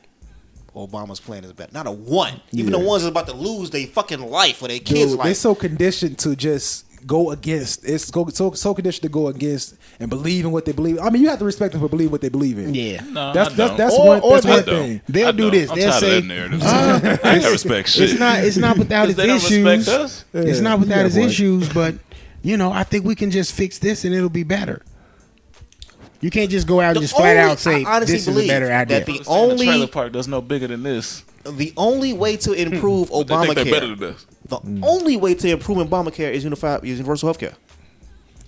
[0.74, 1.72] Obama's plan is bad.
[1.72, 2.41] Not a one.
[2.53, 2.78] Even Yeah.
[2.78, 5.55] the ones that's about to lose their fucking life or their kids' Dude, they're so
[5.55, 7.84] conditioned to just go against.
[7.84, 10.99] It's go, so so conditioned to go against and believe in what they believe.
[11.01, 12.74] I mean, you have to respect them for believing what they believe in.
[12.74, 13.03] Yeah.
[13.11, 15.01] No, that's that's that's Or- one or that's one thing.
[15.09, 15.70] They'll do this.
[15.70, 16.62] I'm They'll tired say, of that narrative.
[17.24, 18.11] I ain't respect shit.
[18.11, 18.44] It's not.
[18.44, 19.64] It's not without its issues.
[19.64, 20.24] respect us.
[20.32, 21.22] It's not without yeah, its boy.
[21.24, 21.94] issues, but
[22.42, 24.82] you know, I think we can just fix this and it'll be better.
[26.20, 28.36] You can't just go out The and just flat out say I honestly this is
[28.36, 28.99] a better idea.
[28.99, 31.22] that the Understand the only- trailer park that's no bigger than this.
[31.44, 34.62] the only way to improve They think they're better Obamacare, than us.
[34.64, 34.84] the mm.
[34.84, 37.55] only way to improve Obamacare is unified is universal health care.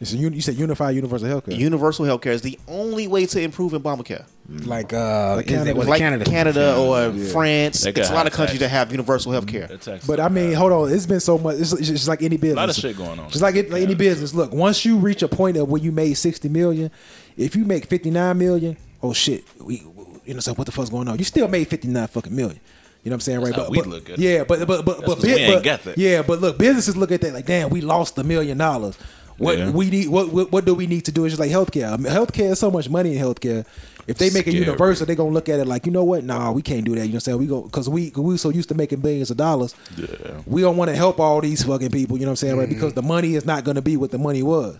[0.00, 1.54] It's a, uni- you said unified universal health care.
[1.54, 4.24] Universal health care is the only way to improve Obamacare.
[4.50, 4.66] Mm.
[4.66, 5.64] like uh, Like Canada.
[5.66, 6.24] that, was it like Canada?
[6.24, 7.30] Canada, or Yeah.
[7.30, 7.82] France.
[7.82, 9.46] They It's a lot of high countries that have universal mm-hmm.
[9.46, 10.00] health care.
[10.06, 10.92] But I mean, hold on.
[10.92, 11.56] It's been so much.
[11.56, 12.56] It's, it's just like any business.
[12.56, 13.28] A lot of shit going on.
[13.28, 14.32] Just like, it, like any business.
[14.32, 16.90] Look, once you reach a point of where you made sixty million,
[17.36, 19.86] if you make fifty nine million, oh shit, we,
[20.24, 21.18] you know, so what the fuck's going on?
[21.18, 22.58] You still made fifty nine fucking million.
[23.02, 23.46] You know what I'm saying, right?
[23.54, 24.20] That's how but, we look at it.
[24.20, 25.98] yeah, but but but That's but, 'cause we bit- ain't but- got that.
[25.98, 28.96] yeah, but look, businesses look at that like, damn, we lost a million dollars.
[29.38, 29.70] What Yeah.
[29.70, 31.24] we need, what, what what do we need to do?
[31.24, 31.90] It's just like healthcare.
[31.92, 33.64] I mean, healthcare is so much money in healthcare.
[34.06, 36.24] If they make it universal, they're gonna look at it like, you know what?
[36.24, 37.02] Nah, we can't do that.
[37.06, 37.38] You know what I'm saying?
[37.38, 39.74] We go because we we so used to making billions of dollars.
[39.96, 40.06] Yeah.
[40.44, 42.18] We don't want to help all these fucking people.
[42.18, 42.56] You know what I'm saying?
[42.58, 42.68] Right?
[42.68, 42.74] Mm-hmm.
[42.74, 44.76] Because the money is not going to be what the money was.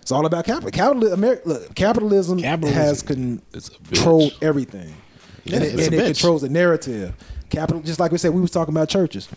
[0.00, 0.70] It's all about capital.
[0.70, 1.10] Capital.
[1.14, 2.78] Ameri- look, capitalism, Capitalism.
[2.82, 3.02] has
[3.52, 4.94] It's controlled everything,
[5.44, 7.12] Yeah, and, it, and it controls the narrative.
[7.50, 9.28] Capital, just like we said, we was talking about churches.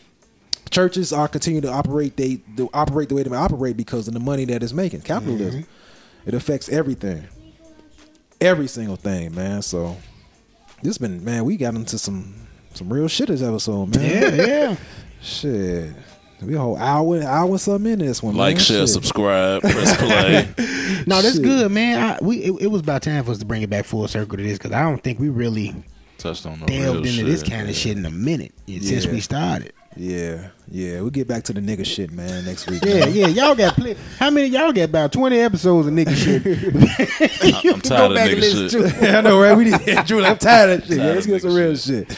[0.69, 2.15] Churches are continuing to operate.
[2.17, 5.01] They, they operate the way they operate because of the money that it's making.
[5.01, 5.63] Capitalism.
[5.63, 6.29] Mm-hmm.
[6.29, 7.27] It affects everything,
[8.39, 9.61] every single thing, man.
[9.61, 9.97] So
[10.83, 12.35] this been man, we got into some
[12.73, 14.35] some real shit this episode, man.
[14.35, 14.75] Yeah, yeah.
[15.21, 15.93] Shit.
[16.41, 18.35] We a whole hour, hour and something in this one.
[18.35, 18.63] Like, man.
[18.63, 18.89] share, Shit.
[18.89, 20.47] subscribe, press play.
[21.05, 21.43] No, that's Shit.
[21.43, 21.99] good, man.
[21.99, 24.37] I, we it, it was about time for us to bring it back full circle
[24.37, 25.75] to this because I don't think we really
[26.21, 27.49] Touched on the delved real into this shit.
[27.51, 29.73] kind of shit in a minute since we started.
[29.97, 31.01] Yeah, yeah.
[31.01, 32.83] We'll get back to the nigga shit, man, next week.
[32.85, 33.13] Yeah, man.
[33.13, 33.27] yeah.
[33.27, 33.99] Y'all got plenty.
[34.19, 34.83] How many y'all got?
[34.83, 36.45] About twenty episodes of nigga shit.
[37.65, 39.03] I'm tired of nigga shit.
[39.15, 39.57] I know, right?
[39.57, 40.23] We need Drew.
[40.23, 40.97] I'm tired of shit.
[40.97, 42.17] Tired Yeah, let's get some nigga real shit.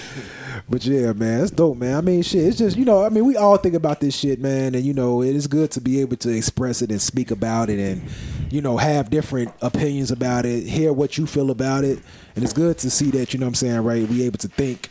[0.69, 1.97] But yeah, man, it's dope, man.
[1.97, 4.39] I mean, shit, it's just you know, I mean, we all think about this shit,
[4.39, 7.31] man, and you know, it is good to be able to express it and speak
[7.31, 8.01] about it, and
[8.49, 11.99] you know, have different opinions about it, hear what you feel about it,
[12.35, 14.47] and it's good to see that you know, what I'm saying, right, we able to
[14.47, 14.89] think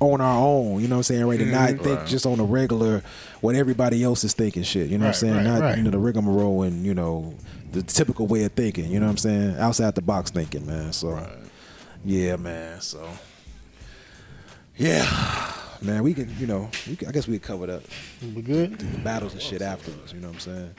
[0.00, 1.84] on our own, you know, what I'm saying, right, and not mm-hmm.
[1.84, 3.02] think just on the regular
[3.42, 5.76] what everybody else is thinking, shit, you know, what I'm saying, right, not right.
[5.76, 7.34] you know the rigmarole and you know
[7.72, 10.92] the typical way of thinking, you know, what I'm saying, outside the box thinking, man.
[10.92, 11.24] So,
[12.04, 12.80] yeah, man.
[12.80, 13.06] So.
[14.80, 15.52] Yeah,
[15.82, 17.82] man, we can, you know, we can, I guess we could cover that
[18.34, 18.78] We good?
[18.78, 20.14] the battles and shit afterwards.
[20.14, 20.74] You know what I'm saying?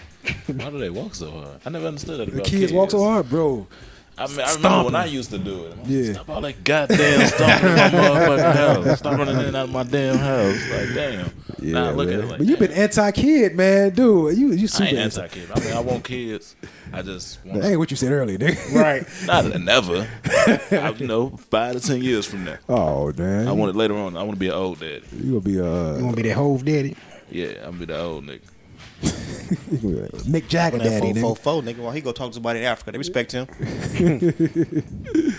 [0.59, 1.61] Why do they walk so hard?
[1.63, 3.67] I never understood that The about kids walk so hard, bro.
[4.23, 4.85] I mean, I remember Stomping.
[4.85, 5.71] when I used to do it.
[5.73, 6.13] I'm like, Yeah.
[6.13, 8.55] Stop all that goddamn stomping in my motherfucking
[8.85, 8.99] house.
[8.99, 10.69] Stop running in and out of my damn house.
[10.69, 11.31] Like, damn.
[11.59, 12.17] Yeah, nah, look man.
[12.19, 14.35] at it like but you've been anti-kid, man, dude.
[14.37, 15.21] You you I super ain't anti.
[15.21, 15.51] anti-kid.
[15.53, 16.55] I mean, I want kids.
[16.91, 18.75] I just want That ain't what you said earlier, nigga.
[18.75, 19.05] Right.
[19.25, 20.07] Not never.
[20.25, 22.57] I, you know, five to ten years from now.
[22.67, 23.47] Oh damn.
[23.47, 24.17] I want it later on.
[24.17, 25.03] I want to be an old daddy.
[25.15, 25.63] you gonna be a.
[25.63, 26.95] You uh want to be that Hove daddy?
[27.29, 28.41] Yeah, I'm gonna be the old nigga.
[30.27, 31.37] Mick Jagger That daddy, fo, fo, nigga.
[31.39, 31.77] fo, nigga.
[31.77, 33.47] While he go talk to somebody in Africa, they respect him.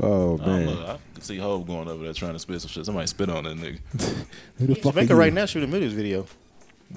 [0.00, 0.86] Oh I don't man, know.
[0.86, 2.86] I can see Hove going over there trying to spit some shit.
[2.86, 3.78] Somebody spit on that nigga.
[4.58, 6.24] who the fuck Jamaica right now shooting a video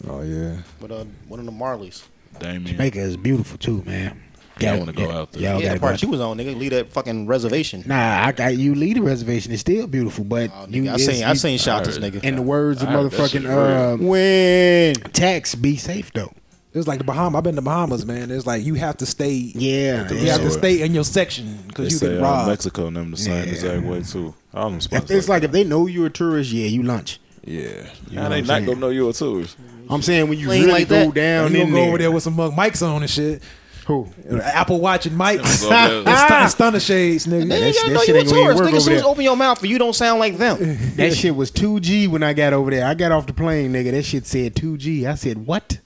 [0.08, 2.04] Oh yeah, with uh, one of the Marleys.
[2.40, 2.66] Damian.
[2.66, 4.22] Jamaica is beautiful too, man.
[4.64, 5.42] Yeah, I wanna go out there.
[5.42, 6.58] Y'all yeah, the part out she was on, nigga.
[6.58, 7.84] Leave that fucking reservation.
[7.86, 8.76] Nah, I got you.
[8.76, 9.52] Lead the reservation.
[9.52, 12.24] It's still beautiful, but Oh, you, I it's- seen, I you- seen shot this nigga.
[12.24, 14.06] In the words of I heard that shit motherfucking real.
[14.06, 16.32] uh, When tax, be safe though.
[16.74, 17.38] it was like the Bahamas.
[17.38, 18.32] I've been to Bahamas, man.
[18.32, 19.32] It's like you have to stay.
[19.34, 22.46] Yeah, You have to stay in your section because you say get uh.
[22.48, 23.52] Mexico and them the same Yeah.
[23.52, 24.34] exact way too.
[24.54, 25.10] All them spots.
[25.10, 27.20] If, it's like if they know you're a tourist, yeah, you lunch.
[27.46, 28.66] yeah, you know yeah, what they I'm not saying?
[28.66, 29.58] gonna know you're a tourist.
[29.90, 31.14] I'm saying when you Plain really like go that.
[31.14, 33.42] down you in go there, over there with some mug mics on and shit.
[33.88, 34.08] Who?
[34.44, 35.62] Apple Watch and mics.
[35.64, 35.98] Go there.
[35.98, 36.48] and stun- ah.
[36.48, 37.50] stunner shades, nigga.
[37.50, 38.76] They that gotta that know shit you a ain't gonna even tourist, work nigga.
[38.78, 40.58] As over soon as open your mouth, you don't sound like them.
[40.96, 42.86] That shit was 2G when I got over there.
[42.86, 43.92] I got off the plane, nigga.
[43.92, 45.06] That shit said 2G.
[45.06, 45.80] I said, what?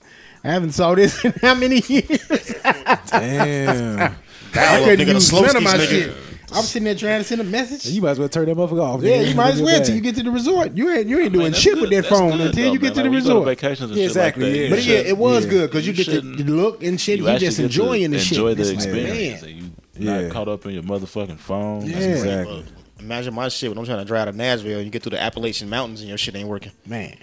[0.44, 2.54] I haven't saw this in how many years?
[3.10, 4.16] Damn.
[4.54, 5.88] I couldn't nigga, use slow none of my nigga.
[5.88, 6.16] shit.
[6.54, 7.86] I'm sitting there trying to send a message.
[7.88, 9.02] you might as well turn that motherfucker off.
[9.02, 9.30] yeah, nigga.
[9.30, 10.74] you might as well at till you get to the resort.
[10.74, 11.82] You ain't you ain't doing Man, that's shit good.
[11.82, 12.94] with that That's phone good, until though, you get man.
[12.94, 13.34] to the Like, when you resort.
[13.36, 14.70] go to vacations and Yeah, shit exactly, Like that, yeah.
[14.70, 15.50] But yeah, it was Yeah.
[15.52, 16.22] good because you, You get to
[16.54, 17.20] look and shit.
[17.20, 18.38] You, actually just enjoying the shit.
[18.38, 19.42] Enjoy the It's like, experience.
[19.42, 19.56] man.
[19.56, 19.72] You
[20.10, 20.22] Yeah.
[20.22, 21.86] not caught up in your motherfucking phone.
[21.86, 21.94] Yeah.
[22.00, 22.66] That's Exactly.
[23.00, 25.22] Imagine my shit when I'm trying to drive to Nashville and you get through the
[25.22, 26.72] Appalachian Mountains and your shit ain't working.
[26.86, 27.16] Man,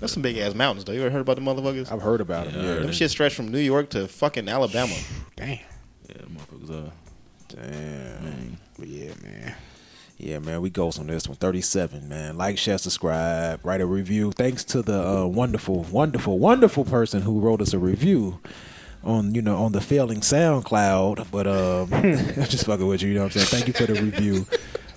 [0.00, 0.92] That's some big ass mountains though.
[0.92, 1.90] You ever heard about the motherfuckers?
[1.90, 2.52] I've heard about it.
[2.54, 2.68] Yeah, I Yeah.
[2.74, 4.94] heard Them shit stretch from New York to fucking Alabama.
[5.36, 5.48] damn.
[5.48, 5.58] Yeah,
[6.32, 6.70] motherfuckers.
[6.86, 6.90] Uh,
[7.48, 8.58] Damn.
[8.78, 9.54] But yeah, man.
[10.18, 11.36] Yeah, man, we goes on this one.
[11.36, 12.36] 37, man.
[12.36, 14.32] Like, share, subscribe, write a review.
[14.32, 18.40] Thanks to the uh, wonderful, wonderful, wonderful person who wrote us a review
[19.04, 21.28] on, you know, on the failing SoundCloud.
[21.30, 23.46] But um I'm just fucking with you, you know what I'm saying?
[23.46, 24.46] Thank you for the review.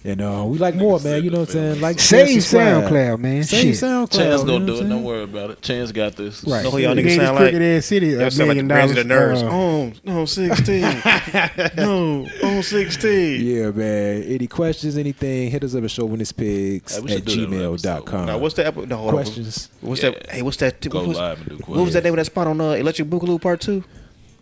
[0.04, 1.24] And uh, we like more, man.
[1.24, 1.82] You know what I'm saying?
[1.82, 2.39] Like, Save.
[2.39, 3.43] SoundCloud, man.
[3.43, 3.84] Save Shit.
[3.84, 4.12] SoundCloud.
[4.12, 4.89] Chance you know gonna do it.
[4.89, 5.62] Don't worry about it.
[5.62, 6.43] Chance got this.
[6.43, 6.64] Right.
[6.64, 7.52] Know who y'all He niggas gave sound like?
[7.52, 9.43] crooked ass city a Y'all sound like million the Grands of the dollars.
[9.43, 9.93] Nerds.
[10.08, 10.82] uh, Oh, oh, 16.
[11.86, 13.45] no, oh, 16.
[13.45, 14.24] Yeah, man.
[14.24, 17.78] Any questions, anything, hit us up at chauvinistpigs Hey, we at should do that every
[17.78, 18.26] gmail.com.
[18.26, 19.14] Now, what's the epi- no, hold on.
[19.14, 19.70] questions?
[19.82, 20.32] What's that?
[20.32, 20.82] Hey, what's that?
[20.89, 22.72] Go what was, live and do what was that name of that spot on uh,
[22.72, 23.84] Electric Boogaloo Part 2?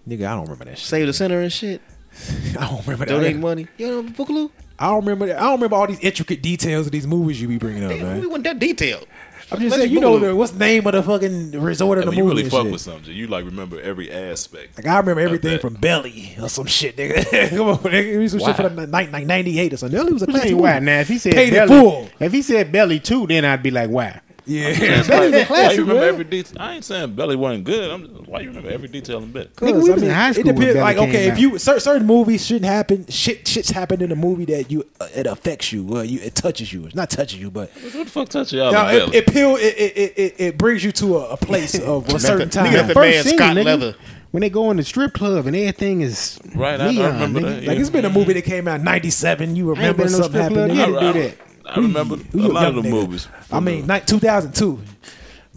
[0.08, 0.88] Nigga, I don't remember that shit.
[0.88, 1.82] Save the Center and shit.
[2.58, 3.12] I don't remember that.
[3.14, 3.68] Donate money.
[3.78, 4.52] You know Boogaloo?
[4.80, 5.26] I don't remember.
[5.36, 8.22] I don't remember all these intricate details of these movies you be bringing up, man.
[8.22, 9.04] we want that detail.
[9.52, 12.04] I'm just Electric saying, you know, the, what's the name of the fucking resort of
[12.04, 12.36] Hey, the when you movie?
[12.44, 12.72] really fuck shit.
[12.72, 14.78] with something, you like remember every aspect.
[14.78, 15.62] Like I remember everything that.
[15.62, 17.50] from Belly or some shit, nigga.
[17.58, 18.04] Come on, nigga.
[18.12, 18.54] Give me some shit Why?
[18.54, 19.98] for the night, like '98 or something.
[19.98, 20.78] Belly was a classic why?
[20.80, 22.10] Now, if he said Paid belly, full.
[22.20, 24.22] if he said belly too, then I'd be like, why?
[24.50, 26.10] Yeah, Chance Belly's like, a classic, why you remember man.
[26.10, 26.58] every detail?
[26.60, 27.92] I ain't saying Belly wasn't good.
[27.92, 29.46] I'm just, why you remember every detail in Belly?
[29.58, 30.74] Nigga, we Cause, was I mean, in high it school when depends.
[30.74, 31.40] Belly Like, came okay, if out.
[31.40, 35.08] you cer- certain movies shouldn't happen, shit, shit's happened in a movie that you uh,
[35.16, 36.86] it affects you, uh, you it touches you.
[36.86, 39.18] It's not touching you, but What the fuck touch y'all no, in it, Belly?
[39.18, 42.20] it, peel, it, it, it, it, it brings you to a, a place of a
[42.20, 42.74] certain Nigga, time.
[42.74, 43.96] that First man scene, Scott nigga, Leather.
[44.32, 47.40] When they go in the strip club and everything is Right, I- I neon, remember
[47.42, 47.44] nigga.
[47.62, 49.56] that, Like it's been a movie that came out in '97.
[49.56, 50.78] You ain't remember been in no something strip club happened?
[50.78, 51.02] yet.
[51.02, 51.14] there?
[51.14, 51.38] do that.
[51.76, 52.90] I remember You a a lot of the nigga.
[52.92, 53.28] movies.
[53.52, 54.80] I mean, night 2002.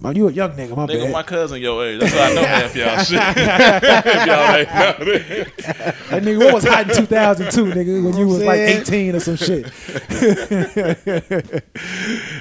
[0.01, 1.13] Man, you a young nigga, my Nigga, bad.
[1.13, 2.01] my cousin your age.
[2.01, 3.13] That's why I know half y'all shit.
[4.27, 5.95] Y'all ain't know that.
[6.11, 9.37] That nigga, what was hot in 2002, nigga, when you was like 18 or some
[9.37, 9.67] shit.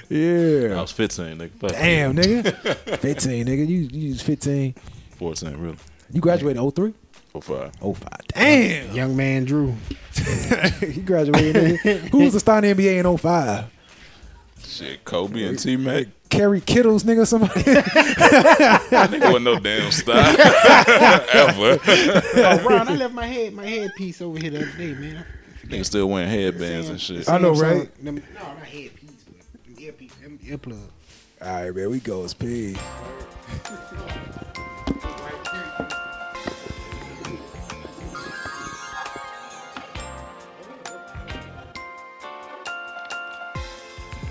[0.09, 0.77] Yeah.
[0.77, 1.51] I was 15, nigga.
[1.59, 2.97] Fuck Damn, nigga.
[2.99, 3.67] 15, nigga.
[3.67, 4.73] You you was 15.
[5.17, 5.77] 14, really.
[6.11, 6.93] You graduated 03?
[7.31, 7.71] For five.
[7.79, 8.09] 05.
[8.27, 8.93] Damn.
[8.93, 9.75] Young man Drew.
[10.81, 11.77] he graduated.
[12.11, 13.65] Who was the star in the NBA in 05?
[14.65, 16.07] Shit, Kobe and T Mac.
[16.29, 17.53] Kerry Kittles, nigga, somebody.
[17.61, 21.79] Nigga wasn't no damn star ever.
[21.85, 25.25] Oh, Ron, I left my head my headpiece over here the other day, man.
[25.65, 27.27] Nigga still wearing headbands and shit.
[27.29, 28.03] I know, Samsung- right?
[28.03, 30.79] Them, no, not headpiece, but them Earplug.
[31.41, 31.89] All right, man.
[31.89, 32.77] We go as pig.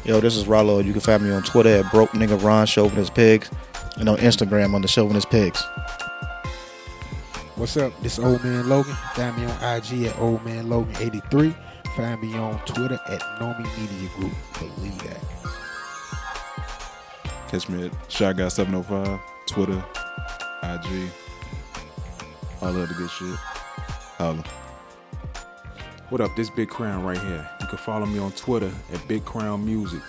[0.05, 0.78] Yo, this is Rollo.
[0.78, 3.51] You can find me on Twitter at broke nigga Ron Chauvinist Pigs,
[3.98, 5.62] and on Instagram under Chauvinist Pigs.
[7.56, 7.93] What's up?
[8.01, 8.94] This old man Logan.
[9.14, 11.55] Find me on IG at old man Logan 83.
[11.97, 14.32] Find me on Twitter at Nomi Media Group.
[14.59, 15.20] Believe that.
[17.48, 19.85] Catch me at Shy Guy 705, Twitter,
[20.62, 21.10] IG,
[22.62, 23.35] all that other good shit.
[24.16, 24.44] Holla.
[26.11, 26.35] What up?
[26.35, 27.49] This Big Crown right here.
[27.61, 30.01] You can follow me on Twitter at Big Crown Music,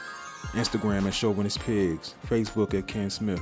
[0.53, 3.39] Instagram at Chauvinist Pigs, Facebook at Ken Smith.